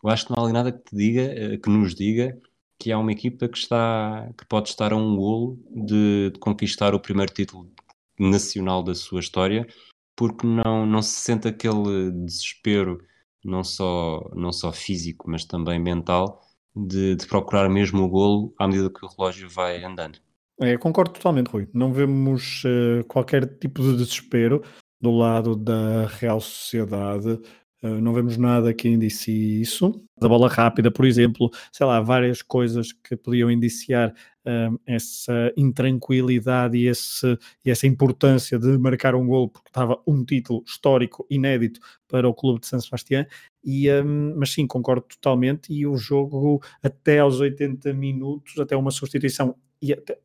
eu 0.04 0.10
acho 0.12 0.28
que 0.28 0.34
não 0.38 0.46
há 0.46 0.54
nada 0.54 0.72
que 0.72 0.84
te 0.92 0.96
diga, 0.96 1.22
eh, 1.24 1.58
que 1.58 1.70
nos 1.72 1.96
diga 1.96 2.40
que 2.78 2.92
há 2.92 3.00
uma 3.00 3.12
equipa 3.12 3.48
que 3.50 3.58
está 3.58 4.32
que 4.38 4.46
pode 4.46 4.70
estar 4.70 4.94
a 4.94 4.96
um 4.96 5.16
golo 5.16 5.60
de, 5.72 6.30
de, 6.32 6.40
conquistar 6.40 6.94
o 6.94 7.00
primeiro 7.00 7.34
título 7.34 7.72
nacional 8.20 8.84
da 8.84 8.94
sua 8.94 9.22
história, 9.22 9.68
porque 10.16 10.46
não, 10.46 10.86
não 10.86 11.02
se 11.02 11.16
sente 11.16 11.48
aquele 11.48 12.12
desespero 12.12 13.04
não 13.44 13.64
só, 13.64 14.30
não 14.36 14.52
só 14.52 14.72
físico, 14.72 15.30
mas 15.30 15.46
também 15.46 15.80
mental, 15.80 16.42
de, 16.76 17.16
de 17.16 17.28
procurar 17.28 17.70
mesmo 17.70 18.04
o 18.04 18.10
golo 18.10 18.54
à 18.58 18.68
medida 18.68 18.90
que 18.90 19.06
o 19.06 19.10
relógio 19.10 19.50
vai 19.50 19.84
andando. 19.84 20.20
É, 20.62 20.78
concordo 20.78 21.14
totalmente, 21.14 21.48
Rui. 21.48 21.70
Não 21.74 21.94
vemos 21.94 22.64
uh, 22.66 23.04
qualquer 23.08 23.46
tipo 23.60 23.82
de 23.82 23.96
desespero 23.96 24.62
do 25.00 25.12
lado 25.12 25.56
da 25.56 26.06
Real 26.08 26.42
Sociedade. 26.42 27.40
Uh, 27.82 28.02
não 28.02 28.14
vemos 28.14 28.36
nada 28.36 28.74
que 28.74 28.90
indicie 28.90 29.62
isso. 29.62 30.04
Da 30.20 30.28
bola 30.28 30.50
rápida, 30.50 30.92
por 30.92 31.06
exemplo, 31.06 31.50
sei 31.72 31.86
lá, 31.86 32.02
várias 32.02 32.42
coisas 32.42 32.92
que 32.92 33.16
podiam 33.16 33.50
indiciar 33.50 34.14
uh, 34.46 34.78
essa 34.86 35.54
intranquilidade 35.56 36.78
e, 36.78 36.88
esse, 36.88 37.38
e 37.64 37.72
essa 37.72 37.88
importância 37.88 38.60
de 38.60 38.78
marcar 38.78 39.16
um 39.16 39.26
gol, 39.26 39.48
porque 39.48 39.70
estava 39.70 39.98
um 40.06 40.26
título 40.26 40.62
histórico, 40.68 41.26
inédito 41.30 41.80
para 42.06 42.28
o 42.28 42.34
clube 42.34 42.60
de 42.60 42.68
San 42.68 42.82
Sebastián. 42.82 43.26
E, 43.64 43.92
um, 43.92 44.36
mas 44.38 44.52
sim, 44.52 44.66
concordo 44.68 45.06
totalmente. 45.08 45.74
E 45.74 45.86
o 45.86 45.98
jogo, 45.98 46.62
até 46.82 47.20
aos 47.20 47.40
80 47.40 47.94
minutos, 47.94 48.58
até 48.60 48.76
uma 48.76 48.92
substituição 48.92 49.56
e 49.82 49.94
até, 49.94 50.18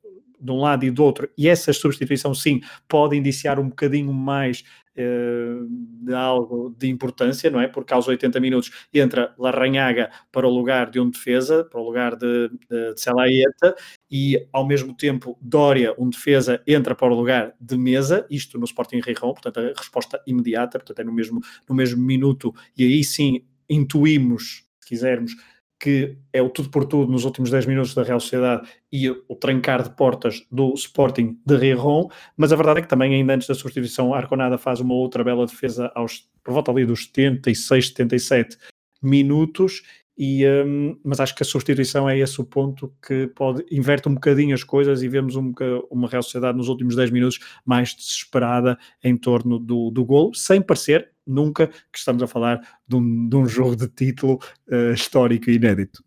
de 0.44 0.50
um 0.52 0.58
lado 0.60 0.84
e 0.84 0.90
do 0.90 1.02
outro, 1.02 1.28
e 1.38 1.48
essa 1.48 1.72
substituição 1.72 2.34
sim 2.34 2.60
pode 2.86 3.16
indiciar 3.16 3.58
um 3.58 3.68
bocadinho 3.68 4.12
mais 4.12 4.62
uh, 4.96 5.66
de 6.04 6.14
algo 6.14 6.74
de 6.78 6.88
importância, 6.88 7.50
não 7.50 7.60
é? 7.60 7.66
Porque 7.66 7.94
aos 7.94 8.06
80 8.06 8.38
minutos 8.40 8.70
entra 8.92 9.34
Larranhaga 9.38 10.10
para 10.30 10.46
o 10.46 10.50
lugar 10.50 10.90
de 10.90 11.00
um 11.00 11.08
defesa, 11.08 11.64
para 11.64 11.80
o 11.80 11.84
lugar 11.84 12.14
de, 12.16 12.50
de, 12.70 12.94
de 12.94 13.00
Selaeta, 13.00 13.74
e 14.16 14.46
ao 14.52 14.64
mesmo 14.64 14.94
tempo 14.94 15.36
Dória, 15.40 15.92
um 15.98 16.08
defesa, 16.08 16.62
entra 16.68 16.94
para 16.94 17.12
o 17.12 17.16
lugar 17.16 17.52
de 17.60 17.76
Mesa, 17.76 18.24
isto 18.30 18.56
no 18.56 18.64
Sporting 18.64 19.00
Rihon, 19.00 19.32
portanto 19.32 19.58
a 19.58 19.72
resposta 19.76 20.22
imediata, 20.24 20.78
portanto 20.78 21.00
é 21.00 21.04
no 21.04 21.12
mesmo, 21.12 21.40
no 21.68 21.74
mesmo 21.74 22.00
minuto, 22.00 22.54
e 22.78 22.84
aí 22.84 23.02
sim 23.02 23.44
intuímos, 23.68 24.66
se 24.78 24.88
quisermos, 24.88 25.32
que 25.80 26.16
é 26.32 26.40
o 26.40 26.48
tudo 26.48 26.70
por 26.70 26.84
tudo 26.84 27.10
nos 27.10 27.24
últimos 27.24 27.50
10 27.50 27.66
minutos 27.66 27.92
da 27.92 28.04
Real 28.04 28.20
Sociedade 28.20 28.68
e 28.92 29.10
o 29.10 29.34
trancar 29.34 29.82
de 29.82 29.90
portas 29.90 30.46
do 30.48 30.72
Sporting 30.74 31.36
de 31.44 31.56
Riron, 31.56 32.08
mas 32.36 32.52
a 32.52 32.56
verdade 32.56 32.78
é 32.78 32.82
que 32.82 32.88
também 32.88 33.14
ainda 33.14 33.34
antes 33.34 33.48
da 33.48 33.54
substituição 33.54 34.14
Arconada 34.14 34.56
faz 34.56 34.78
uma 34.78 34.94
outra 34.94 35.24
bela 35.24 35.44
defesa 35.44 35.90
aos, 35.92 36.30
por 36.44 36.54
volta 36.54 36.70
ali 36.70 36.86
dos 36.86 37.06
76, 37.06 37.88
77 37.88 38.58
minutos 39.02 39.82
e, 40.16 40.46
um, 40.46 40.98
mas 41.04 41.18
acho 41.20 41.34
que 41.34 41.42
a 41.42 41.46
substituição 41.46 42.08
é 42.08 42.18
esse 42.18 42.40
o 42.40 42.44
ponto 42.44 42.92
que 43.04 43.26
pode 43.28 43.64
inverte 43.70 44.08
um 44.08 44.14
bocadinho 44.14 44.54
as 44.54 44.62
coisas 44.62 45.02
e 45.02 45.08
vemos 45.08 45.34
um, 45.34 45.52
uma 45.90 46.08
Real 46.08 46.22
Sociedade 46.22 46.56
nos 46.56 46.68
últimos 46.68 46.94
10 46.94 47.10
minutos 47.10 47.40
mais 47.64 47.94
desesperada 47.94 48.78
em 49.02 49.16
torno 49.16 49.58
do, 49.58 49.90
do 49.90 50.04
gol, 50.04 50.32
sem 50.34 50.62
parecer 50.62 51.10
nunca 51.26 51.68
que 51.68 51.98
estamos 51.98 52.22
a 52.22 52.26
falar 52.26 52.60
de 52.86 52.96
um, 52.96 53.28
de 53.28 53.36
um 53.36 53.46
jogo 53.46 53.76
de 53.76 53.88
título 53.88 54.38
uh, 54.68 54.92
histórico 54.92 55.50
e 55.50 55.54
inédito. 55.54 56.04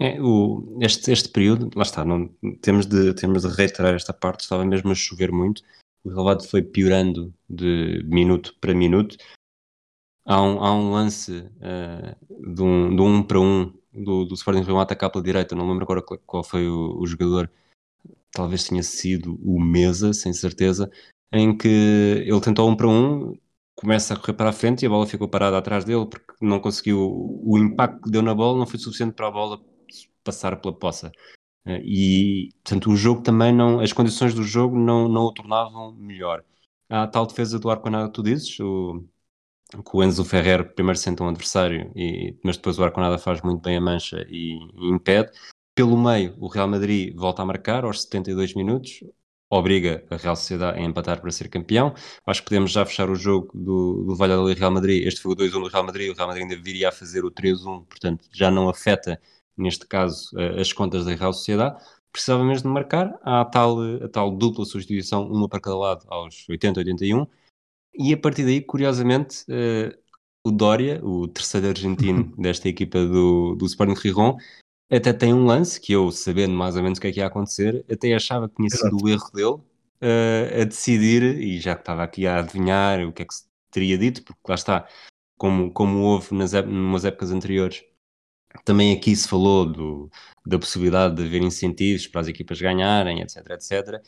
É, 0.00 0.20
o, 0.20 0.78
este, 0.80 1.12
este 1.12 1.28
período, 1.28 1.70
lá 1.76 1.84
está, 1.84 2.04
não, 2.04 2.28
temos, 2.60 2.84
de, 2.84 3.14
temos 3.14 3.42
de 3.42 3.48
reiterar 3.48 3.94
esta 3.94 4.12
parte, 4.12 4.40
estava 4.40 4.64
mesmo 4.64 4.90
a 4.90 4.94
chover 4.94 5.30
muito, 5.30 5.62
o 6.02 6.08
relevado 6.08 6.46
foi 6.46 6.62
piorando 6.62 7.32
de 7.48 8.02
minuto 8.04 8.56
para 8.60 8.74
minuto, 8.74 9.16
há 10.24 10.42
um, 10.42 10.62
há 10.62 10.74
um 10.74 10.90
lance 10.92 11.32
uh, 11.40 12.54
de, 12.54 12.62
um, 12.62 12.94
de 12.94 13.02
um 13.02 13.22
para 13.22 13.40
um 13.40 13.72
do, 13.92 14.24
do 14.24 14.34
Sporting 14.34 14.62
Rio 14.62 14.78
atacar 14.78 15.10
pela 15.10 15.24
direita, 15.24 15.54
não 15.54 15.68
lembro 15.68 15.84
agora 15.84 16.02
qual, 16.02 16.42
foi 16.42 16.68
o, 16.68 16.98
o, 16.98 17.06
jogador, 17.06 17.50
talvez 18.32 18.64
tenha 18.64 18.82
sido 18.82 19.38
o 19.42 19.60
Mesa, 19.60 20.12
sem 20.12 20.32
certeza, 20.32 20.90
em 21.32 21.56
que 21.56 21.68
ele 21.68 22.40
tentou 22.40 22.68
um 22.68 22.76
para 22.76 22.88
um, 22.88 23.36
começa 23.74 24.14
a 24.14 24.16
correr 24.16 24.34
para 24.34 24.50
a 24.50 24.52
frente 24.52 24.82
e 24.82 24.86
a 24.86 24.88
bola 24.88 25.06
ficou 25.06 25.28
parada 25.28 25.58
atrás 25.58 25.84
dele 25.84 26.06
porque 26.06 26.34
não 26.40 26.60
conseguiu, 26.60 26.98
o 27.00 27.58
impacto 27.58 28.02
que 28.02 28.10
deu 28.10 28.22
na 28.22 28.34
bola 28.34 28.58
não 28.58 28.66
foi 28.66 28.78
suficiente 28.78 29.14
para 29.14 29.28
a 29.28 29.30
bola 29.30 29.60
passar 30.24 30.56
pela 30.60 30.74
poça. 30.74 31.12
Uh, 31.66 31.80
e, 31.82 32.50
portanto, 32.62 32.90
o 32.90 32.96
jogo 32.96 33.22
também 33.22 33.52
não, 33.52 33.80
as 33.80 33.92
condições 33.92 34.34
do 34.34 34.42
jogo 34.42 34.78
não, 34.78 35.08
não 35.08 35.22
o 35.22 35.32
tornavam 35.32 35.92
melhor. 35.94 36.44
Há 36.88 37.04
a 37.04 37.06
tal 37.06 37.26
defesa 37.26 37.58
do 37.58 37.70
Arconada 37.70 38.08
que 38.08 38.14
tu 38.14 38.22
dizes, 38.22 38.58
o, 38.60 39.04
que 39.70 39.96
o 39.96 40.02
Enzo 40.02 40.24
Ferrer 40.24 40.74
primeiro 40.74 40.98
senta 40.98 41.24
um 41.24 41.28
adversário, 41.28 41.90
e, 41.96 42.36
mas 42.42 42.56
depois 42.56 42.78
o 42.78 42.84
Arconada 42.84 43.18
faz 43.18 43.40
muito 43.42 43.62
bem 43.62 43.76
a 43.76 43.80
mancha 43.80 44.24
e, 44.28 44.58
e, 44.74 44.88
impede. 44.88 45.30
Pelo 45.74 45.96
meio, 45.96 46.36
o 46.38 46.46
Real 46.48 46.68
Madrid 46.68 47.14
volta 47.16 47.42
a 47.42 47.44
marcar 47.44 47.84
aos 47.84 48.02
72 48.02 48.54
minutos, 48.54 49.00
obriga 49.50 50.04
a 50.10 50.16
Real 50.16 50.36
Sociedade 50.36 50.78
a 50.78 50.82
empatar 50.82 51.20
para 51.20 51.30
ser 51.30 51.48
campeão. 51.48 51.94
Acho 52.26 52.42
que 52.42 52.48
podemos 52.48 52.70
já 52.72 52.84
fechar 52.86 53.10
o 53.10 53.16
jogo 53.16 53.50
do, 53.54 54.04
do 54.04 54.16
Valladolid 54.16 54.58
Real 54.58 54.70
Madrid. 54.70 55.06
Este 55.06 55.20
foi 55.20 55.32
o 55.32 55.36
2-1 55.36 55.50
do 55.50 55.68
Real 55.68 55.84
Madrid, 55.84 56.10
o 56.10 56.14
Real 56.14 56.28
Madrid 56.28 56.44
ainda 56.44 56.62
viria 56.62 56.88
a 56.88 56.92
fazer 56.92 57.24
o 57.24 57.30
3-1, 57.30 57.84
portanto 57.86 58.24
já 58.32 58.50
não 58.50 58.68
afeta, 58.68 59.20
neste 59.56 59.86
caso, 59.86 60.30
as 60.58 60.72
contas 60.72 61.04
da 61.04 61.14
Real 61.14 61.32
Sociedade. 61.32 61.76
Precisava 62.12 62.44
mesmo 62.44 62.68
de 62.68 62.74
marcar, 62.74 63.18
a 63.22 63.44
tal, 63.44 63.80
a 63.80 64.08
tal 64.08 64.30
dupla 64.30 64.64
substituição, 64.64 65.26
uma 65.26 65.48
para 65.48 65.60
cada 65.60 65.76
lado, 65.76 66.04
aos 66.08 66.46
80-81 66.48 67.26
e 67.96 68.12
a 68.12 68.16
partir 68.16 68.44
daí, 68.44 68.60
curiosamente, 68.60 69.44
uh, 69.48 69.96
o 70.46 70.50
Dória, 70.50 71.00
o 71.04 71.26
terceiro 71.28 71.68
argentino 71.68 72.34
desta 72.36 72.68
equipa 72.68 73.04
do, 73.04 73.54
do 73.54 73.66
Sporting 73.66 73.94
Rijon, 73.94 74.36
até 74.90 75.12
tem 75.12 75.32
um 75.32 75.46
lance 75.46 75.80
que 75.80 75.92
eu, 75.92 76.10
sabendo 76.10 76.54
mais 76.54 76.76
ou 76.76 76.82
menos 76.82 76.98
o 76.98 77.00
que 77.00 77.08
é 77.08 77.12
que 77.12 77.20
ia 77.20 77.26
acontecer, 77.26 77.84
até 77.90 78.14
achava 78.14 78.48
que 78.48 78.56
tinha 78.56 78.70
sido 78.70 78.96
o 79.02 79.08
erro 79.08 79.30
dele 79.32 79.48
uh, 79.48 80.60
a 80.60 80.64
decidir, 80.64 81.22
e 81.22 81.58
já 81.58 81.74
que 81.74 81.82
estava 81.82 82.02
aqui 82.02 82.26
a 82.26 82.40
adivinhar 82.40 83.00
o 83.06 83.12
que 83.12 83.22
é 83.22 83.24
que 83.24 83.34
se 83.34 83.44
teria 83.70 83.96
dito, 83.96 84.22
porque 84.22 84.40
lá 84.46 84.54
está, 84.54 84.88
como, 85.38 85.72
como 85.72 86.00
houve 86.00 86.34
nas 86.34 86.52
umas 86.52 87.04
épocas 87.04 87.30
anteriores, 87.30 87.82
também 88.64 88.92
aqui 88.92 89.16
se 89.16 89.26
falou 89.26 89.66
do, 89.66 90.10
da 90.46 90.58
possibilidade 90.58 91.16
de 91.16 91.24
haver 91.24 91.42
incentivos 91.42 92.06
para 92.06 92.20
as 92.20 92.28
equipas 92.28 92.60
ganharem, 92.60 93.20
etc, 93.20 93.50
etc. 93.50 94.02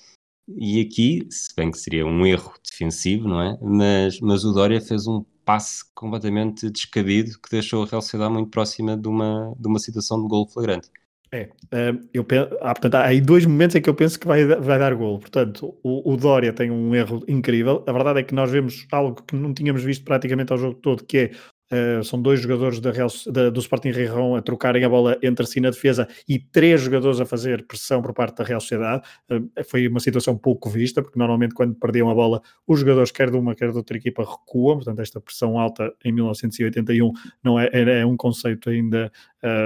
E 0.48 0.80
aqui, 0.80 1.26
se 1.30 1.54
bem 1.56 1.70
que 1.70 1.78
seria 1.78 2.06
um 2.06 2.24
erro 2.24 2.54
defensivo, 2.64 3.28
não 3.28 3.40
é? 3.40 3.58
Mas, 3.60 4.20
mas 4.20 4.44
o 4.44 4.52
Dória 4.52 4.80
fez 4.80 5.06
um 5.06 5.24
passe 5.44 5.84
completamente 5.94 6.70
descabido 6.70 7.38
que 7.40 7.50
deixou 7.50 7.84
a 7.84 7.86
Real 7.86 8.02
Sociedade 8.02 8.32
muito 8.32 8.50
próxima 8.50 8.96
de 8.96 9.08
uma, 9.08 9.54
de 9.58 9.68
uma 9.68 9.78
situação 9.78 10.20
de 10.22 10.28
gol 10.28 10.48
flagrante. 10.48 10.88
É, 11.32 11.48
eh, 11.72 11.92
eu 12.14 12.24
penso, 12.24 12.56
ah, 12.60 12.72
portanto, 12.72 12.94
há 12.94 13.06
aí 13.06 13.20
dois 13.20 13.44
momentos 13.44 13.74
em 13.74 13.82
que 13.82 13.90
eu 13.90 13.94
penso 13.94 14.18
que 14.18 14.26
vai, 14.26 14.44
vai 14.44 14.78
dar 14.78 14.94
gol. 14.94 15.18
Portanto, 15.18 15.76
o, 15.82 16.12
o, 16.12 16.16
Dória 16.16 16.52
tem 16.52 16.70
um 16.70 16.94
erro 16.94 17.24
incrível. 17.26 17.84
A 17.86 17.92
verdade 17.92 18.20
é 18.20 18.22
que 18.22 18.34
nós 18.34 18.50
vemos 18.50 18.86
algo 18.92 19.22
que 19.22 19.34
não 19.34 19.52
tínhamos 19.52 19.82
visto 19.82 20.04
praticamente 20.04 20.52
ao 20.52 20.58
jogo 20.58 20.74
todo, 20.76 21.04
que 21.04 21.18
é 21.18 21.30
Uh, 21.72 22.04
são 22.04 22.22
dois 22.22 22.40
jogadores 22.40 22.78
da 22.78 22.92
Real, 22.92 23.08
da, 23.26 23.50
do 23.50 23.58
Sporting 23.58 23.90
Rihon 23.90 24.36
a 24.36 24.42
trocarem 24.42 24.84
a 24.84 24.88
bola 24.88 25.18
entre 25.20 25.44
si 25.46 25.60
na 25.60 25.70
defesa 25.70 26.06
e 26.28 26.38
três 26.38 26.80
jogadores 26.80 27.20
a 27.20 27.26
fazer 27.26 27.66
pressão 27.66 28.00
por 28.00 28.12
parte 28.14 28.36
da 28.36 28.44
Real 28.44 28.60
Sociedade. 28.60 29.02
Uh, 29.30 29.50
foi 29.64 29.88
uma 29.88 29.98
situação 29.98 30.38
pouco 30.38 30.70
vista, 30.70 31.02
porque 31.02 31.18
normalmente 31.18 31.54
quando 31.54 31.74
perdiam 31.74 32.08
a 32.08 32.14
bola, 32.14 32.40
os 32.66 32.80
jogadores, 32.80 33.10
quer 33.10 33.30
de 33.30 33.36
uma, 33.36 33.54
quer 33.54 33.72
de 33.72 33.76
outra 33.76 33.96
equipa, 33.96 34.22
recuam. 34.22 34.76
Portanto, 34.76 35.00
esta 35.00 35.20
pressão 35.20 35.58
alta 35.58 35.92
em 36.04 36.12
1981 36.12 37.12
não 37.42 37.58
é, 37.58 37.68
é, 37.72 38.00
é 38.00 38.06
um 38.06 38.16
conceito 38.16 38.70
ainda 38.70 39.10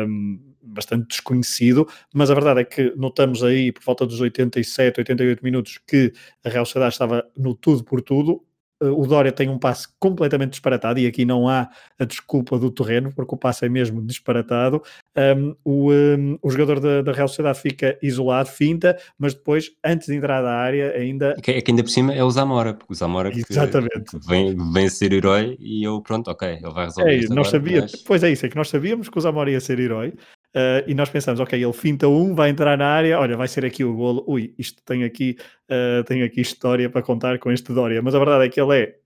um, 0.09 0.38
bastante 0.62 1.09
desconhecido, 1.09 1.86
mas 2.14 2.30
a 2.30 2.34
verdade 2.34 2.61
é 2.61 2.64
que 2.64 2.92
notamos 2.96 3.42
aí, 3.42 3.72
por 3.72 3.82
volta 3.82 4.07
dos 4.07 4.20
87, 4.20 5.01
88 5.01 5.42
minutos, 5.42 5.78
que 5.86 6.12
a 6.44 6.48
Real 6.48 6.64
Sociedade 6.64 6.94
estava 6.94 7.26
no 7.36 7.55
tudo 7.55 7.84
por 7.84 8.03
tudo, 8.03 8.42
eh, 8.42 8.49
o 8.81 9.07
Dória 9.07 9.31
tem 9.31 9.49
um 9.49 9.59
passe 9.59 9.87
completamente 9.99 10.53
disparatado 10.53 10.99
e 10.99 11.07
aqui 11.07 11.24
não 11.24 11.49
há 11.49 11.68
a 11.99 12.05
desculpa 12.05 12.59
do 12.59 12.70
terreno, 12.70 13.12
porque 13.14 13.35
o 13.35 13.39
passe 13.39 13.66
é 13.66 13.68
mesmo 13.68 14.01
disparatado. 14.03 14.83
Um, 15.16 15.55
o, 15.64 15.93
um, 15.93 16.39
o, 16.41 16.51
jogador 16.51 16.81
da, 16.81 17.03
da, 17.03 17.12
Real 17.12 17.28
Sociedade 17.28 17.61
fica 17.61 17.99
isolado, 18.03 18.49
finta, 18.49 18.97
mas 19.18 19.35
depois, 19.35 19.70
antes 19.85 20.07
de 20.07 20.14
entrar 20.14 20.41
da 20.41 20.53
área, 20.53 20.93
ainda. 20.93 21.35
É 21.37 21.41
que, 21.41 21.51
é 21.51 21.61
que 21.61 21.70
ainda 21.70 21.83
por 21.83 21.91
cima 21.91 22.14
é 22.14 22.24
o 22.24 22.31
Zamora, 22.31 22.72
porque 22.72 22.93
o 22.93 22.97
Zamora 22.97 23.31
que, 23.31 23.45
Exatamente. 23.49 24.18
vem, 24.26 24.57
vem 24.72 24.89
ser 24.89 25.12
herói 25.12 25.57
e 25.61 25.85
eu, 25.85 26.01
pronto, 26.01 26.31
ok, 26.31 26.49
ele 26.49 26.72
vai 26.72 26.87
resolver 26.87 27.11
é, 27.11 27.16
isto 27.16 27.35
nós 27.35 27.53
agora, 27.53 27.83
mas... 27.83 27.97
Pois 27.97 28.22
é 28.22 28.31
isso, 28.31 28.47
é 28.47 28.49
que 28.49 28.57
nós 28.57 28.68
sabíamos 28.68 29.09
que 29.09 29.18
o 29.18 29.20
Zamora 29.20 29.51
ia 29.51 29.61
ser 29.61 29.78
herói, 29.78 30.14
Uh, 30.55 30.82
e 30.88 30.94
nós 30.94 31.09
pensamos, 31.09 31.38
ok, 31.38 31.62
ele 31.62 31.72
finta 31.72 32.09
um, 32.09 32.34
vai 32.34 32.51
entrar 32.51 32.76
na 32.76 32.86
área, 32.86 33.20
olha, 33.20 33.36
vai 33.36 33.46
ser 33.46 33.64
aqui 33.64 33.84
o 33.84 33.94
golo, 33.94 34.24
ui, 34.26 34.53
isto 34.59 34.82
tem 34.84 35.05
aqui, 35.05 35.36
uh, 35.70 36.03
tem 36.03 36.24
aqui 36.24 36.40
história 36.40 36.90
para 36.90 37.03
contar 37.03 37.38
com 37.38 37.53
este 37.53 37.72
Dória, 37.72 38.03
mas 38.03 38.16
a 38.16 38.18
verdade 38.18 38.46
é 38.46 38.48
que 38.48 38.61
ele 38.61 38.76
é, 38.76 38.96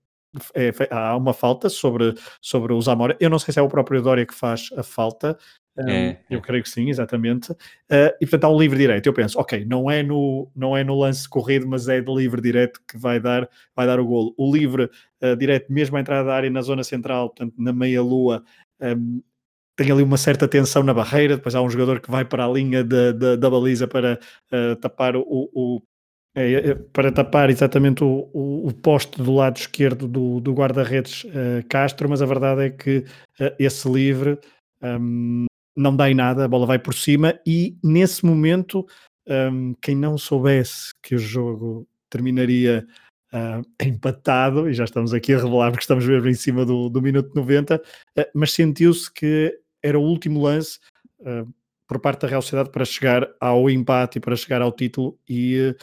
é, 0.55 0.71
há 0.89 1.15
uma 1.15 1.33
falta 1.33 1.69
sobre, 1.69 2.15
sobre 2.41 2.73
o 2.73 2.81
Zamora, 2.81 3.15
eu 3.19 3.29
não 3.29 3.37
sei 3.37 3.53
se 3.53 3.59
é 3.59 3.61
o 3.61 3.67
próprio 3.67 4.01
Dória 4.01 4.25
que 4.25 4.33
faz 4.33 4.69
a 4.75 4.81
falta, 4.81 5.37
um, 5.77 5.87
é, 5.87 6.19
eu 6.31 6.39
é. 6.39 6.41
creio 6.41 6.63
que 6.63 6.69
sim, 6.69 6.89
exatamente, 6.89 7.51
uh, 7.51 7.55
e 8.19 8.25
portanto 8.25 8.45
há 8.45 8.49
um 8.49 8.59
livre 8.59 8.79
direto, 8.79 9.05
eu 9.05 9.13
penso, 9.13 9.39
ok, 9.39 9.65
não 9.65 9.91
é 9.91 10.01
no, 10.01 10.49
não 10.55 10.75
é 10.75 10.83
no 10.83 10.97
lance 10.97 11.29
corrido, 11.29 11.67
mas 11.67 11.87
é 11.87 12.01
de 12.01 12.11
livre 12.11 12.41
direto 12.41 12.81
que 12.87 12.97
vai 12.97 13.19
dar, 13.19 13.47
vai 13.75 13.85
dar 13.85 13.99
o 13.99 14.05
golo, 14.05 14.33
o 14.35 14.51
livre 14.51 14.89
direto, 15.37 15.71
mesmo 15.71 15.95
à 15.97 15.99
entrada 15.99 16.27
da 16.27 16.35
área 16.35 16.49
na 16.49 16.61
zona 16.61 16.83
central, 16.83 17.29
portanto 17.29 17.53
na 17.57 17.71
meia-lua, 17.71 18.43
um, 18.81 19.21
tem 19.75 19.91
ali 19.91 20.03
uma 20.03 20.17
certa 20.17 20.47
tensão 20.47 20.83
na 20.83 20.93
barreira, 20.93 21.35
depois 21.35 21.55
há 21.55 21.61
um 21.61 21.69
jogador 21.69 21.99
que 21.99 22.09
vai 22.09 22.23
para 22.23 22.45
a 22.45 22.49
linha 22.49 22.83
de, 22.83 23.13
de, 23.13 23.37
da 23.37 23.49
baliza 23.49 23.87
para 23.87 24.19
uh, 24.51 24.75
tapar 24.77 25.15
o, 25.15 25.23
o 25.25 25.81
é, 26.37 26.53
é, 26.53 26.75
para 26.75 27.13
tapar 27.13 27.49
exatamente 27.49 28.03
o, 28.03 28.29
o, 28.33 28.67
o, 28.67 28.73
poste 28.73 29.21
do 29.23 29.33
lado 29.33 29.55
esquerdo 29.55 30.05
do, 30.05 30.41
do 30.41 30.53
guarda-redes 30.53 31.23
uh, 31.23 31.65
Castro, 31.69 32.09
mas 32.09 32.21
a 32.21 32.25
verdade 32.25 32.63
é 32.63 32.69
que 32.69 33.05
uh, 33.39 33.55
esse 33.57 33.89
livre 33.89 34.37
um, 34.83 35.45
não 35.77 35.95
dá 35.95 36.09
em 36.09 36.13
nada, 36.13 36.43
a 36.43 36.47
bola 36.47 36.65
vai 36.65 36.77
por 36.77 36.93
cima 36.93 37.39
e 37.47 37.77
nesse 37.81 38.25
momento 38.25 38.85
um, 39.25 39.73
quem 39.81 39.95
não 39.95 40.17
soubesse 40.17 40.93
que 41.01 41.15
o 41.15 41.19
jogo 41.19 41.87
terminaria 42.09 42.85
uh, 43.31 43.65
empatado, 43.81 44.69
e 44.69 44.73
já 44.73 44.83
estamos 44.83 45.13
aqui 45.13 45.33
a 45.33 45.37
revelar 45.37 45.71
porque 45.71 45.83
estamos 45.83 46.05
mesmo 46.05 46.27
em 46.27 46.33
cima 46.33 46.65
do, 46.65 46.89
do 46.89 47.01
minuto 47.01 47.33
90, 47.33 47.81
mas 48.33 48.51
sentiu-se 48.51 49.09
que 49.09 49.57
era 49.85 49.99
o 49.99 50.03
último 50.03 50.41
lance 50.41 50.79
uh, 51.19 51.51
por 51.87 51.99
parte 51.99 52.21
da 52.21 52.27
Real 52.27 52.41
Sociedade 52.41 52.71
para 52.71 52.85
chegar 52.85 53.27
ao 53.39 53.69
empate 53.69 54.17
e 54.17 54.21
para 54.21 54.35
chegar 54.35 54.61
ao 54.61 54.71
título 54.71 55.17
e 55.29 55.69
uh, 55.69 55.75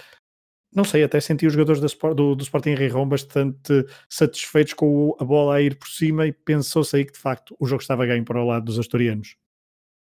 não 0.74 0.84
sei, 0.84 1.04
até 1.04 1.20
senti 1.20 1.46
os 1.46 1.52
jogadores 1.52 1.80
do, 1.80 2.14
do, 2.14 2.34
do 2.34 2.42
Sporting 2.42 2.74
bastante 3.06 3.86
satisfeitos 4.08 4.72
com 4.72 5.14
a 5.20 5.24
bola 5.24 5.56
a 5.56 5.60
ir 5.60 5.76
por 5.76 5.88
cima 5.88 6.26
e 6.26 6.32
pensou-se 6.32 6.96
aí 6.96 7.04
que 7.04 7.12
de 7.12 7.18
facto 7.18 7.54
o 7.60 7.66
jogo 7.66 7.82
estava 7.82 8.06
ganho 8.06 8.24
para 8.24 8.42
o 8.42 8.46
lado 8.46 8.64
dos 8.64 8.78
asturianos. 8.78 9.36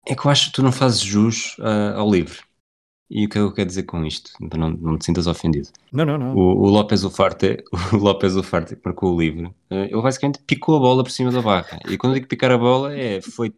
É 0.06 0.14
que 0.14 0.26
eu 0.26 0.30
acho 0.30 0.46
que 0.46 0.52
tu 0.52 0.62
não 0.62 0.72
fazes 0.72 1.00
jus 1.00 1.58
uh, 1.58 1.96
ao 1.96 2.10
livre. 2.10 2.38
E 3.10 3.26
o 3.26 3.28
que 3.28 3.38
é 3.38 3.40
que 3.40 3.46
eu 3.46 3.52
quero 3.52 3.68
dizer 3.68 3.82
com 3.84 4.04
isto? 4.04 4.32
Não, 4.40 4.70
não 4.70 4.98
te 4.98 5.04
sintas 5.04 5.26
ofendido. 5.26 5.68
Não, 5.92 6.04
não, 6.04 6.18
não. 6.18 6.34
O, 6.34 6.62
o 6.64 6.70
López 6.70 7.04
Ufarte, 7.04 7.62
o 7.92 7.96
López 7.96 8.34
Ufarte 8.34 8.74
que 8.74 8.82
marcou 8.84 9.14
o 9.14 9.20
livre, 9.20 9.52
ele 9.70 10.02
basicamente 10.02 10.40
picou 10.44 10.76
a 10.76 10.80
bola 10.80 11.04
por 11.04 11.10
cima 11.10 11.30
da 11.30 11.42
barra. 11.42 11.78
E 11.88 11.96
quando 11.98 12.14
eu 12.14 12.16
digo 12.16 12.28
picar 12.28 12.50
a 12.50 12.58
bola, 12.58 12.96
é, 12.96 13.20
foi 13.20 13.52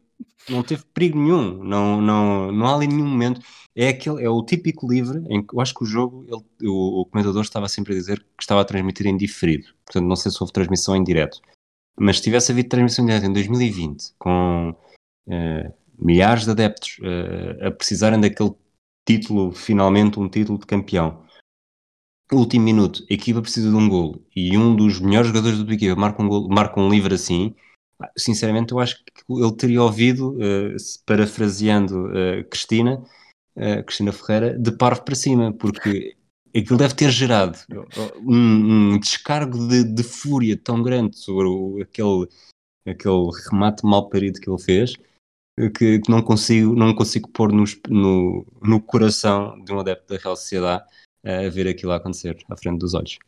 não 0.48 0.62
teve 0.62 0.84
perigo 0.94 1.18
nenhum, 1.18 1.62
não, 1.62 2.00
não, 2.00 2.52
não 2.52 2.66
há 2.66 2.74
ali 2.74 2.86
nenhum 2.86 3.06
momento. 3.06 3.40
É, 3.76 3.88
aquele, 3.88 4.24
é 4.24 4.28
o 4.28 4.42
típico 4.42 4.90
livre 4.90 5.22
em 5.28 5.46
que 5.46 5.54
eu 5.54 5.60
acho 5.60 5.74
que 5.74 5.84
o 5.84 5.86
jogo, 5.86 6.24
ele, 6.24 6.68
o, 6.68 7.02
o 7.02 7.06
comentador 7.06 7.42
estava 7.42 7.68
sempre 7.68 7.92
a 7.94 7.96
dizer 7.96 8.18
que 8.18 8.42
estava 8.42 8.60
a 8.60 8.64
transmitir 8.64 9.06
em 9.06 9.16
diferido, 9.16 9.68
portanto 9.84 10.06
não 10.06 10.16
sei 10.16 10.32
se 10.32 10.38
houve 10.40 10.52
transmissão 10.52 10.96
em 10.96 11.04
direto, 11.04 11.40
mas 11.98 12.16
se 12.16 12.22
tivesse 12.22 12.50
havido 12.50 12.68
transmissão 12.68 13.04
em 13.04 13.08
direto 13.08 13.26
em 13.26 13.32
2020, 13.32 14.14
com 14.18 14.70
uh, 14.70 15.74
milhares 15.98 16.44
de 16.44 16.50
adeptos 16.50 16.98
uh, 16.98 17.66
a 17.66 17.70
precisarem 17.70 18.20
daquele 18.20 18.52
título, 19.06 19.52
finalmente 19.52 20.18
um 20.18 20.28
título 20.28 20.58
de 20.58 20.66
campeão, 20.66 21.22
último 22.36 22.64
minuto, 22.64 23.04
a 23.10 23.14
equipa 23.14 23.40
precisa 23.40 23.70
de 23.70 23.76
um 23.76 23.88
golo. 23.88 24.22
E 24.34 24.56
um 24.56 24.74
dos 24.74 25.00
melhores 25.00 25.28
jogadores 25.28 25.62
da 25.62 25.72
equipa 25.72 25.98
marca 25.98 26.22
um, 26.22 26.28
golo, 26.28 26.48
marca 26.48 26.80
um 26.80 26.90
livre 26.90 27.14
assim, 27.14 27.54
Sinceramente, 28.16 28.72
eu 28.72 28.78
acho 28.78 29.02
que 29.04 29.12
ele 29.28 29.52
teria 29.52 29.82
ouvido, 29.82 30.36
uh, 30.36 30.76
parafraseando 31.04 32.06
uh, 32.06 32.44
Cristina, 32.48 33.02
uh, 33.56 33.84
Cristina 33.84 34.12
Ferreira, 34.12 34.56
de 34.56 34.70
parvo 34.70 35.02
para 35.02 35.14
cima, 35.16 35.52
porque 35.52 36.16
aquilo 36.56 36.78
deve 36.78 36.94
ter 36.94 37.10
gerado 37.10 37.58
um, 38.20 38.92
um 38.94 38.98
descargo 38.98 39.66
de, 39.66 39.82
de, 39.82 40.02
fúria 40.04 40.56
tão 40.56 40.80
grande 40.82 41.18
sobre 41.18 41.46
o, 41.48 41.80
aquele, 41.82 42.28
aquele 42.86 43.30
remate 43.50 43.84
mal 43.84 44.08
parido 44.08 44.40
que 44.40 44.48
ele 44.48 44.62
fez, 44.62 44.92
que, 45.76 45.98
que 45.98 46.10
não 46.10 46.22
consigo, 46.22 46.76
não 46.76 46.94
consigo 46.94 47.28
pôr 47.28 47.52
no, 47.52 47.64
no, 47.88 48.46
no 48.62 48.80
coração 48.80 49.60
de 49.64 49.72
um 49.72 49.80
adepto 49.80 50.14
da 50.14 50.20
Real 50.20 50.36
Sociedade 50.36 50.84
a 51.24 51.48
ver 51.48 51.66
aquilo 51.66 51.90
acontecer 51.90 52.38
à 52.48 52.56
frente 52.56 52.78
dos 52.78 52.94
olhos. 52.94 53.18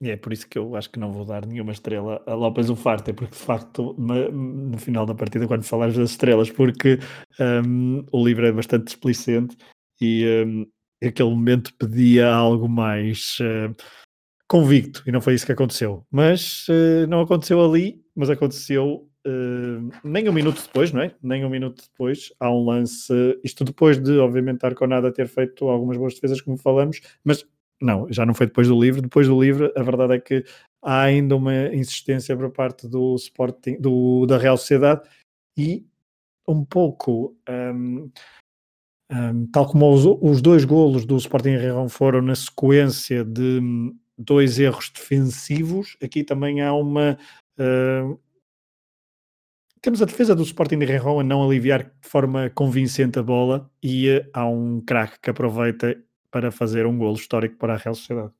E 0.00 0.10
é 0.10 0.16
por 0.16 0.32
isso 0.32 0.48
que 0.48 0.56
eu 0.56 0.76
acho 0.76 0.90
que 0.90 0.98
não 0.98 1.12
vou 1.12 1.24
dar 1.24 1.44
nenhuma 1.44 1.72
estrela 1.72 2.22
a 2.24 2.32
López 2.32 2.70
Ufarte, 2.70 3.12
porque 3.12 3.32
de 3.32 3.42
facto, 3.42 3.96
no, 3.98 4.78
final 4.78 5.04
da 5.04 5.14
partida, 5.14 5.48
quando 5.48 5.64
falares 5.64 5.96
das 5.96 6.10
estrelas, 6.10 6.50
porque 6.50 7.00
um, 7.40 8.04
o 8.12 8.24
livro 8.24 8.46
é 8.46 8.52
bastante 8.52 8.84
displicente 8.84 9.56
e 10.00 10.44
um, 10.46 10.66
aquele 11.04 11.30
momento 11.30 11.74
pedia 11.74 12.32
algo 12.32 12.68
mais 12.68 13.38
uh, 13.40 13.74
convicto, 14.46 15.02
e 15.04 15.10
não 15.10 15.20
foi 15.20 15.34
isso 15.34 15.46
que 15.46 15.52
aconteceu. 15.52 16.06
Mas 16.12 16.68
uh, 16.68 17.06
não 17.08 17.20
aconteceu 17.20 17.60
ali, 17.60 18.00
mas 18.14 18.30
aconteceu 18.30 19.08
uh, 19.26 19.90
nem 20.04 20.28
um 20.28 20.32
minuto 20.32 20.62
depois, 20.62 20.92
não 20.92 21.02
é? 21.02 21.12
Nem 21.20 21.44
um 21.44 21.50
minuto 21.50 21.82
depois, 21.90 22.32
há 22.38 22.48
um 22.52 22.64
lance, 22.64 23.12
isto 23.42 23.64
depois 23.64 24.00
de, 24.00 24.16
obviamente, 24.18 24.64
Arconada 24.64 25.12
ter 25.12 25.26
feito 25.26 25.68
algumas 25.68 25.96
boas 25.96 26.14
defesas, 26.14 26.40
como 26.40 26.56
falamos, 26.56 27.00
mas 27.24 27.44
não, 27.80 28.10
já 28.10 28.26
não 28.26 28.34
foi 28.34 28.46
depois 28.46 28.68
do 28.68 28.80
livro. 28.80 29.02
Depois 29.02 29.26
do 29.26 29.40
livro, 29.40 29.72
a 29.76 29.82
verdade 29.82 30.14
é 30.14 30.20
que 30.20 30.44
há 30.82 31.02
ainda 31.02 31.36
uma 31.36 31.74
insistência 31.74 32.36
por 32.36 32.50
parte 32.50 32.88
do 32.88 33.14
Sporting, 33.16 33.80
do, 33.80 34.26
da 34.26 34.38
Real 34.38 34.56
Sociedade 34.56 35.08
e 35.56 35.86
um 36.46 36.64
pouco 36.64 37.36
um, 37.48 38.10
um, 39.12 39.46
tal 39.52 39.66
como 39.66 39.92
os, 39.92 40.04
os, 40.04 40.40
dois 40.40 40.64
golos 40.64 41.04
do 41.04 41.16
Sporting 41.16 41.56
Rerão 41.56 41.88
foram 41.88 42.22
na 42.22 42.34
sequência 42.34 43.24
de 43.24 43.60
hum, 43.60 43.96
dois 44.16 44.58
erros 44.58 44.90
defensivos, 44.90 45.96
aqui 46.02 46.24
também 46.24 46.62
há 46.62 46.72
uma. 46.72 47.18
Uh, 47.58 48.18
temos 49.80 50.02
a 50.02 50.06
defesa 50.06 50.34
do 50.34 50.42
Sporting 50.42 50.78
de 50.78 50.86
Rerron 50.86 51.20
a 51.20 51.24
não 51.24 51.44
aliviar 51.44 51.84
de 51.84 52.08
forma 52.08 52.50
convincente 52.50 53.18
a 53.18 53.22
bola 53.22 53.70
e 53.82 54.08
há 54.32 54.46
um 54.46 54.80
craque 54.80 55.20
que 55.20 55.30
aproveita 55.30 55.96
para 56.30 56.50
fazer 56.50 56.86
um 56.86 56.96
golo 56.96 57.16
histórico 57.16 57.56
para 57.56 57.74
a 57.74 57.76
Real 57.76 57.94
Sociedade. 57.94 58.32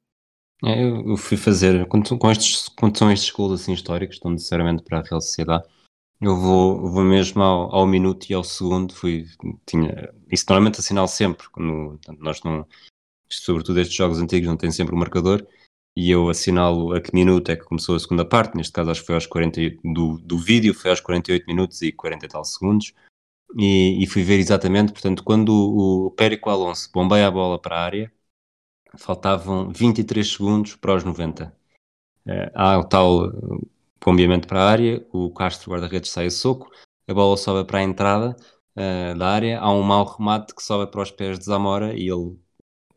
É, 0.65 0.83
eu, 0.83 1.17
fui 1.17 1.37
fazer, 1.37 1.87
quando, 1.87 2.19
com 2.19 2.31
estes, 2.31 2.69
quando 2.69 2.99
são 2.99 3.11
estes 3.13 3.31
golos 3.31 3.61
assim 3.61 3.73
históricos, 3.73 4.17
estão 4.17 4.33
necessariamente 4.33 4.83
para 4.83 4.99
a 4.99 5.03
Real 5.03 5.21
Sociedade, 5.21 5.65
eu 6.21 6.37
vou, 6.37 6.91
vou 6.91 7.05
mesmo 7.05 7.41
ao, 7.41 7.73
ao 7.73 7.87
minuto 7.87 8.27
e 8.29 8.35
ao 8.35 8.43
segundo, 8.43 8.93
fui, 8.93 9.25
tinha, 9.65 10.13
isso 10.31 10.45
normalmente 10.49 10.81
assinalo 10.81 11.07
sempre, 11.07 11.49
quando, 11.51 11.99
nós 12.19 12.43
não, 12.43 12.67
sobretudo 13.31 13.79
estes 13.79 13.97
jogos 13.97 14.19
antigos 14.19 14.49
não 14.49 14.57
tem 14.57 14.73
sempre 14.73 14.95
o 14.95 14.97
um 14.97 15.01
marcador, 15.01 15.47
e 15.97 16.11
eu 16.11 16.29
assinalo 16.29 16.93
a 16.93 17.01
que 17.01 17.15
minuto 17.15 17.51
é 17.51 17.57
que 17.57 17.65
começou 17.65 17.95
a 17.95 18.01
segunda 18.01 18.25
parte, 18.25 18.57
neste 18.57 18.73
caso 18.73 18.91
acho 18.91 19.01
que 19.01 19.07
foi 19.07 19.15
aos 19.15 19.27
48, 19.27 19.81
do, 19.85 20.19
do 20.19 20.39
vídeo, 20.39 20.75
foi 20.75 20.91
aos 20.91 21.01
48 21.01 21.47
minutos 21.47 21.83
e 21.83 21.93
40 21.93 22.27
e 22.27 22.29
tal 22.29 22.45
segundos, 22.45 22.93
e, 23.57 24.03
e, 24.03 24.07
fui 24.07 24.23
ver 24.23 24.39
exatamente, 24.39 24.93
portanto, 24.93 25.25
quando 25.25 25.51
o, 25.51 26.07
o 26.07 26.11
Périco 26.11 26.51
Alonso 26.51 26.91
bombeia 26.93 27.29
a 27.29 27.31
bola 27.31 27.59
para 27.61 27.77
a 27.77 27.85
área, 27.85 28.13
faltavam 28.97 29.71
23 29.73 30.27
segundos 30.27 30.77
para 30.77 30.95
os 30.95 31.05
90. 31.05 31.55
Uh, 32.27 32.51
há 32.55 32.79
o 32.79 32.85
tal 32.85 33.33
bombeamento 34.05 34.47
para 34.49 34.63
a 34.63 34.71
área, 34.71 35.07
o 35.13 35.31
Castro 35.33 35.71
guarda-redes 35.71 36.11
sai 36.11 36.27
a 36.27 36.31
soco, 36.31 36.71
a 37.07 37.15
bola 37.15 37.37
sobe 37.37 37.67
para 37.67 37.79
a 37.81 37.83
entrada 37.83 38.37
uh, 38.77 39.19
da 39.19 39.29
área, 39.29 39.61
há 39.61 39.71
um 39.73 39.83
mau 39.83 40.05
remate 40.05 40.55
que 40.55 40.63
sobe 40.63 40.91
para 40.91 41.03
os 41.03 41.11
pés 41.11 41.39
de 41.39 41.47
Zamora 41.47 41.95
e 41.95 42.09
ele 42.09 42.39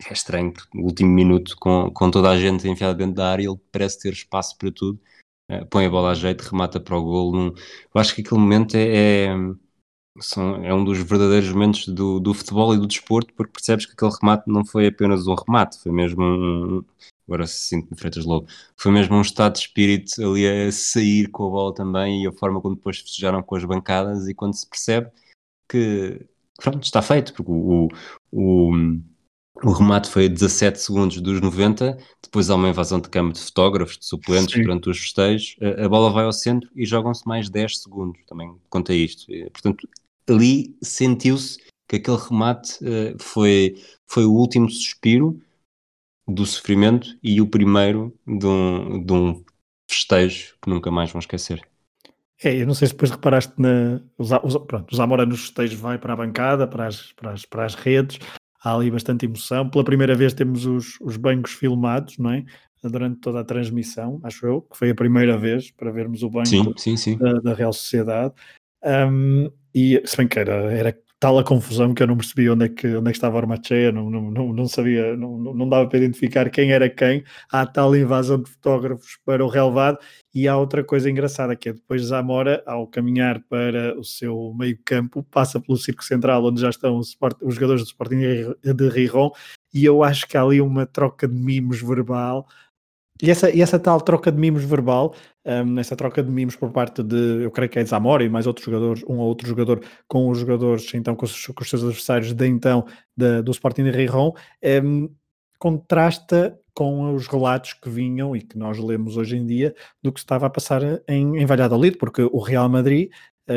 é 0.10 0.14
estranho, 0.14 0.54
no 0.74 0.84
último 0.84 1.10
minuto, 1.12 1.56
com, 1.60 1.92
com 1.92 2.12
toda 2.12 2.30
a 2.30 2.38
gente 2.38 2.68
enfiada 2.68 2.96
dentro 2.96 3.16
da 3.16 3.30
área, 3.32 3.48
ele 3.48 3.60
parece 3.72 4.00
ter 4.00 4.14
espaço 4.14 4.58
para 4.58 4.72
tudo, 4.72 5.00
uh, 5.50 5.66
põe 5.68 5.86
a 5.86 5.90
bola 5.90 6.12
a 6.12 6.14
jeito, 6.14 6.42
remata 6.42 6.80
para 6.80 6.98
o 6.98 7.04
golo. 7.04 7.32
Num... 7.38 7.54
Eu 7.94 8.02
acho 8.02 8.14
que 8.16 8.22
aquele 8.22 8.40
momento 8.40 8.76
é, 8.76 9.26
é 9.26 9.36
são, 10.20 10.64
é 10.64 10.74
um 10.74 10.84
dos 10.84 10.98
verdadeiros 10.98 11.50
momentos 11.50 11.88
do, 11.88 12.20
do 12.20 12.34
futebol 12.34 12.74
e 12.74 12.78
do 12.78 12.88
desporto, 12.88 13.34
porque 13.34 13.54
percebes 13.54 13.86
que 13.86 13.94
aquele 13.94 14.12
remate 14.20 14.44
não 14.48 14.66
foi 14.66 14.88
apenas 14.88 15.28
um 15.28 15.36
remate, 15.36 15.80
foi 15.80 15.92
mesmo 15.92 16.24
um. 16.24 16.84
Agora 17.28 17.48
se 17.48 17.68
sinto-me 17.68 17.98
Freitas 17.98 18.26
Lobo, 18.26 18.48
foi 18.76 18.92
mesmo 18.92 19.16
um 19.16 19.22
estado 19.22 19.54
de 19.54 19.60
espírito 19.60 20.22
ali 20.22 20.46
a 20.46 20.72
sair 20.72 21.30
com 21.30 21.48
a 21.48 21.50
bola 21.50 21.74
também 21.74 22.24
e 22.24 22.28
a 22.28 22.32
forma 22.34 22.60
como 22.60 22.76
depois 22.76 23.00
festejaram 23.00 23.42
com 23.42 23.56
as 23.56 23.64
bancadas 23.64 24.28
e 24.28 24.34
quando 24.34 24.54
se 24.54 24.68
percebe 24.68 25.10
que 25.70 26.26
pronto, 26.58 26.84
está 26.84 27.02
feito, 27.02 27.34
porque 27.34 27.50
o, 27.50 27.88
o, 28.32 28.72
o 29.64 29.72
remate 29.72 30.10
foi 30.10 30.26
a 30.26 30.28
17 30.28 30.80
segundos 30.80 31.22
dos 31.22 31.40
90, 31.40 31.98
depois 32.22 32.50
há 32.50 32.56
uma 32.56 32.70
invasão 32.70 33.00
de 33.00 33.10
campo 33.10 33.34
de 33.34 33.40
fotógrafos, 33.40 33.98
de 33.98 34.06
suplentes 34.06 34.54
Sim. 34.54 34.64
durante 34.64 34.90
os 34.90 35.00
festejos, 35.00 35.56
a, 35.62 35.86
a, 35.86 35.90
bola 35.90 36.12
vai 36.12 36.26
ao 36.26 36.34
centro 36.34 36.70
e 36.76 36.86
jogam-se 36.86 37.26
mais 37.28 37.50
10 37.50 37.82
segundos, 37.82 38.20
também 38.28 38.54
conta 38.70 38.94
isto. 38.94 39.26
Portanto, 39.52 39.88
ali 40.30 40.76
sentiu-se 40.82 41.60
que 41.88 41.98
aquele 41.98 42.18
remate 42.18 42.74
uh, 42.84 43.16
foi, 43.20 43.76
foi 44.08 44.26
o 44.26 44.32
último 44.32 44.70
suspiro 44.70 45.40
do 46.28 46.46
sofrimento 46.46 47.18
e 47.22 47.42
o 47.42 47.48
primeiro 47.48 48.18
de 48.26 48.46
um, 48.46 49.04
de 49.04 49.14
um 49.14 49.44
festejo 49.90 50.56
que 50.62 50.70
nunca 50.70 50.90
mais 50.90 51.12
vão 51.12 51.20
esquecer. 51.20 51.62
É, 52.44 52.56
eu 52.56 52.66
não 52.66 52.74
sei 52.74 52.88
se 52.88 52.94
depois 52.94 53.12
reparaste 53.12 53.54
na. 53.58 54.02
Os, 54.18 54.32
os, 54.32 54.58
pronto, 54.66 54.92
o 54.92 54.96
Zamora 54.96 55.26
nos 55.26 55.42
festejos 55.42 55.80
vai 55.80 56.00
para 56.00 56.14
a 56.14 56.16
bancada, 56.16 56.68
para 56.68 56.88
as, 56.88 57.12
para 57.14 57.32
as, 57.32 57.46
para 57.46 57.66
as 57.66 57.76
redes, 57.76 58.20
há 58.64 58.76
ali 58.76 58.90
bastante 58.90 59.26
emoção. 59.26 59.70
Pela 59.70 59.84
primeira 59.84 60.16
vez 60.16 60.34
temos 60.34 60.66
os, 60.66 61.00
os 61.02 61.18
bancos 61.18 61.52
filmados, 61.52 62.18
não 62.18 62.32
é? 62.32 62.44
Durante 62.84 63.20
toda 63.20 63.42
a 63.42 63.44
transmissão, 63.44 64.20
acho 64.24 64.44
eu, 64.44 64.62
que 64.64 64.76
foi 64.76 64.90
a 64.90 64.96
primeira 64.96 65.38
vez 65.38 65.70
para 65.70 65.92
vermos 65.92 66.24
o 66.24 66.30
banco 66.32 66.48
sim, 66.48 66.74
sim, 66.78 66.98
sim. 66.98 67.18
Da, 67.18 67.34
da, 67.34 67.54
Real 67.54 67.72
Sociedade. 67.72 68.34
Um, 68.84 69.52
e 69.74 70.02
se 70.06 70.18
bem 70.18 70.28
que 70.28 70.40
era, 70.40 70.54
era 70.74 70.98
tal 71.22 71.38
a 71.38 71.44
confusão 71.44 71.94
que 71.94 72.02
eu 72.02 72.08
não 72.08 72.18
percebi 72.18 72.50
onde 72.50 72.66
é 72.66 72.70
que, 72.70 72.88
onde 72.96 73.10
é 73.10 73.12
que 73.12 73.18
estava 73.18 73.38
a 73.38 73.42
Armachea, 73.42 73.92
não, 73.92 74.10
não, 74.10 74.32
não, 74.32 74.52
não 74.52 74.68
sabia, 74.68 75.16
não, 75.16 75.38
não 75.38 75.70
dava 75.70 75.88
para 75.88 76.00
identificar 76.00 76.50
quem 76.50 76.72
era 76.72 76.90
quem. 76.90 77.24
Há 77.52 77.64
tal 77.64 77.96
invasão 77.96 78.42
de 78.42 78.50
fotógrafos 78.50 79.20
para 79.24 79.46
o 79.46 79.48
relevado 79.48 80.00
e 80.34 80.48
há 80.48 80.58
outra 80.58 80.84
coisa 80.84 81.12
engraçada 81.12 81.56
que 81.56 81.70
é 81.70 81.74
depois 81.74 82.02
Zamora, 82.06 82.64
ao 82.66 82.88
caminhar 82.88 83.40
para 83.48 83.96
o 84.00 84.04
seu 84.04 84.52
meio 84.58 84.80
campo, 84.84 85.22
passa 85.22 85.60
pelo 85.60 85.78
Circo 85.78 86.04
Central 86.04 86.44
onde 86.44 86.60
já 86.60 86.72
estão 86.72 86.98
os, 86.98 87.16
os 87.44 87.54
jogadores 87.54 87.84
do 87.84 87.88
Sporting 87.88 88.20
de 88.64 88.90
Riron 88.90 89.30
e 89.72 89.86
eu 89.86 90.04
acho 90.04 90.28
que 90.28 90.36
há 90.36 90.42
ali 90.42 90.60
uma 90.60 90.88
troca 90.88 91.28
de 91.28 91.36
mimos 91.36 91.82
verbal 91.82 92.48
e 93.22 93.30
essa, 93.30 93.50
e 93.50 93.62
essa 93.62 93.80
tal 93.80 94.02
troca 94.02 94.32
de 94.32 94.38
mimos 94.38 94.64
verbal, 94.64 95.14
um, 95.46 95.80
essa 95.80 95.96
troca 95.96 96.24
de 96.24 96.30
mimos 96.30 96.56
por 96.56 96.72
parte 96.72 97.04
de, 97.04 97.44
eu 97.44 97.52
creio 97.52 97.70
que 97.70 97.80
é 97.80 97.84
de 97.84 97.90
Zamora 97.90 98.24
e 98.24 98.30
mais 98.30 98.48
outros 98.48 98.66
jogadores, 98.66 99.04
um 99.08 99.18
ou 99.18 99.28
outro 99.28 99.48
jogador 99.48 99.82
com 100.08 100.30
os 100.30 100.40
jogadores, 100.40 100.92
então 100.94 101.16
com 101.16 101.26
os, 101.26 101.48
com 101.48 101.62
os 101.62 101.70
seus 101.70 101.84
adversários 101.84 102.34
de 102.34 102.48
então 102.48 102.86
de, 103.16 103.42
do 103.42 103.52
Sporting 103.52 103.84
de 103.84 103.92
Rijon, 103.92 104.34
um, 104.84 105.10
contrasta 105.60 106.58
com 106.74 107.14
os 107.14 107.28
relatos 107.28 107.74
que 107.74 107.90
vinham 107.90 108.36
e 108.36 108.42
que 108.42 108.58
nós 108.58 108.78
lemos 108.80 109.18
hoje 109.18 109.38
em 109.38 109.46
dia 109.46 109.76
do 110.02 110.12
que 110.12 110.20
estava 110.20 110.48
a 110.48 110.50
passar 110.50 110.82
em, 111.08 111.38
em 111.38 111.46
Valladolid, 111.46 111.98
porque 111.98 112.24
o 112.24 112.40
Real 112.40 112.68
Madrid 112.70 113.10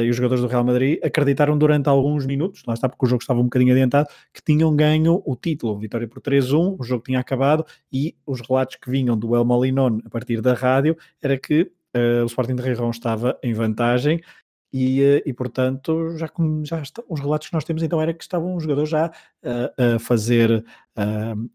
e 0.03 0.11
os 0.11 0.17
jogadores 0.17 0.43
do 0.43 0.49
Real 0.49 0.65
Madrid 0.65 0.99
acreditaram 1.03 1.57
durante 1.57 1.89
alguns 1.89 2.27
minutos, 2.27 2.63
lá 2.67 2.75
está 2.75 2.89
porque 2.89 3.05
o 3.05 3.09
jogo 3.09 3.23
estava 3.23 3.41
um 3.41 3.45
bocadinho 3.45 3.73
adiantado, 3.73 4.09
que 4.33 4.43
tinham 4.43 4.75
ganho 4.75 5.23
o 5.25 5.37
título, 5.37 5.79
vitória 5.79 6.09
por 6.09 6.21
3-1, 6.21 6.77
o 6.79 6.83
jogo 6.83 7.05
tinha 7.05 7.21
acabado 7.21 7.65
e 7.93 8.15
os 8.27 8.41
relatos 8.41 8.77
que 8.77 8.91
vinham 8.91 9.17
do 9.17 9.35
El 9.37 9.45
Malinon 9.45 9.99
a 10.05 10.11
partir 10.11 10.41
da 10.41 10.55
rádio 10.55 10.97
era 11.23 11.39
que 11.39 11.71
uh, 11.95 12.23
o 12.23 12.27
Sporting 12.27 12.57
de 12.57 12.63
Rijon 12.63 12.91
estava 12.91 13.39
em 13.43 13.53
vantagem 13.53 14.21
e, 14.73 15.01
uh, 15.01 15.23
e 15.25 15.33
portanto, 15.33 16.17
já, 16.17 16.29
já 16.65 16.83
está, 16.83 17.03
os 17.09 17.21
relatos 17.21 17.49
que 17.49 17.55
nós 17.55 17.65
temos 17.65 17.83
então 17.83 18.01
era 18.01 18.13
que 18.13 18.25
estavam 18.25 18.57
os 18.57 18.63
jogadores 18.63 18.91
já 18.91 19.07
uh, 19.09 19.95
a 19.97 19.99
fazer 19.99 20.65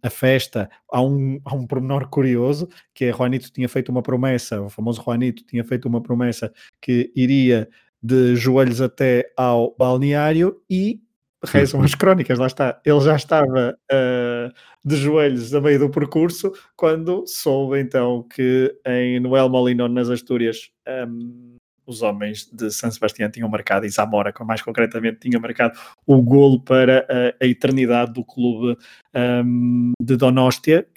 a 0.02 0.10
festa. 0.10 0.70
Há 0.92 1.02
um, 1.02 1.40
há 1.46 1.56
um 1.56 1.66
pormenor 1.66 2.10
curioso 2.10 2.68
que 2.94 3.06
é 3.06 3.14
Juanito 3.14 3.52
tinha 3.52 3.70
feito 3.70 3.90
uma 3.90 4.02
promessa, 4.02 4.62
o 4.62 4.70
famoso 4.70 5.02
Juanito 5.02 5.46
tinha 5.46 5.64
feito 5.64 5.88
uma 5.88 6.02
promessa 6.02 6.52
que 6.82 7.10
iria 7.16 7.70
de 8.02 8.36
joelhos 8.36 8.82
até 8.82 9.32
ao 9.36 9.76
balneário 9.78 10.62
e 10.70 11.02
rezam 11.44 11.82
as 11.82 11.96
crónicas, 11.96 12.38
lá 12.38 12.48
está. 12.48 12.82
Ele 12.86 13.00
já 13.02 13.16
estava 13.16 13.78
uh, 13.92 14.54
de 14.84 14.96
joelhos 14.98 15.54
a 15.54 15.62
meio 15.62 15.80
do 15.80 15.90
percurso 15.90 16.52
quando 16.76 17.26
soube 17.28 17.80
então 17.80 18.24
que 18.24 18.76
em 18.86 19.20
Noel 19.20 19.50
Molino, 19.50 19.88
nas 19.88 20.10
Astúrias, 20.10 20.70
um, 21.08 21.56
os 21.86 22.02
homens 22.04 22.48
de 22.52 22.70
San 22.70 22.92
Sebastião 22.92 23.32
tinham 23.32 23.50
marcado, 23.50 23.86
e 23.86 23.90
Zamora, 23.90 24.32
mais 24.46 24.62
concretamente, 24.62 25.22
tinha 25.22 25.40
marcado 25.40 25.78
o 26.06 26.22
golo 26.22 26.62
para 26.62 27.06
a, 27.10 27.44
a 27.44 27.48
eternidade 27.48 28.14
do 28.14 28.24
clube 28.24 28.78
um, 29.16 29.94
de 30.00 30.16
Donóstia, 30.16 30.88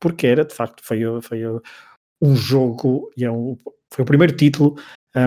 porque 0.00 0.26
era, 0.26 0.44
de 0.44 0.54
facto, 0.54 0.82
foi, 0.82 1.00
foi 1.20 1.42
um 2.22 2.34
jogo, 2.34 3.10
e 3.16 3.24
é 3.24 3.30
um, 3.30 3.58
foi 3.92 4.02
o 4.04 4.06
primeiro 4.06 4.34
título 4.34 4.76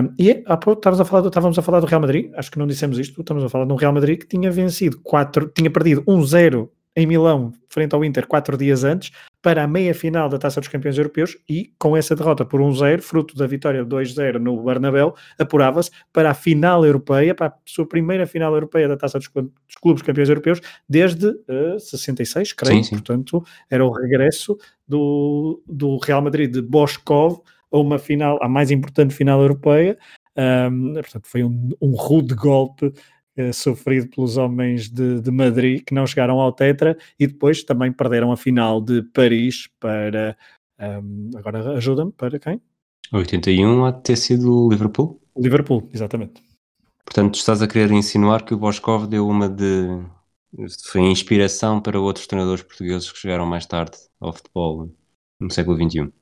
um, 0.00 0.14
e 0.18 0.42
há 0.46 0.56
pouco 0.56 0.78
estávamos 0.78 1.00
a, 1.00 1.04
falar 1.04 1.22
do, 1.22 1.28
estávamos 1.28 1.58
a 1.58 1.62
falar 1.62 1.80
do 1.80 1.86
Real 1.86 2.00
Madrid, 2.00 2.30
acho 2.34 2.50
que 2.50 2.58
não 2.58 2.66
dissemos 2.66 2.98
isto, 2.98 3.20
estamos 3.20 3.44
a 3.44 3.48
falar 3.48 3.66
de 3.66 3.72
um 3.72 3.76
Real 3.76 3.92
Madrid 3.92 4.18
que 4.18 4.26
tinha 4.26 4.50
vencido 4.50 4.98
4, 5.02 5.52
tinha 5.54 5.70
perdido 5.70 6.02
1-0 6.04 6.68
em 6.94 7.06
Milão, 7.06 7.52
frente 7.68 7.94
ao 7.94 8.04
Inter, 8.04 8.26
quatro 8.26 8.56
dias 8.56 8.84
antes, 8.84 9.10
para 9.40 9.64
a 9.64 9.66
meia-final 9.66 10.28
da 10.28 10.38
Taça 10.38 10.60
dos 10.60 10.68
Campeões 10.68 10.98
Europeus 10.98 11.36
e 11.48 11.72
com 11.78 11.96
essa 11.96 12.14
derrota 12.14 12.44
por 12.44 12.60
1-0, 12.60 13.00
fruto 13.00 13.34
da 13.34 13.46
vitória 13.46 13.84
2-0 13.84 14.38
no 14.38 14.62
Bernabéu, 14.62 15.14
apurava-se 15.38 15.90
para 16.12 16.30
a 16.30 16.34
final 16.34 16.84
europeia, 16.84 17.34
para 17.34 17.46
a 17.46 17.54
sua 17.64 17.86
primeira 17.86 18.26
final 18.26 18.52
europeia 18.52 18.88
da 18.88 18.96
Taça 18.96 19.18
dos, 19.18 19.28
dos 19.28 19.76
Clubes 19.80 20.02
Campeões 20.02 20.28
Europeus 20.28 20.60
desde 20.88 21.28
uh, 21.28 21.80
66, 21.80 22.52
creio. 22.52 22.76
Sim, 22.76 22.82
sim. 22.82 22.94
Portanto, 22.96 23.42
era 23.70 23.84
o 23.84 23.90
regresso 23.90 24.56
do, 24.86 25.62
do 25.66 25.96
Real 25.96 26.20
Madrid 26.20 26.52
de 26.52 26.60
Boskov 26.60 27.40
a 27.72 27.78
uma 27.78 27.98
final, 27.98 28.38
a 28.42 28.48
mais 28.48 28.70
importante 28.70 29.14
final 29.14 29.40
europeia. 29.40 29.98
Um, 30.36 30.94
portanto, 30.94 31.26
foi 31.26 31.44
um, 31.44 31.70
um 31.80 31.92
rude 31.92 32.34
golpe 32.34 32.86
uh, 32.86 33.52
sofrido 33.52 34.08
pelos 34.08 34.36
homens 34.36 34.88
de, 34.88 35.20
de, 35.20 35.30
Madrid 35.30 35.82
que 35.84 35.94
não 35.94 36.06
chegaram 36.06 36.40
ao 36.40 36.52
Tetra 36.52 36.96
e 37.18 37.26
depois 37.26 37.62
também 37.62 37.92
perderam 37.92 38.32
a 38.32 38.36
final 38.36 38.80
de 38.80 39.02
Paris 39.02 39.68
para. 39.78 40.36
Um, 40.80 41.30
agora 41.36 41.76
ajuda-me, 41.76 42.12
para 42.12 42.38
quem? 42.38 42.60
81 43.12 43.84
há 43.84 43.90
de 43.90 44.02
ter 44.02 44.16
sido 44.16 44.68
Liverpool? 44.70 45.20
Liverpool, 45.36 45.88
exatamente. 45.92 46.42
Portanto, 47.04 47.34
estás 47.34 47.60
a 47.60 47.68
querer 47.68 47.90
insinuar 47.90 48.44
que 48.44 48.54
o 48.54 48.58
Boskov 48.58 49.06
deu 49.06 49.28
uma 49.28 49.48
de. 49.48 50.02
Foi 50.84 51.00
inspiração 51.02 51.80
para 51.80 52.00
outros 52.00 52.26
treinadores 52.26 52.62
portugueses 52.62 53.10
que 53.10 53.18
chegaram 53.18 53.46
mais 53.46 53.64
tarde 53.66 53.96
ao 54.20 54.32
futebol 54.32 54.90
no 55.40 55.50
século 55.50 55.76
XXI. 55.76 56.12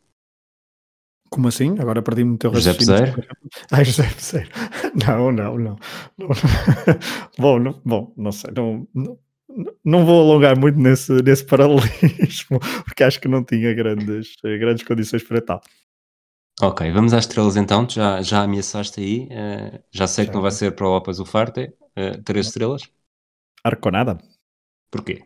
Como 1.31 1.47
assim? 1.47 1.79
Agora 1.79 2.03
perdi-me 2.03 2.35
o 2.35 2.39
teu 2.39 2.53
José 2.53 2.75
Peseiro? 2.75 3.23
Ai, 3.71 3.85
José 3.87 4.03
Peseiro. 4.13 4.51
Não, 5.07 5.31
não, 5.31 5.57
não. 5.57 5.77
não. 6.19 6.29
bom, 7.39 7.59
não, 7.61 7.81
bom, 7.85 8.13
não 8.17 8.33
sei. 8.33 8.51
Não, 8.55 8.89
não, 8.93 9.19
não 9.85 10.05
vou 10.05 10.21
alongar 10.21 10.59
muito 10.59 10.79
nesse, 10.79 11.13
nesse 11.23 11.45
paralelismo, 11.45 12.59
porque 12.85 13.05
acho 13.05 13.21
que 13.21 13.29
não 13.29 13.45
tinha 13.45 13.73
grandes, 13.73 14.35
grandes 14.43 14.85
condições 14.85 15.23
para 15.23 15.41
tal. 15.41 15.63
Ok, 16.61 16.91
vamos 16.91 17.15
às 17.15 17.25
estrelas 17.25 17.57
então. 17.57 17.89
Já, 17.89 18.21
já 18.23 18.43
ameaçaste 18.43 19.01
aí. 19.01 19.29
Uh, 19.31 19.83
já 19.91 20.07
sei 20.07 20.25
já. 20.25 20.31
que 20.31 20.35
não 20.35 20.43
vai 20.43 20.51
ser 20.51 20.75
para 20.75 20.87
o 20.87 20.97
Opas 20.97 21.21
o 21.21 21.25
Farte. 21.25 21.73
Uh, 21.97 22.21
três 22.23 22.47
estrelas? 22.47 22.83
Arconada. 23.65 24.19
Porquê? 24.91 25.23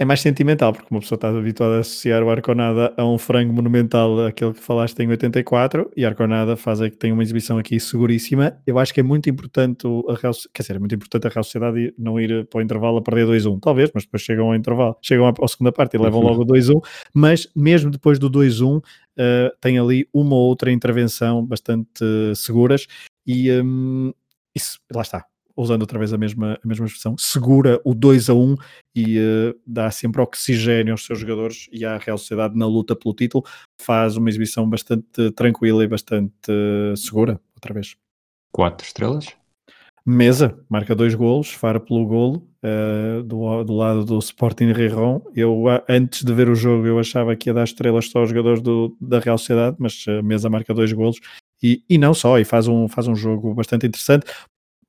É 0.00 0.04
mais 0.04 0.20
sentimental, 0.20 0.72
porque 0.72 0.86
uma 0.92 1.00
pessoa 1.00 1.16
está 1.16 1.28
habituada 1.28 1.78
a 1.78 1.80
associar 1.80 2.22
o 2.22 2.30
Arconada 2.30 2.94
a 2.96 3.04
um 3.04 3.18
frango 3.18 3.52
monumental, 3.52 4.26
aquele 4.26 4.52
que 4.52 4.60
falaste 4.60 5.00
em 5.00 5.08
84, 5.08 5.90
e 5.96 6.04
Arconada 6.04 6.56
faz 6.56 6.80
é 6.80 6.88
que 6.88 6.96
tem 6.96 7.10
uma 7.10 7.22
exibição 7.22 7.58
aqui 7.58 7.80
seguríssima. 7.80 8.56
Eu 8.64 8.78
acho 8.78 8.94
que 8.94 9.00
é 9.00 9.02
muito 9.02 9.28
importante 9.28 9.88
a 10.08 10.14
Real, 10.14 10.32
quer 10.54 10.62
dizer, 10.62 10.76
é 10.76 10.78
muito 10.78 10.94
importante 10.94 11.26
a 11.26 11.30
Real 11.30 11.42
Sociedade 11.42 11.92
não 11.98 12.20
ir 12.20 12.46
para 12.46 12.58
o 12.58 12.62
intervalo 12.62 12.98
a 12.98 13.02
perder 13.02 13.26
2-1, 13.26 13.58
talvez, 13.60 13.90
mas 13.92 14.04
depois 14.04 14.22
chegam 14.22 14.46
ao 14.46 14.54
intervalo, 14.54 14.96
chegam 15.02 15.26
à 15.26 15.48
segunda 15.48 15.72
parte 15.72 15.96
e 15.96 15.98
levam 15.98 16.20
logo 16.20 16.42
o 16.42 16.46
2-1, 16.46 16.80
mas 17.12 17.48
mesmo 17.56 17.90
depois 17.90 18.20
do 18.20 18.30
2-1, 18.30 18.78
uh, 18.78 18.82
eh, 19.16 19.52
tem 19.60 19.80
ali 19.80 20.08
uma 20.14 20.36
ou 20.36 20.42
outra 20.48 20.70
intervenção 20.70 21.44
bastante 21.44 22.04
uh, 22.04 22.36
seguras, 22.36 22.86
e 23.26 23.50
um, 23.50 24.12
isso, 24.54 24.78
lá 24.94 25.02
está, 25.02 25.24
usando 25.58 25.82
outra 25.82 25.98
vez 25.98 26.12
a 26.12 26.18
mesma, 26.18 26.58
a 26.62 26.66
mesma 26.66 26.86
expressão, 26.86 27.16
segura 27.18 27.80
o 27.84 27.92
2 27.92 28.30
a 28.30 28.34
1 28.34 28.54
e 28.94 29.18
uh, 29.18 29.60
dá 29.66 29.90
sempre 29.90 30.22
oxigênio 30.22 30.92
aos 30.92 31.04
seus 31.04 31.18
jogadores 31.18 31.68
e 31.72 31.84
à 31.84 31.98
Real 31.98 32.16
Sociedade 32.16 32.56
na 32.56 32.66
luta 32.66 32.94
pelo 32.94 33.14
título. 33.14 33.44
Faz 33.82 34.16
uma 34.16 34.28
exibição 34.28 34.68
bastante 34.68 35.30
tranquila 35.32 35.82
e 35.82 35.88
bastante 35.88 36.32
uh, 36.48 36.96
segura, 36.96 37.40
outra 37.54 37.74
vez. 37.74 37.96
Quatro 38.52 38.86
estrelas. 38.86 39.26
Mesa, 40.06 40.58
marca 40.70 40.94
dois 40.94 41.14
golos, 41.14 41.50
fara 41.50 41.78
pelo 41.78 42.06
golo, 42.06 42.48
uh, 42.64 43.22
do, 43.24 43.64
do 43.64 43.74
lado 43.74 44.04
do 44.04 44.18
Sporting 44.20 44.72
Riron. 44.72 45.20
Eu, 45.34 45.64
antes 45.88 46.22
de 46.22 46.32
ver 46.32 46.48
o 46.48 46.54
jogo, 46.54 46.86
eu 46.86 46.98
achava 46.98 47.36
que 47.36 47.50
ia 47.50 47.54
dar 47.54 47.64
estrelas 47.64 48.08
só 48.08 48.20
aos 48.20 48.30
jogadores 48.30 48.62
do, 48.62 48.96
da 49.00 49.18
Real 49.18 49.36
Sociedade, 49.36 49.76
mas 49.78 50.04
a 50.08 50.22
Mesa 50.22 50.48
marca 50.48 50.72
dois 50.72 50.92
golos 50.92 51.20
e, 51.62 51.82
e 51.90 51.98
não 51.98 52.14
só, 52.14 52.38
e 52.38 52.44
faz 52.44 52.68
um, 52.68 52.88
faz 52.88 53.08
um 53.08 53.14
jogo 53.14 53.52
bastante 53.52 53.86
interessante. 53.86 54.24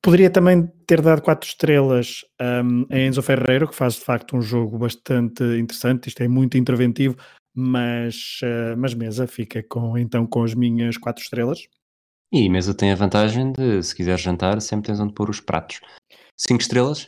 Poderia 0.02 0.30
também 0.30 0.66
ter 0.86 1.02
dado 1.02 1.20
quatro 1.20 1.46
estrelas 1.46 2.24
um, 2.40 2.86
a 2.90 2.98
Enzo 2.98 3.20
Ferreiro, 3.20 3.68
que 3.68 3.74
faz 3.74 3.94
de 3.94 4.00
facto 4.00 4.34
um 4.34 4.40
jogo 4.40 4.78
bastante 4.78 5.42
interessante. 5.58 6.08
Isto 6.08 6.22
é 6.22 6.28
muito 6.28 6.56
interventivo, 6.56 7.16
mas, 7.54 8.40
uh, 8.42 8.76
mas 8.78 8.94
Mesa 8.94 9.26
fica 9.26 9.62
com, 9.62 9.98
então 9.98 10.26
com 10.26 10.42
as 10.42 10.54
minhas 10.54 10.96
quatro 10.96 11.22
estrelas. 11.22 11.60
E 12.32 12.48
Mesa 12.48 12.72
tem 12.72 12.92
a 12.92 12.94
vantagem 12.94 13.52
de, 13.52 13.82
se 13.82 13.94
quiser 13.94 14.18
jantar, 14.18 14.60
sempre 14.62 14.86
tens 14.86 15.00
onde 15.00 15.12
pôr 15.12 15.28
os 15.28 15.40
pratos. 15.40 15.80
Cinco 16.34 16.62
estrelas? 16.62 17.06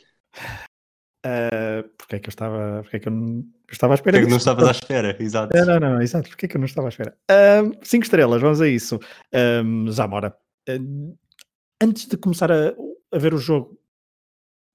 Uh, 1.24 1.88
porque 1.97 2.16
é 2.16 2.18
que 2.18 2.28
eu 2.28 2.32
estava, 2.32 2.80
porque 2.82 2.97
é 2.97 3.01
que 3.01 3.09
eu 3.09 3.12
não, 3.12 3.36
eu 3.36 3.72
estava 3.72 3.95
à 3.95 3.97
espera 3.97 4.18
porque 4.18 4.26
disso? 4.26 4.30
não 4.30 4.36
estavas 4.36 4.68
à 4.68 4.70
espera, 4.72 5.16
exato. 5.22 5.57
Não, 5.57 5.64
não, 5.64 5.80
não, 5.80 6.03
exato, 6.03 6.28
porque 6.28 6.47
é 6.47 6.49
que 6.49 6.57
eu 6.57 6.61
não 6.61 6.66
estava 6.66 6.88
à 6.88 6.90
espera? 6.90 7.16
Uh, 7.30 7.72
cinco 7.82 8.05
estrelas, 8.05 8.43
vamos 8.43 8.61
a 8.61 8.68
isso. 8.68 8.99
Um, 9.32 9.88
Zamora, 9.88 10.36
uh, 10.68 11.16
antes 11.83 12.07
de 12.07 12.16
começar 12.16 12.53
a, 12.53 12.74
a, 13.12 13.18
ver 13.18 13.35
o 13.35 13.39
jogo, 13.39 13.76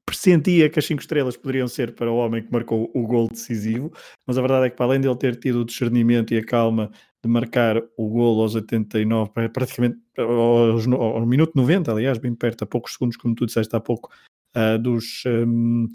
pressentia 0.05 0.70
que 0.70 0.78
as 0.78 0.86
cinco 0.86 1.01
estrelas 1.01 1.38
poderiam 1.38 1.68
ser 1.68 1.95
para 1.95 2.12
o 2.12 2.18
homem 2.18 2.43
que 2.43 2.51
marcou 2.51 2.91
o 2.93 3.08
gol 3.08 3.30
decisivo, 3.30 3.91
mas 4.26 4.38
a 4.38 4.41
verdade 4.41 4.68
é 4.68 4.70
que 4.70 4.76
para 4.76 4.88
além 4.88 4.99
dele 4.99 5.16
ter 5.16 5.38
tido 5.38 5.62
o 5.62 5.66
discernimento 5.66 6.34
e 6.34 6.38
a 6.38 6.45
calma 6.45 6.91
de 7.24 7.30
marcar 7.30 7.82
o 7.97 8.10
gol 8.10 8.41
aos 8.41 8.55
89, 8.55 9.32
praticamente 9.53 9.97
aos, 10.18 10.86
ao, 10.88 11.01
ao 11.01 11.26
minuto 11.26 11.53
90, 11.55 11.91
aliás, 11.91 12.18
bem 12.18 12.36
perto, 12.36 12.64
a 12.64 12.68
poucos 12.68 12.93
segundos, 12.93 13.18
como 13.18 13.36
tu 13.36 13.45
disseste 13.45 13.76
há 13.76 13.80
pouco, 13.80 14.12
uh, 14.55 14.78
dos, 14.78 15.24
um, 15.26 15.88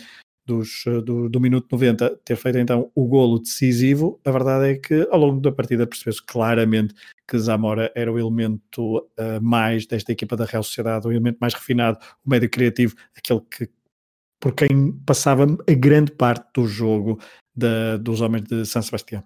dos, 0.52 0.84
do, 1.04 1.28
do, 1.28 1.40
minuto 1.40 1.66
90, 1.70 2.16
ter 2.24 2.36
feito 2.36 2.58
então 2.58 2.90
o 2.94 3.06
golo 3.06 3.38
decisivo, 3.38 4.20
a 4.24 4.30
verdade 4.30 4.72
é 4.72 4.74
que 4.76 5.08
ao 5.10 5.18
longo 5.18 5.40
da 5.40 5.50
partida 5.50 5.86
percebeu-se 5.86 6.22
claramente 6.22 6.94
que 7.26 7.38
Zamora 7.38 7.90
era 7.94 8.12
o 8.12 8.18
elemento 8.18 8.98
uh, 8.98 9.40
mais 9.40 9.86
desta 9.86 10.12
equipa 10.12 10.36
da 10.36 10.44
Real 10.44 10.62
Sociedade, 10.62 11.06
o 11.06 11.12
elemento 11.12 11.38
mais 11.40 11.54
refinado, 11.54 11.98
o 12.24 12.30
médio 12.30 12.50
criativo, 12.50 12.94
aquele 13.16 13.40
que 13.40 13.68
por 14.38 14.52
quem 14.54 14.92
passava 15.06 15.44
a 15.44 15.72
grande 15.72 16.10
parte 16.12 16.46
do 16.52 16.66
jogo 16.66 17.18
da, 17.54 17.96
dos 17.96 18.20
homens 18.20 18.42
de 18.42 18.66
San 18.66 18.82
Sebastião. 18.82 19.22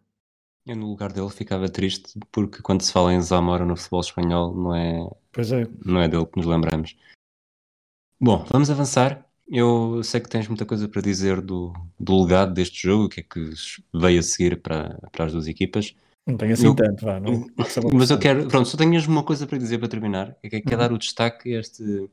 Eu 0.67 0.77
no 0.77 0.89
lugar 0.89 1.13
dele 1.13 1.31
ficava 1.31 1.69
triste 1.69 2.19
porque 2.31 2.61
quando 2.61 2.83
se 2.83 2.93
fala 2.93 3.15
em 3.15 3.21
Zamora 3.21 3.65
no 3.65 3.77
futebol 3.77 4.01
espanhol 4.01 4.55
não 4.55 4.75
é, 4.75 5.01
é. 5.01 5.69
não 5.85 6.01
é 6.01 6.09
dele 6.09 6.27
que 6.27 6.37
nos 6.37 6.47
lembramos. 6.47 6.97
Bom, 8.21 8.45
vamos 8.51 8.71
avançar. 8.71 9.26
Eu 9.49 10.03
sei 10.03 10.21
que 10.21 10.29
tens 10.29 10.49
muita 10.49 10.67
coisa 10.67 10.89
para 10.89 11.01
dizer 11.01 11.41
do, 11.41 11.73
do 11.99 12.23
legado 12.23 12.53
deste 12.53 12.83
jogo, 12.83 13.05
o 13.05 13.09
que 13.09 13.21
é 13.21 13.23
que 13.23 13.51
veio 13.95 14.19
a 14.19 14.23
seguir 14.23 14.61
para, 14.61 14.99
para 15.13 15.27
as 15.27 15.33
duas 15.33 15.47
equipas. 15.47 15.95
Não 16.27 16.37
tenho 16.37 16.55
assim 16.55 16.67
eu, 16.67 16.75
tanto, 16.75 17.05
vá. 17.05 17.21
Não, 17.21 17.47
mas 17.95 18.11
eu 18.11 18.19
quero, 18.19 18.49
pronto, 18.49 18.69
só 18.69 18.77
tenho 18.77 18.91
mesmo 18.91 19.13
uma 19.13 19.23
coisa 19.23 19.47
para 19.47 19.59
dizer 19.59 19.79
para 19.79 19.89
terminar, 19.89 20.37
é 20.43 20.49
que 20.49 20.57
é 20.57 20.61
que 20.61 20.73
uhum. 20.73 20.79
dar 20.79 20.93
o 20.93 20.99
destaque 20.99 21.55
a 21.55 21.61
este, 21.61 22.11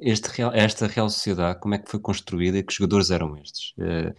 este 0.00 0.28
real, 0.28 0.52
esta 0.52 0.88
Real 0.88 1.08
Sociedade, 1.08 1.60
como 1.60 1.74
é 1.74 1.78
que 1.78 1.90
foi 1.90 2.00
construída 2.00 2.58
e 2.58 2.62
que 2.64 2.74
jogadores 2.74 3.10
eram 3.10 3.36
estes. 3.36 3.72
Uh, 3.78 4.12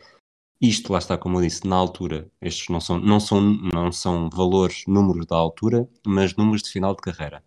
isto, 0.62 0.94
lá 0.94 1.00
está, 1.00 1.18
como 1.18 1.38
eu 1.38 1.42
disse, 1.42 1.68
na 1.68 1.76
altura, 1.76 2.30
estes 2.42 2.70
não 2.70 2.80
são, 2.80 2.98
não 2.98 3.20
são, 3.20 3.42
não 3.42 3.92
são 3.92 4.30
valores, 4.30 4.86
números 4.88 5.26
da 5.26 5.36
altura, 5.36 5.88
mas 6.08 6.36
números 6.36 6.64
de 6.64 6.70
final 6.70 6.96
de 6.96 7.02
carreira. 7.02 7.44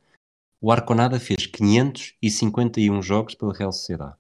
O 0.61 0.71
Arconada 0.71 1.19
fez 1.19 1.47
551 1.47 3.01
jogos 3.01 3.35
pela 3.35 3.55
Real 3.55 3.73
Sociedade. 3.73 4.15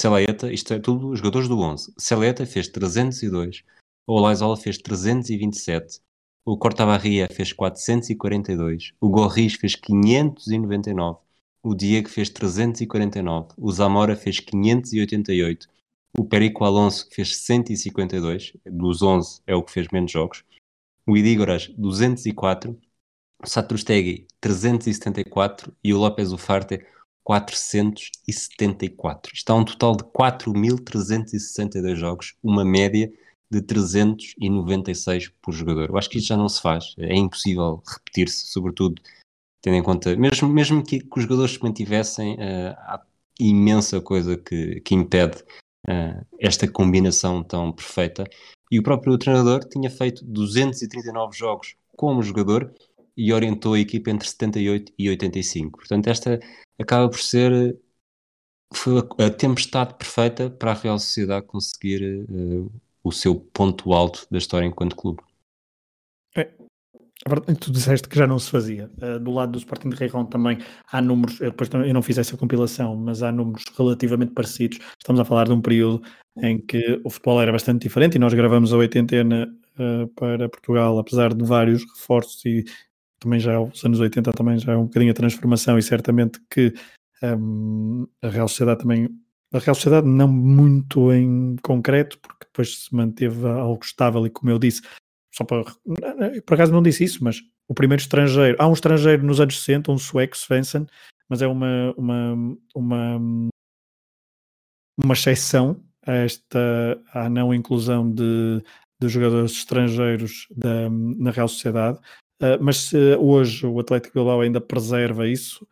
Celaeta, 0.00 0.52
isto 0.52 0.74
é 0.74 0.78
tudo 0.78 1.14
jogadores 1.14 1.48
do 1.48 1.58
11. 1.58 1.92
Celaeta 1.96 2.44
fez 2.46 2.68
302, 2.68 3.62
o 4.06 4.14
Olaizola 4.14 4.56
fez 4.56 4.78
327, 4.78 6.00
o 6.44 6.56
Cortabarria 6.56 7.28
fez 7.30 7.52
442, 7.52 8.92
o 9.00 9.08
Gorris 9.08 9.54
fez 9.54 9.76
599, 9.76 11.20
o 11.62 11.74
Diego 11.74 12.08
fez 12.08 12.28
349, 12.30 13.54
o 13.56 13.70
Zamora 13.70 14.16
fez 14.16 14.40
588, 14.40 15.68
o 16.18 16.24
Perico 16.24 16.64
Alonso 16.64 17.08
fez 17.10 17.36
152, 17.36 18.54
dos 18.66 19.02
11 19.02 19.40
é 19.46 19.54
o 19.54 19.62
que 19.62 19.72
fez 19.72 19.86
menos 19.92 20.10
jogos, 20.10 20.44
o 21.06 21.16
Idígoras 21.16 21.68
204, 21.78 22.76
o 23.42 23.46
Satrustegui 23.48 24.26
374 24.40 25.72
e 25.82 25.94
o 25.94 25.98
López 25.98 26.32
Ufarte 26.32 26.84
474. 27.24 29.32
Está 29.34 29.54
um 29.54 29.64
total 29.64 29.96
de 29.96 30.04
4.362 30.04 31.96
jogos, 31.96 32.34
uma 32.42 32.64
média 32.64 33.12
de 33.50 33.60
396 33.60 35.30
por 35.42 35.52
jogador. 35.52 35.90
Eu 35.90 35.98
acho 35.98 36.08
que 36.08 36.18
isto 36.18 36.28
já 36.28 36.36
não 36.36 36.48
se 36.48 36.60
faz, 36.60 36.94
é 36.98 37.14
impossível 37.14 37.82
repetir-se, 37.86 38.46
sobretudo 38.46 39.00
tendo 39.60 39.76
em 39.76 39.82
conta, 39.82 40.16
mesmo, 40.16 40.48
mesmo 40.48 40.82
que, 40.82 40.98
que 40.98 41.18
os 41.18 41.22
jogadores 41.22 41.52
se 41.52 41.62
mantivessem, 41.62 42.34
uh, 42.34 42.74
há 42.78 43.00
imensa 43.38 44.00
coisa 44.00 44.36
que, 44.36 44.80
que 44.80 44.94
impede 44.94 45.44
uh, 45.88 46.26
esta 46.40 46.66
combinação 46.66 47.44
tão 47.44 47.72
perfeita. 47.72 48.24
E 48.70 48.78
o 48.78 48.82
próprio 48.82 49.16
treinador 49.16 49.64
tinha 49.64 49.88
feito 49.88 50.24
239 50.24 51.36
jogos 51.36 51.76
como 51.96 52.22
jogador 52.22 52.72
e 53.16 53.32
orientou 53.32 53.74
a 53.74 53.80
equipa 53.80 54.10
entre 54.10 54.28
78 54.28 54.92
e 54.98 55.08
85. 55.08 55.78
Portanto, 55.78 56.06
esta 56.08 56.40
acaba 56.78 57.08
por 57.08 57.20
ser 57.20 57.78
a 59.18 59.30
tempestade 59.30 59.94
perfeita 59.94 60.50
para 60.50 60.72
a 60.72 60.74
Real 60.74 60.98
Sociedade 60.98 61.46
conseguir 61.46 62.24
uh, 62.28 62.72
o 63.04 63.12
seu 63.12 63.34
ponto 63.34 63.92
alto 63.92 64.26
da 64.30 64.38
história 64.38 64.66
enquanto 64.66 64.96
clube. 64.96 65.22
É, 66.34 66.50
Tu 67.60 67.70
disseste 67.70 68.08
que 68.08 68.16
já 68.16 68.26
não 68.26 68.38
se 68.38 68.50
fazia. 68.50 68.90
Uh, 69.00 69.20
do 69.20 69.30
lado 69.30 69.52
do 69.52 69.58
Sporting 69.58 69.90
de 69.90 69.96
Rejon 69.96 70.24
também 70.24 70.58
há 70.90 71.00
números, 71.00 71.40
eu, 71.40 71.50
depois 71.50 71.70
eu 71.72 71.94
não 71.94 72.02
fiz 72.02 72.18
essa 72.18 72.36
compilação, 72.36 72.96
mas 72.96 73.22
há 73.22 73.30
números 73.30 73.64
relativamente 73.76 74.32
parecidos. 74.32 74.78
Estamos 74.98 75.20
a 75.20 75.24
falar 75.24 75.44
de 75.44 75.52
um 75.52 75.60
período 75.60 76.02
em 76.38 76.58
que 76.58 77.00
o 77.04 77.10
futebol 77.10 77.40
era 77.40 77.52
bastante 77.52 77.82
diferente 77.82 78.16
e 78.16 78.18
nós 78.18 78.34
gravamos 78.34 78.72
a 78.72 78.76
oitentena 78.76 79.54
uh, 79.78 80.08
para 80.08 80.48
Portugal, 80.48 80.98
apesar 80.98 81.32
de 81.32 81.44
vários 81.44 81.84
reforços 81.94 82.44
e 82.44 82.64
também 83.22 83.38
já 83.38 83.60
os 83.60 83.84
anos 83.84 84.00
80 84.00 84.32
também 84.32 84.58
já 84.58 84.72
é 84.72 84.76
um 84.76 84.84
bocadinho 84.84 85.12
a 85.12 85.14
transformação 85.14 85.78
e 85.78 85.82
certamente 85.82 86.40
que 86.50 86.74
um, 87.22 88.06
a 88.20 88.28
Real 88.28 88.48
Sociedade 88.48 88.80
também 88.80 89.08
a 89.52 89.58
Real 89.58 89.74
Sociedade 89.74 90.06
não 90.06 90.28
muito 90.28 91.12
em 91.12 91.56
concreto, 91.62 92.18
porque 92.18 92.46
depois 92.46 92.84
se 92.84 92.94
manteve 92.94 93.46
algo 93.46 93.84
estável 93.84 94.26
e 94.26 94.30
como 94.30 94.50
eu 94.50 94.58
disse, 94.58 94.80
só 95.32 95.44
para 95.44 95.64
por 96.46 96.54
acaso 96.54 96.72
não 96.72 96.82
disse 96.82 97.04
isso, 97.04 97.22
mas 97.22 97.40
o 97.68 97.74
primeiro 97.74 98.00
estrangeiro, 98.00 98.56
há 98.58 98.66
um 98.66 98.72
estrangeiro 98.72 99.22
nos 99.22 99.40
anos 99.40 99.58
60, 99.58 99.92
um 99.92 99.98
sueco, 99.98 100.36
Svensson, 100.36 100.86
mas 101.28 101.42
é 101.42 101.46
uma 101.46 101.94
uma, 101.96 102.56
uma, 102.74 103.18
uma 105.02 105.14
exceção 105.14 105.82
a 106.06 106.12
esta 106.12 107.00
à 107.12 107.28
não 107.28 107.54
inclusão 107.54 108.10
de, 108.10 108.62
de 109.00 109.08
jogadores 109.08 109.52
estrangeiros 109.52 110.46
da, 110.50 110.88
na 110.90 111.30
Real 111.30 111.48
Sociedade 111.48 111.98
mas 112.60 112.76
se 112.76 113.16
hoje 113.16 113.66
o 113.66 113.78
Atlético 113.78 114.14
Bilbao 114.14 114.40
ainda 114.40 114.60
preserva 114.60 115.28
isso, 115.28 115.66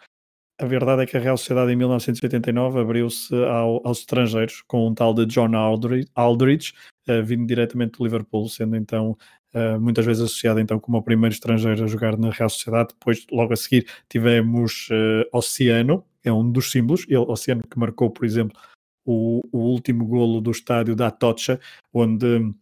a 0.61 0.67
verdade 0.67 1.03
é 1.03 1.07
que 1.07 1.17
a 1.17 1.21
Real 1.21 1.39
Sociedade 1.39 1.73
em 1.73 1.77
1989 1.77 2.81
abriu-se 2.81 3.35
ao, 3.45 3.81
aos 3.83 4.01
estrangeiros 4.01 4.63
com 4.69 4.89
um 4.89 4.95
tal 4.95 5.15
de 5.15 5.25
John 5.25 5.57
Aldridge, 5.57 6.09
Aldridge 6.15 6.75
uh, 7.09 7.25
vindo 7.25 7.47
diretamente 7.47 7.99
do 7.99 8.05
Liverpool, 8.05 8.47
sendo 8.47 8.77
então 8.77 9.17
uh, 9.55 9.81
muitas 9.81 10.05
vezes 10.05 10.23
associado 10.23 10.61
então 10.61 10.79
como 10.79 10.99
o 10.99 11.03
primeiro 11.03 11.33
estrangeiro 11.33 11.83
a 11.83 11.87
jogar 11.87 12.19
na 12.19 12.31
Real 12.31 12.51
Sociedade. 12.51 12.91
Depois, 12.93 13.27
logo 13.33 13.55
a 13.55 13.57
seguir, 13.57 13.87
tivemos 14.07 14.89
Oceano, 15.33 16.05
é 16.23 16.31
um 16.31 16.51
dos 16.51 16.71
símbolos, 16.71 17.07
ele, 17.09 17.17
Oceano 17.17 17.63
que 17.67 17.79
marcou, 17.79 18.11
por 18.11 18.27
exemplo, 18.27 18.61
o, 19.05 19.41
o 19.51 19.59
último 19.59 20.05
golo 20.05 20.43
do 20.43 20.51
estádio 20.51 20.95
da 20.95 21.07
Atocha, 21.07 21.59
onde 21.93 22.53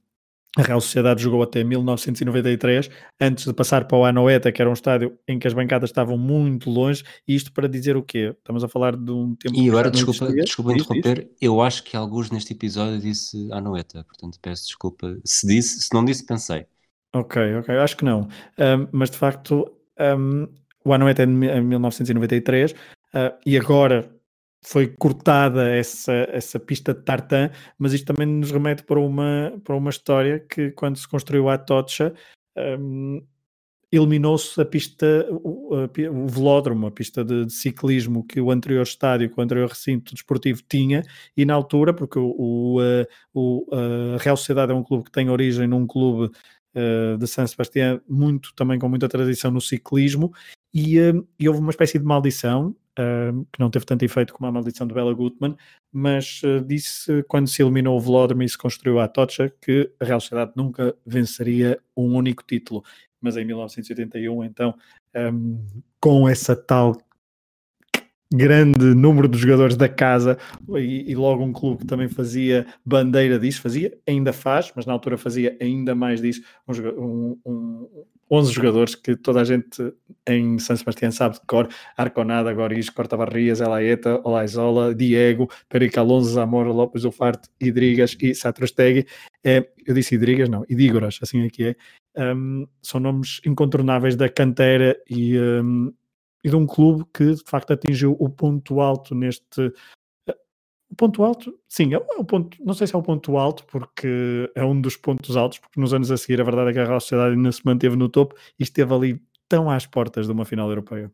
a 0.59 0.63
Real 0.63 0.81
Sociedade 0.81 1.23
jogou 1.23 1.43
até 1.43 1.63
1993, 1.63 2.91
antes 3.21 3.45
de 3.45 3.53
passar 3.53 3.87
para 3.87 3.97
o 3.97 4.05
Anoeta, 4.05 4.51
que 4.51 4.61
era 4.61 4.69
um 4.69 4.73
estádio 4.73 5.17
em 5.27 5.39
que 5.39 5.47
as 5.47 5.55
bancadas 5.55 5.91
estavam 5.91 6.19
muito 6.19 6.69
longe, 6.69 7.05
e 7.27 7.35
isto 7.35 7.53
para 7.53 7.69
dizer 7.69 7.97
o 7.97 8.03
quê? 8.03 8.35
Estamos 8.37 8.65
a 8.65 8.69
falar 8.69 8.97
de 8.97 9.11
um 9.11 9.37
tempo... 9.37 9.55
E 9.55 9.69
agora, 9.69 9.91
desculpa, 9.91 10.33
desculpa 10.33 10.73
interromper, 10.73 11.31
eu 11.41 11.63
acho 11.63 11.85
que 11.85 11.97
alguns 11.97 12.31
neste 12.31 12.53
episódio 12.53 12.99
disse 12.99 13.49
Anoeta, 13.53 14.05
portanto 14.05 14.39
peço 14.43 14.67
desculpa. 14.67 15.17
Se 15.25 15.47
disse, 15.47 15.81
se 15.81 15.95
não 15.95 16.05
disse, 16.05 16.27
pensei. 16.27 16.67
Ok, 17.15 17.55
ok, 17.57 17.77
acho 17.77 17.97
que 17.97 18.05
não. 18.05 18.23
Um, 18.59 18.89
mas 18.91 19.11
de 19.11 19.17
facto, 19.17 19.71
um, 20.19 20.49
o 20.85 20.93
Anoeta 20.93 21.23
é 21.23 21.27
de 21.27 21.33
1993, 21.33 22.73
uh, 22.73 22.77
e 23.47 23.57
agora 23.57 24.11
foi 24.65 24.89
cortada 24.89 25.71
essa, 25.71 26.13
essa 26.31 26.59
pista 26.59 26.93
de 26.93 27.03
tartan, 27.03 27.51
mas 27.79 27.93
isto 27.93 28.13
também 28.13 28.27
nos 28.27 28.51
remete 28.51 28.83
para 28.83 29.01
uma, 29.01 29.53
para 29.65 29.77
uma 29.77 29.91
história 29.91 30.41
que 30.41 30.71
quando 30.73 30.97
se 30.97 31.09
construiu 31.09 31.49
a 31.49 31.55
Atocha 31.55 32.13
um, 32.57 33.23
eliminou-se 33.91 34.61
a 34.61 34.65
pista, 34.65 35.27
o, 35.31 35.75
a, 35.75 36.11
o 36.11 36.27
velódromo, 36.27 36.87
a 36.87 36.91
pista 36.91 37.25
de, 37.25 37.47
de, 37.47 37.53
ciclismo 37.53 38.25
que 38.25 38.41
o 38.41 38.51
anterior 38.51 38.83
estádio, 38.83 39.31
que 39.31 39.41
o 39.41 39.43
anterior 39.43 39.69
recinto 39.69 40.15
desportivo 40.15 40.63
tinha, 40.69 41.03
e 41.37 41.45
na 41.45 41.55
altura, 41.55 41.95
porque 41.95 42.19
o, 42.19 42.35
o, 42.37 42.81
o 43.35 43.67
a 43.73 44.19
Real 44.23 44.37
Sociedade 44.37 44.73
é 44.73 44.75
um 44.75 44.83
clube 44.83 45.05
que 45.05 45.13
tem 45.13 45.31
origem 45.31 45.67
num 45.67 45.87
clube 45.87 46.31
uh, 46.75 47.17
de 47.17 47.27
San 47.27 47.47
Sebastián, 47.47 48.01
muito, 48.07 48.53
também 48.55 48.79
com 48.79 48.89
muita 48.89 49.09
tradição 49.09 49.51
no 49.51 49.61
ciclismo, 49.61 50.33
e, 50.75 51.01
uh, 51.01 51.27
e 51.39 51.49
houve 51.49 51.61
uma 51.61 51.71
espécie 51.71 51.99
de 51.99 52.05
maldição 52.05 52.77
que 53.53 53.61
não 53.61 53.71
teve 53.71 53.85
tanto 53.85 54.05
efeito 54.05 54.33
como 54.33 54.49
a 54.49 54.53
maldição 54.53 54.87
de 54.87 54.95
Bela 54.95 55.13
Gutmann, 55.15 55.57
mas 55.93 56.43
uh, 56.43 56.65
disse 56.65 57.23
quando 57.25 57.49
se 57.49 57.63
eliminou 57.63 57.97
o 57.97 58.01
Vlodrome 58.01 58.45
e 58.45 58.49
se 58.49 58.59
construiu 58.59 58.99
a 58.99 59.05
Atocha 59.05 59.53
que 59.61 59.91
a 60.01 60.05
Real 60.05 60.21
Sociedade 60.21 60.53
nunca 60.57 60.95
venceria 61.07 61.81
um 61.97 62.15
único 62.15 62.43
título. 62.45 62.83
Mas 63.21 63.37
em 63.37 63.45
1981, 63.45 64.45
então, 64.45 64.75
um, 65.15 65.65
com 66.01 66.29
essa 66.29 66.55
tal 66.55 66.97
grande 68.33 68.95
número 68.95 69.26
de 69.26 69.39
jogadores 69.39 69.76
da 69.76 69.89
casa 69.89 70.37
e, 70.76 71.11
e, 71.11 71.14
logo 71.14 71.43
um 71.43 71.53
clube 71.53 71.79
que 71.79 71.87
também 71.87 72.09
fazia 72.09 72.66
bandeira 72.85 73.39
disso, 73.39 73.62
fazia, 73.62 73.97
ainda 74.07 74.33
faz, 74.33 74.70
mas 74.76 74.85
na 74.85 74.93
altura 74.93 75.16
fazia 75.16 75.57
ainda 75.61 75.95
mais 75.95 76.20
disso, 76.20 76.43
um, 76.68 77.39
um, 77.47 77.89
11 78.31 78.53
jogadores 78.53 78.95
que 78.95 79.16
toda 79.16 79.41
a 79.41 79.45
gente 79.45 79.93
em 80.26 80.59
São 80.59 80.76
Sebastião 80.76 81.11
sabe 81.11 81.37
de 81.37 81.41
cor, 81.47 81.68
Arconada, 81.97 82.53
Goris, 82.53 82.91
Cortabarrias, 82.91 83.61
Elaeta, 83.61 84.20
Olaizola, 84.22 84.95
Diego, 84.95 85.51
Perica 85.68 86.01
Alonso, 86.01 86.31
Zamora, 86.31 86.70
Lopes 86.70 87.05
Ufarte, 87.05 87.49
Idrigas 87.59 88.16
e 88.20 88.35
Satrostegui. 88.35 89.07
É, 89.43 89.66
eu 89.87 89.95
disse 89.95 90.14
Idrigas, 90.14 90.49
não, 90.49 90.64
Idígoras, 90.68 91.18
assim 91.22 91.47
é 91.47 91.49
que 91.49 91.64
é. 91.64 91.76
Um, 92.16 92.66
são 92.83 93.01
nomes 93.01 93.41
incontornáveis 93.47 94.16
da 94.16 94.29
cantera 94.29 94.99
e 95.09 95.39
um, 95.39 95.93
de 96.49 96.57
um 96.57 96.67
clube 96.67 97.05
que 97.13 97.35
de 97.35 97.43
facto 97.47 97.73
atingiu 97.73 98.17
o 98.19 98.29
ponto 98.29 98.81
alto 98.81 99.15
neste. 99.15 99.73
O 100.91 100.97
ponto 100.97 101.23
alto, 101.23 101.59
sim, 101.69 101.93
é 101.93 101.99
o 101.99 102.25
ponto, 102.25 102.57
não 102.65 102.73
sei 102.73 102.87
se 102.87 102.95
é 102.95 102.99
o 102.99 103.03
ponto 103.03 103.37
alto, 103.37 103.65
porque 103.67 104.51
é 104.55 104.65
um 104.65 104.81
dos 104.81 104.97
pontos 104.97 105.37
altos, 105.37 105.59
porque 105.59 105.79
nos 105.79 105.93
anos 105.93 106.11
a 106.11 106.17
seguir 106.17 106.41
a 106.41 106.45
verdade 106.45 106.71
é 106.71 106.73
que 106.73 106.79
a 106.79 106.87
Real 106.87 107.01
Sociedade 107.01 107.37
ainda 107.37 107.53
se 107.53 107.65
manteve 107.65 107.95
no 107.95 108.09
topo 108.09 108.35
e 108.59 108.63
esteve 108.63 108.93
ali 108.95 109.23
tão 109.49 109.71
às 109.71 109.87
portas 109.87 110.27
de 110.27 110.33
uma 110.33 110.47
final 110.47 110.69
europeia. 110.71 111.13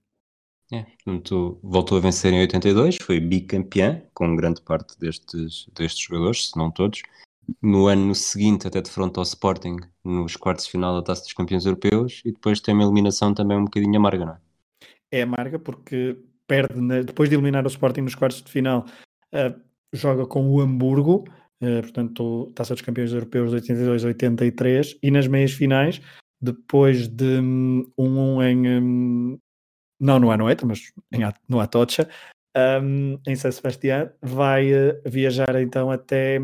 É, 0.72 0.82
portanto, 0.82 1.58
voltou 1.62 1.98
a 1.98 2.00
vencer 2.00 2.32
em 2.32 2.40
82, 2.40 2.96
foi 3.02 3.20
bicampeã, 3.20 4.02
com 4.14 4.34
grande 4.34 4.62
parte 4.62 4.98
destes, 4.98 5.68
destes 5.74 6.04
jogadores, 6.04 6.50
se 6.50 6.58
não 6.58 6.70
todos. 6.70 7.02
No 7.60 7.86
ano 7.86 8.14
seguinte, 8.14 8.66
até 8.66 8.80
de 8.80 8.90
frente 8.90 9.18
ao 9.18 9.22
Sporting, 9.22 9.76
nos 10.02 10.36
quartos 10.36 10.64
de 10.64 10.70
final 10.70 10.94
da 10.94 11.02
Taça 11.02 11.22
dos 11.22 11.34
Campeões 11.34 11.66
Europeus, 11.66 12.22
e 12.24 12.32
depois 12.32 12.60
tem 12.60 12.74
uma 12.74 12.84
eliminação 12.84 13.34
também 13.34 13.58
um 13.58 13.64
bocadinho 13.64 13.96
amarga, 13.96 14.24
não 14.24 14.32
é? 14.32 14.43
É 15.14 15.22
amarga 15.22 15.58
porque 15.58 16.16
perde 16.46 16.80
na, 16.80 17.02
depois 17.02 17.28
de 17.28 17.36
eliminar 17.36 17.64
o 17.64 17.68
Sporting 17.68 18.02
nos 18.02 18.14
quartos 18.14 18.42
de 18.42 18.50
final, 18.50 18.86
uh, 19.32 19.60
joga 19.92 20.26
com 20.26 20.50
o 20.50 20.60
Hamburgo, 20.60 21.24
uh, 21.62 21.80
portanto, 21.82 22.52
Taça 22.54 22.74
dos 22.74 22.82
Campeões 22.82 23.12
Europeus 23.12 23.50
de 23.50 23.72
82-83, 23.72 24.98
e 25.02 25.10
nas 25.10 25.26
meias 25.26 25.52
finais, 25.52 26.00
depois 26.40 27.08
de 27.08 27.38
1-1 27.38 27.42
um, 27.42 27.92
um 27.98 28.42
em. 28.42 28.68
Um, 28.68 29.38
não 30.00 30.18
no 30.18 30.30
Anoeta, 30.30 30.66
mas 30.66 30.92
em, 31.12 31.20
no 31.48 31.60
Atocha, 31.60 32.08
um, 32.56 33.18
em 33.26 33.34
São 33.34 33.50
Sebastião, 33.50 34.10
vai 34.22 34.72
uh, 34.72 35.00
viajar 35.04 35.60
então 35.60 35.90
até, 35.90 36.40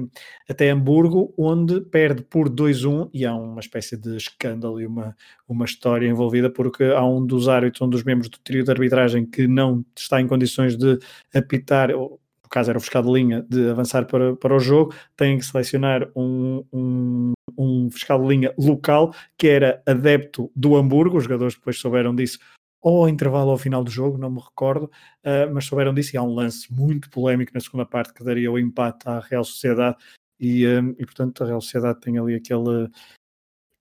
até 0.48 0.70
Hamburgo, 0.70 1.32
onde 1.38 1.80
perde 1.80 2.22
por 2.22 2.48
2-1 2.48 3.10
e 3.14 3.24
há 3.24 3.34
uma 3.34 3.60
espécie 3.60 3.96
de 3.96 4.16
escândalo 4.16 4.80
e 4.80 4.86
uma, 4.86 5.16
uma 5.48 5.64
história 5.64 6.08
envolvida, 6.08 6.50
porque 6.50 6.84
há 6.84 7.04
um 7.04 7.24
dos 7.24 7.48
árbitros, 7.48 7.80
um 7.82 7.88
dos 7.88 8.02
membros 8.02 8.28
do 8.28 8.38
trio 8.38 8.64
de 8.64 8.70
arbitragem 8.70 9.24
que 9.24 9.46
não 9.46 9.84
está 9.96 10.20
em 10.20 10.26
condições 10.26 10.76
de 10.76 10.98
apitar, 11.34 11.90
no 11.90 12.18
caso 12.50 12.70
era 12.70 12.78
o 12.78 12.80
fiscal 12.80 13.02
de 13.02 13.12
linha, 13.12 13.46
de 13.48 13.70
avançar 13.70 14.06
para, 14.06 14.34
para 14.34 14.54
o 14.54 14.58
jogo, 14.58 14.92
tem 15.16 15.38
que 15.38 15.44
selecionar 15.44 16.08
um, 16.16 16.64
um, 16.72 17.32
um 17.56 17.90
fiscal 17.90 18.20
de 18.20 18.28
linha 18.28 18.54
local 18.58 19.14
que 19.38 19.46
era 19.46 19.80
adepto 19.86 20.50
do 20.56 20.76
Hamburgo, 20.76 21.18
os 21.18 21.24
jogadores 21.24 21.54
depois 21.54 21.78
souberam 21.78 22.14
disso 22.14 22.38
ou 22.80 23.08
intervalo 23.08 23.50
ao 23.50 23.58
final 23.58 23.84
do 23.84 23.90
jogo, 23.90 24.18
não 24.18 24.30
me 24.30 24.40
recordo, 24.40 24.84
uh, 24.84 25.52
mas 25.52 25.64
souberam 25.64 25.92
disso 25.92 26.14
e 26.14 26.18
há 26.18 26.22
um 26.22 26.34
lance 26.34 26.72
muito 26.72 27.10
polémico 27.10 27.52
na 27.54 27.60
segunda 27.60 27.84
parte 27.84 28.14
que 28.14 28.24
daria 28.24 28.50
o 28.50 28.58
empate 28.58 29.08
à 29.08 29.20
Real 29.20 29.44
Sociedade 29.44 29.96
e, 30.38 30.66
um, 30.66 30.90
e 30.98 31.04
portanto 31.04 31.44
a 31.44 31.46
Real 31.46 31.60
Sociedade 31.60 32.00
tem 32.00 32.18
ali 32.18 32.34
aquele 32.34 32.90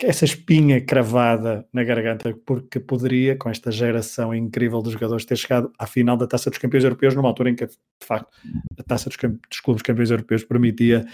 essa 0.02 0.24
espinha 0.24 0.80
cravada 0.80 1.68
na 1.74 1.84
garganta, 1.84 2.34
porque 2.46 2.80
poderia, 2.80 3.36
com 3.36 3.50
esta 3.50 3.70
geração 3.70 4.34
incrível 4.34 4.82
de 4.82 4.92
jogadores, 4.92 5.26
ter 5.26 5.36
chegado 5.36 5.74
à 5.78 5.86
final 5.86 6.16
da 6.16 6.26
Taça 6.26 6.50
dos 6.50 6.58
Campeões 6.58 6.86
Europeus, 6.86 7.14
numa 7.14 7.28
altura 7.28 7.50
em 7.50 7.56
que, 7.56 7.66
de 7.66 7.76
facto, 8.06 8.30
a 8.78 8.84
Taça 8.84 9.10
dos, 9.10 9.18
dos 9.18 9.60
Clubes 9.60 9.84
Campeões 9.84 10.10
Europeus 10.10 10.46
permitia 10.46 11.06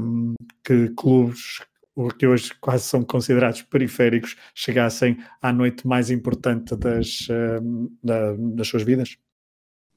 um, 0.00 0.34
que 0.64 0.88
clubes 0.96 1.60
que 2.16 2.26
hoje 2.26 2.54
quase 2.60 2.84
são 2.84 3.02
considerados 3.02 3.62
periféricos, 3.62 4.36
chegassem 4.54 5.18
à 5.42 5.52
noite 5.52 5.86
mais 5.86 6.10
importante 6.10 6.76
das, 6.76 7.28
uh, 7.28 7.90
da, 8.02 8.34
das 8.36 8.68
suas 8.68 8.82
vidas? 8.84 9.16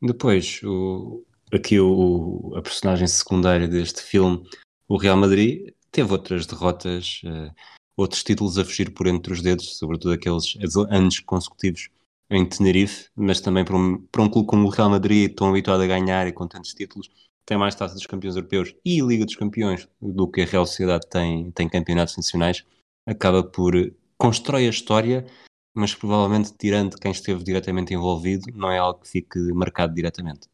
Depois, 0.01 0.61
o, 0.63 1.23
aqui 1.53 1.79
o, 1.79 2.53
a 2.55 2.61
personagem 2.61 3.07
secundária 3.07 3.67
deste 3.67 4.01
filme, 4.01 4.43
o 4.87 4.97
Real 4.97 5.17
Madrid, 5.17 5.73
teve 5.91 6.11
outras 6.11 6.47
derrotas, 6.47 7.21
uh, 7.23 7.53
outros 7.95 8.23
títulos 8.23 8.57
a 8.57 8.65
fugir 8.65 8.91
por 8.91 9.05
entre 9.05 9.31
os 9.31 9.41
dedos, 9.41 9.77
sobretudo 9.77 10.13
aqueles 10.13 10.55
anos 10.89 11.19
consecutivos 11.19 11.89
em 12.31 12.47
Tenerife, 12.47 13.09
mas 13.15 13.41
também 13.41 13.65
para 13.65 13.75
um, 13.75 14.01
para 14.07 14.23
um 14.23 14.29
clube 14.29 14.47
como 14.47 14.65
o 14.65 14.69
Real 14.69 14.89
Madrid, 14.89 15.35
tão 15.35 15.49
habituado 15.49 15.81
a 15.81 15.87
ganhar 15.87 16.25
e 16.27 16.31
com 16.31 16.47
tantos 16.47 16.73
títulos, 16.73 17.09
tem 17.45 17.57
mais 17.57 17.75
taça 17.75 17.93
dos 17.93 18.05
campeões 18.05 18.35
europeus 18.35 18.75
e 18.85 19.01
Liga 19.01 19.25
dos 19.25 19.35
Campeões 19.35 19.87
do 20.01 20.29
que 20.29 20.41
a 20.41 20.45
Real 20.45 20.65
Sociedade 20.65 21.07
tem, 21.09 21.51
tem 21.51 21.67
campeonatos 21.67 22.17
nacionais, 22.17 22.65
acaba 23.05 23.43
por 23.43 23.73
constrói 24.17 24.67
a 24.67 24.69
história, 24.69 25.25
mas 25.73 25.95
provavelmente 25.95 26.53
tirando 26.57 26.97
quem 26.97 27.11
esteve 27.11 27.43
diretamente 27.43 27.93
envolvido, 27.93 28.45
não 28.53 28.71
é 28.71 28.77
algo 28.77 29.01
que 29.01 29.09
fique 29.09 29.39
marcado 29.53 29.93
diretamente. 29.93 30.47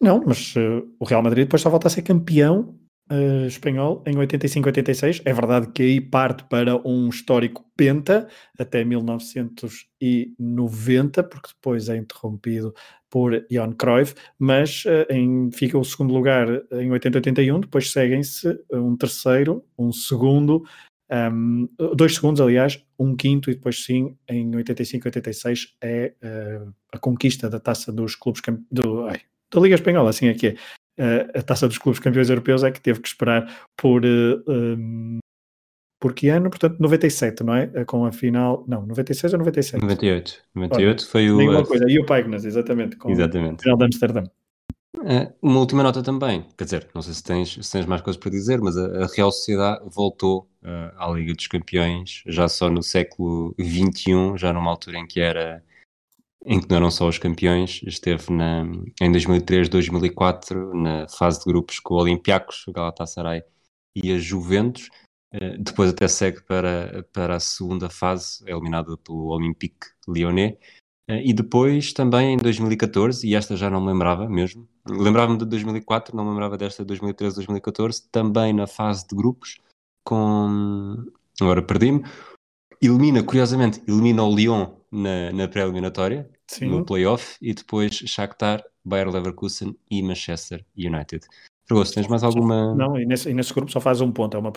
Não, 0.00 0.22
mas 0.26 0.54
uh, 0.56 0.90
o 0.98 1.04
Real 1.04 1.22
Madrid 1.22 1.44
depois 1.44 1.62
só 1.62 1.70
volta 1.70 1.88
a 1.88 1.90
ser 1.90 2.02
campeão 2.02 2.78
uh, 3.10 3.46
espanhol 3.46 4.02
em 4.06 4.14
85-86. 4.14 5.22
É 5.24 5.32
verdade 5.32 5.72
que 5.72 5.82
aí 5.82 6.00
parte 6.00 6.44
para 6.44 6.76
um 6.86 7.08
histórico 7.08 7.64
penta 7.76 8.28
até 8.58 8.84
1990, 8.84 11.24
porque 11.24 11.50
depois 11.54 11.88
é 11.88 11.96
interrompido 11.96 12.74
por 13.10 13.46
Johan 13.50 13.72
Cruyff, 13.72 14.14
mas 14.38 14.84
uh, 14.84 15.12
em, 15.12 15.50
fica 15.52 15.78
o 15.78 15.84
segundo 15.84 16.12
lugar 16.12 16.48
em 16.72 16.90
80-81, 16.90 17.60
depois 17.60 17.90
seguem-se 17.90 18.58
um 18.72 18.96
terceiro, 18.96 19.64
um 19.78 19.92
segundo, 19.92 20.64
um, 21.10 21.68
dois 21.94 22.14
segundos, 22.14 22.40
aliás, 22.40 22.84
um 22.98 23.14
quinto, 23.14 23.50
e 23.50 23.54
depois 23.54 23.84
sim, 23.84 24.16
em 24.28 24.50
85-86 24.50 25.68
é 25.80 26.14
uh, 26.22 26.74
a 26.92 26.98
conquista 26.98 27.48
da 27.48 27.60
taça 27.60 27.92
dos 27.92 28.16
clubes 28.16 28.42
do, 28.70 29.06
ai, 29.06 29.20
da 29.52 29.60
Liga 29.60 29.76
Espanhola, 29.76 30.10
assim 30.10 30.28
é 30.28 30.34
que 30.34 30.48
é. 30.48 30.56
A 31.34 31.42
taça 31.42 31.68
dos 31.68 31.76
clubes 31.76 32.00
campeões 32.00 32.30
europeus 32.30 32.64
é 32.64 32.70
que 32.70 32.80
teve 32.80 33.00
que 33.00 33.08
esperar 33.08 33.66
por 33.76 34.02
uh, 34.02 34.42
um, 34.48 35.18
por 36.06 36.14
que 36.14 36.28
ano? 36.28 36.48
Portanto, 36.48 36.78
97, 36.78 37.42
não 37.42 37.52
é? 37.52 37.66
Com 37.84 38.04
a 38.06 38.12
final. 38.12 38.64
Não, 38.68 38.86
96 38.86 39.32
ou 39.32 39.38
97? 39.40 39.82
98. 39.82 40.40
98 40.54 41.00
Olha, 41.02 41.10
foi 41.10 41.30
o. 41.30 41.36
Nenhuma 41.36 41.66
coisa. 41.66 41.84
E 41.90 41.98
o 41.98 42.06
Paignas, 42.06 42.44
exatamente. 42.44 42.94
Com 42.94 43.10
exatamente. 43.10 43.58
o 43.58 43.62
final 43.62 43.76
de 43.76 43.84
Amsterdã. 43.86 44.24
uma 45.42 45.58
última 45.58 45.82
nota 45.82 46.04
também, 46.04 46.44
quer 46.56 46.62
dizer, 46.62 46.88
não 46.94 47.02
sei 47.02 47.12
se 47.12 47.24
tens, 47.24 47.58
se 47.60 47.72
tens 47.72 47.86
mais 47.86 48.02
coisas 48.02 48.20
para 48.20 48.30
dizer, 48.30 48.60
mas 48.60 48.78
a, 48.78 49.02
a 49.02 49.06
Real 49.16 49.32
Sociedade 49.32 49.82
voltou 49.84 50.48
uh, 50.62 50.94
à 50.96 51.10
Liga 51.10 51.34
dos 51.34 51.48
Campeões 51.48 52.22
já 52.28 52.46
só 52.46 52.70
no 52.70 52.84
século 52.84 53.52
XXI, 53.60 54.36
já 54.36 54.52
numa 54.52 54.70
altura 54.70 54.98
em 54.98 55.06
que 55.08 55.18
era 55.18 55.60
em 56.44 56.60
que 56.60 56.70
não 56.70 56.76
eram 56.76 56.90
só 56.92 57.08
os 57.08 57.18
campeões, 57.18 57.80
esteve 57.84 58.32
na, 58.32 58.64
em 59.02 59.10
2003, 59.10 59.68
2004 59.68 60.72
na 60.72 61.08
fase 61.08 61.40
de 61.40 61.46
grupos 61.46 61.80
com 61.80 61.94
o 61.94 61.98
Olympiacos, 61.98 62.64
o 62.68 62.72
Galatasaray 62.72 63.42
e 63.96 64.12
a 64.12 64.18
Juventus. 64.18 64.88
Uh, 65.34 65.58
depois 65.58 65.90
até 65.90 66.08
segue 66.08 66.42
para, 66.42 67.06
para 67.12 67.36
a 67.36 67.40
segunda 67.40 67.90
fase, 67.90 68.42
é 68.46 68.52
eliminada 68.52 68.96
pelo 68.98 69.28
Olympique 69.28 69.86
Lyonnais. 70.08 70.54
Uh, 71.08 71.22
e 71.24 71.32
depois 71.32 71.92
também 71.92 72.34
em 72.34 72.36
2014, 72.36 73.26
e 73.26 73.34
esta 73.34 73.56
já 73.56 73.70
não 73.70 73.80
me 73.80 73.88
lembrava 73.88 74.28
mesmo, 74.28 74.68
lembrava-me 74.88 75.38
de 75.38 75.44
2004, 75.44 76.16
não 76.16 76.24
me 76.24 76.30
lembrava 76.30 76.56
desta 76.56 76.82
de 76.82 76.88
2013, 76.88 77.36
2014, 77.36 78.08
também 78.10 78.52
na 78.52 78.66
fase 78.66 79.06
de 79.06 79.14
grupos, 79.14 79.58
com. 80.04 81.04
Agora 81.40 81.62
perdi-me. 81.62 82.02
Elimina, 82.80 83.22
curiosamente, 83.22 83.82
elimina 83.88 84.22
o 84.22 84.34
Lyon 84.34 84.76
na, 84.92 85.32
na 85.32 85.48
pré-eliminatória, 85.48 86.30
no 86.62 86.84
playoff, 86.84 87.36
e 87.40 87.52
depois 87.52 87.94
Shakhtar, 87.94 88.62
Bayer 88.84 89.08
Leverkusen 89.08 89.76
e 89.90 90.02
Manchester 90.02 90.64
United. 90.76 91.26
Fragoso, 91.66 91.94
tens 91.94 92.06
mais 92.06 92.22
alguma. 92.22 92.74
Não, 92.74 92.98
e 92.98 93.04
nesse, 93.04 93.30
e 93.30 93.34
nesse 93.34 93.52
grupo 93.52 93.70
só 93.70 93.80
faz 93.80 94.00
um 94.00 94.12
ponto, 94.12 94.36
é 94.36 94.40
uma 94.40 94.52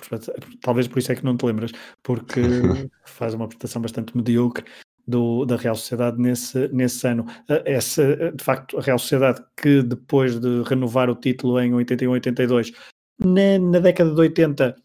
talvez 0.61 0.87
por 0.87 0.99
isso 0.99 1.11
é 1.11 1.15
que 1.15 1.25
não 1.25 1.35
te 1.35 1.45
lembras, 1.45 1.71
porque 2.03 2.41
faz 3.05 3.33
uma 3.33 3.47
prestação 3.47 3.81
bastante 3.81 4.15
medíocre 4.15 4.63
do, 5.07 5.43
da 5.43 5.55
Real 5.55 5.75
Sociedade 5.75 6.21
nesse, 6.21 6.67
nesse 6.67 7.07
ano. 7.07 7.25
Essa, 7.65 8.31
de 8.31 8.43
facto, 8.43 8.77
a 8.77 8.81
Real 8.81 8.99
Sociedade 8.99 9.43
que 9.57 9.81
depois 9.81 10.39
de 10.39 10.61
renovar 10.63 11.09
o 11.09 11.15
título 11.15 11.59
em 11.59 11.71
81-82, 11.71 12.73
na, 13.19 13.57
na 13.59 13.79
década 13.79 14.13
de 14.13 14.21
80 14.21 14.75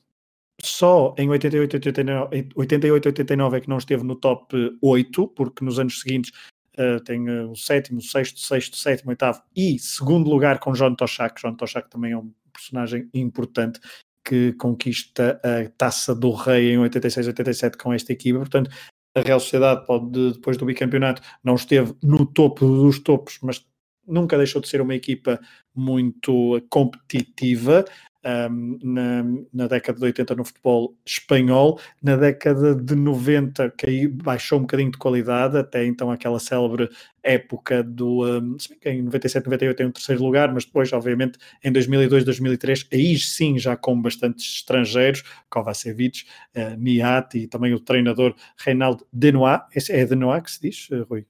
só 0.62 1.14
em 1.18 1.28
88, 1.28 1.74
89, 1.76 2.48
88, 2.54 3.06
89 3.06 3.56
é 3.56 3.60
que 3.60 3.68
não 3.68 3.78
esteve 3.78 4.02
no 4.02 4.16
top 4.16 4.56
8, 4.80 5.28
porque 5.28 5.64
nos 5.64 5.78
anos 5.78 6.00
seguintes 6.00 6.32
Uh, 6.78 6.98
tem 7.04 7.28
uh, 7.28 7.50
o 7.50 7.56
sétimo, 7.56 8.00
sexto, 8.00 8.40
sexto, 8.40 8.76
sétimo, 8.76 9.10
oitavo 9.10 9.40
e 9.54 9.78
segundo 9.78 10.28
lugar 10.28 10.58
com 10.58 10.72
John 10.72 10.94
Toshak. 10.94 11.40
John 11.40 11.54
Toshak 11.54 11.88
também 11.88 12.12
é 12.12 12.16
um 12.16 12.32
personagem 12.52 13.08
importante 13.14 13.80
que 14.24 14.54
conquista 14.54 15.40
a 15.44 15.68
taça 15.76 16.14
do 16.14 16.32
rei 16.32 16.72
em 16.72 16.78
86, 16.78 17.28
87 17.28 17.76
com 17.76 17.92
esta 17.92 18.12
equipa. 18.12 18.38
Portanto, 18.38 18.70
a 19.14 19.20
Real 19.20 19.38
Sociedade 19.38 19.86
pode, 19.86 20.32
depois 20.32 20.56
do 20.56 20.64
bicampeonato, 20.64 21.22
não 21.42 21.54
esteve 21.54 21.94
no 22.02 22.26
topo 22.26 22.66
dos 22.66 22.98
topos, 22.98 23.38
mas 23.42 23.64
nunca 24.06 24.36
deixou 24.36 24.60
de 24.60 24.68
ser 24.68 24.80
uma 24.80 24.94
equipa 24.94 25.40
muito 25.74 26.60
competitiva, 26.68 27.84
um, 28.24 28.78
na, 28.82 29.24
na, 29.52 29.66
década 29.66 29.98
de 29.98 30.04
80 30.04 30.34
no 30.34 30.44
futebol 30.44 30.96
espanhol, 31.04 31.78
na 32.02 32.16
década 32.16 32.74
de 32.74 32.94
90 32.94 33.70
caiu, 33.76 34.10
baixou 34.10 34.58
um 34.58 34.62
bocadinho 34.62 34.90
de 34.90 34.98
qualidade, 34.98 35.58
até 35.58 35.84
então 35.84 36.10
aquela 36.10 36.38
célebre 36.38 36.88
época 37.22 37.82
do, 37.82 38.24
um, 38.24 38.56
que 38.80 38.88
em 38.88 39.02
97, 39.02 39.44
98 39.44 39.76
tem 39.76 39.86
um 39.86 39.90
terceiro 39.90 40.22
lugar, 40.22 40.52
mas 40.52 40.64
depois, 40.64 40.92
obviamente, 40.92 41.38
em 41.62 41.70
2002, 41.70 42.24
2003, 42.24 42.88
aí 42.92 43.18
sim 43.18 43.58
já 43.58 43.76
com 43.76 44.00
bastantes 44.00 44.56
estrangeiros, 44.56 45.22
Kovacevic, 45.50 46.24
uh, 46.56 46.76
Niat 46.78 47.38
e 47.38 47.46
também 47.46 47.72
o 47.74 47.80
treinador 47.80 48.34
Reinaldo 48.56 49.06
Denois, 49.12 49.60
é 49.90 50.04
Denois 50.04 50.42
que 50.42 50.50
se 50.50 50.60
diz, 50.60 50.88
uh, 50.90 51.04
Rui? 51.08 51.26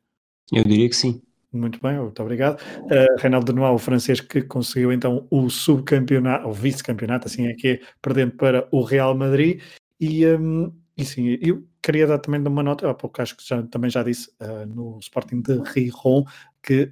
Eu 0.53 0.63
diria 0.65 0.89
que 0.89 0.97
sim. 0.97 1.23
Muito 1.55 1.81
bem, 1.81 1.99
muito 1.99 2.21
obrigado. 2.21 2.61
Uh, 2.83 3.21
Reinaldo 3.21 3.53
Noir, 3.53 3.73
o 3.73 3.79
francês 3.79 4.21
que 4.21 4.43
conseguiu 4.43 4.93
então 4.93 5.27
o 5.31 5.49
subcampeonato, 5.49 6.49
o 6.49 6.53
vice-campeonato, 6.53 7.29
assim 7.29 7.47
é 7.47 7.55
que 7.55 7.69
é, 7.69 7.81
perdendo 8.03 8.33
para 8.33 8.69
o 8.73 8.83
Real 8.83 9.15
Madrid. 9.17 9.61
E, 10.01 10.27
um, 10.27 10.73
e 10.97 11.05
sim, 11.05 11.39
eu 11.41 11.65
queria 11.81 12.07
dar 12.07 12.19
também 12.19 12.41
uma 12.41 12.63
nota, 12.63 12.91
há 12.91 12.95
pouco 12.95 13.23
acho 13.23 13.37
que 13.37 13.47
já, 13.47 13.63
também 13.63 13.89
já 13.89 14.03
disse 14.03 14.31
uh, 14.43 14.67
no 14.67 14.99
Sporting 14.99 15.41
de 15.41 15.63
Rijon, 15.65 16.25
que 16.61 16.91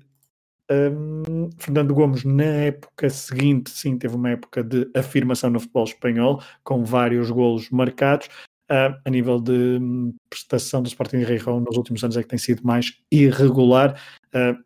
um, 0.71 1.51
Fernando 1.59 1.95
Gomes, 1.95 2.25
na 2.25 2.45
época 2.45 3.11
seguinte, 3.11 3.71
sim, 3.71 3.99
teve 3.99 4.15
uma 4.15 4.31
época 4.31 4.63
de 4.63 4.89
afirmação 4.95 5.51
no 5.51 5.61
futebol 5.61 5.85
espanhol, 5.85 6.43
com 6.63 6.85
vários 6.85 7.31
golos 7.31 7.69
marcados. 7.71 8.29
Uh, 8.71 8.97
a 9.05 9.11
nível 9.11 9.39
de 9.41 9.53
um, 9.53 10.15
prestação 10.31 10.83
do 10.83 10.89
Sporting 10.89 11.19
de 11.19 11.25
Rijon 11.25 11.61
nos 11.61 11.77
últimos 11.77 12.03
anos 12.05 12.17
é 12.17 12.23
que 12.23 12.29
tem 12.29 12.39
sido 12.39 12.63
mais 12.65 12.97
irregular 13.11 14.01
uh, 14.35 14.63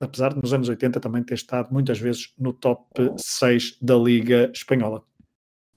apesar 0.00 0.34
de 0.34 0.40
nos 0.40 0.52
anos 0.52 0.68
80 0.68 1.00
também 1.00 1.22
ter 1.22 1.34
estado 1.34 1.72
muitas 1.72 1.98
vezes 1.98 2.32
no 2.38 2.52
top 2.52 2.84
6 3.16 3.78
da 3.80 3.96
Liga 3.96 4.50
Espanhola. 4.54 5.02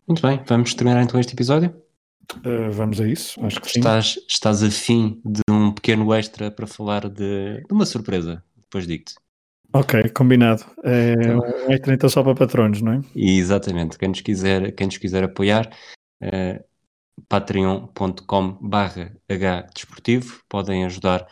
Muito 0.07 0.21
bem, 0.21 0.41
vamos 0.47 0.73
terminar 0.73 1.03
então 1.03 1.19
este 1.19 1.33
episódio? 1.33 1.69
Uh, 2.37 2.71
vamos 2.71 3.01
a 3.01 3.07
isso, 3.07 3.43
acho 3.43 3.59
que 3.59 3.67
estás, 3.67 4.13
sim. 4.13 4.19
Estás 4.27 4.63
afim 4.63 5.21
de 5.25 5.41
um 5.49 5.71
pequeno 5.71 6.13
extra 6.13 6.51
para 6.51 6.67
falar 6.67 7.09
de, 7.09 7.63
de 7.65 7.73
uma 7.73 7.85
surpresa, 7.85 8.43
depois 8.55 8.85
digo-te. 8.85 9.15
Ok, 9.73 10.09
combinado. 10.09 10.63
É 10.83 11.13
então, 11.13 11.39
um 11.39 11.71
extra 11.71 11.93
então 11.93 12.09
só 12.09 12.23
para 12.23 12.35
patronos, 12.35 12.81
não 12.81 12.93
é? 12.93 13.01
Exatamente, 13.15 13.97
quem 13.97 14.09
nos 14.09 14.21
quiser, 14.21 14.71
quem 14.73 14.87
nos 14.87 14.97
quiser 14.97 15.23
apoiar, 15.23 15.69
uh, 16.23 16.63
patreon.com 17.27 18.57
barra 18.61 19.15
hdesportivo, 19.27 20.41
podem 20.47 20.85
ajudar 20.85 21.27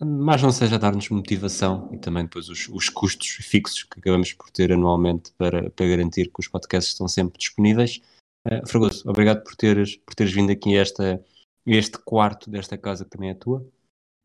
mas 0.00 0.42
não 0.42 0.50
seja 0.50 0.78
dar-nos 0.78 1.08
motivação 1.08 1.88
e 1.92 1.98
também 1.98 2.24
depois 2.24 2.48
os, 2.48 2.68
os, 2.68 2.88
custos 2.88 3.28
fixos 3.28 3.84
que 3.84 3.98
acabamos 3.98 4.32
por 4.32 4.50
ter 4.50 4.72
anualmente 4.72 5.32
para, 5.38 5.70
para 5.70 5.86
garantir 5.86 6.26
que 6.26 6.40
os 6.40 6.48
podcasts 6.48 6.92
estão 6.92 7.06
sempre 7.06 7.38
disponíveis. 7.38 8.00
Uh, 8.46 8.66
Fragoso, 8.66 9.08
obrigado 9.08 9.42
por 9.42 9.54
teres, 9.54 9.96
por 9.96 10.14
teres 10.14 10.32
vindo 10.32 10.50
aqui 10.50 10.76
a 10.76 10.82
esta, 10.82 11.24
este 11.64 11.98
quarto 11.98 12.50
desta 12.50 12.76
casa 12.76 13.04
que 13.04 13.10
também 13.10 13.30
é 13.30 13.34
tua. 13.34 13.66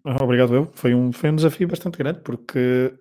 Ah, 0.04 0.24
obrigado 0.24 0.56
eu. 0.56 0.72
Foi 0.74 0.96
um, 0.96 1.12
foi 1.12 1.30
um 1.30 1.36
desafio 1.36 1.68
bastante 1.68 1.98
grande 1.98 2.22
porque 2.22 2.94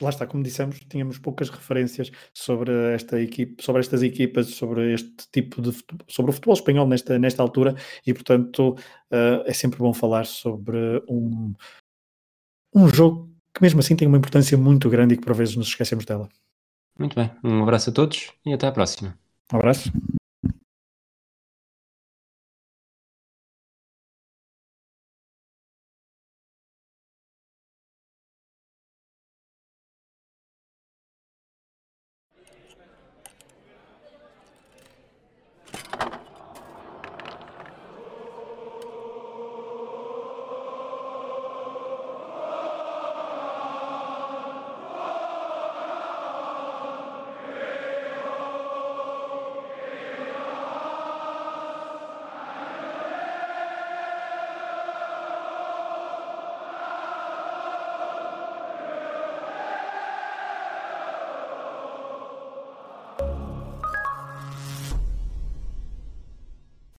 lá 0.00 0.10
está, 0.10 0.26
como 0.26 0.42
dissemos, 0.42 0.80
tínhamos 0.88 1.18
poucas 1.18 1.50
referências 1.50 2.10
sobre 2.32 2.72
esta 2.94 3.20
equipe, 3.20 3.62
sobre 3.62 3.80
estas 3.80 4.02
equipas, 4.02 4.48
sobre 4.48 4.94
este 4.94 5.28
tipo 5.32 5.60
de 5.60 5.72
sobre 6.06 6.30
o 6.30 6.34
futebol 6.34 6.54
espanhol 6.54 6.86
nesta, 6.86 7.18
nesta 7.18 7.42
altura 7.42 7.74
e 8.06 8.14
portanto 8.14 8.70
uh, 9.10 9.42
é 9.44 9.52
sempre 9.52 9.78
bom 9.78 9.92
falar 9.92 10.26
sobre 10.26 10.78
um, 11.08 11.54
um 12.74 12.88
jogo 12.88 13.28
que 13.54 13.62
mesmo 13.62 13.80
assim 13.80 13.96
tem 13.96 14.06
uma 14.06 14.18
importância 14.18 14.56
muito 14.56 14.88
grande 14.88 15.14
e 15.14 15.16
que 15.16 15.24
por 15.24 15.34
vezes 15.34 15.56
nos 15.56 15.68
esquecemos 15.68 16.04
dela. 16.04 16.28
Muito 16.98 17.14
bem, 17.14 17.30
um 17.44 17.62
abraço 17.62 17.90
a 17.90 17.92
todos 17.92 18.32
e 18.44 18.52
até 18.52 18.66
à 18.66 18.72
próxima. 18.72 19.18
Um 19.52 19.56
abraço. 19.56 19.90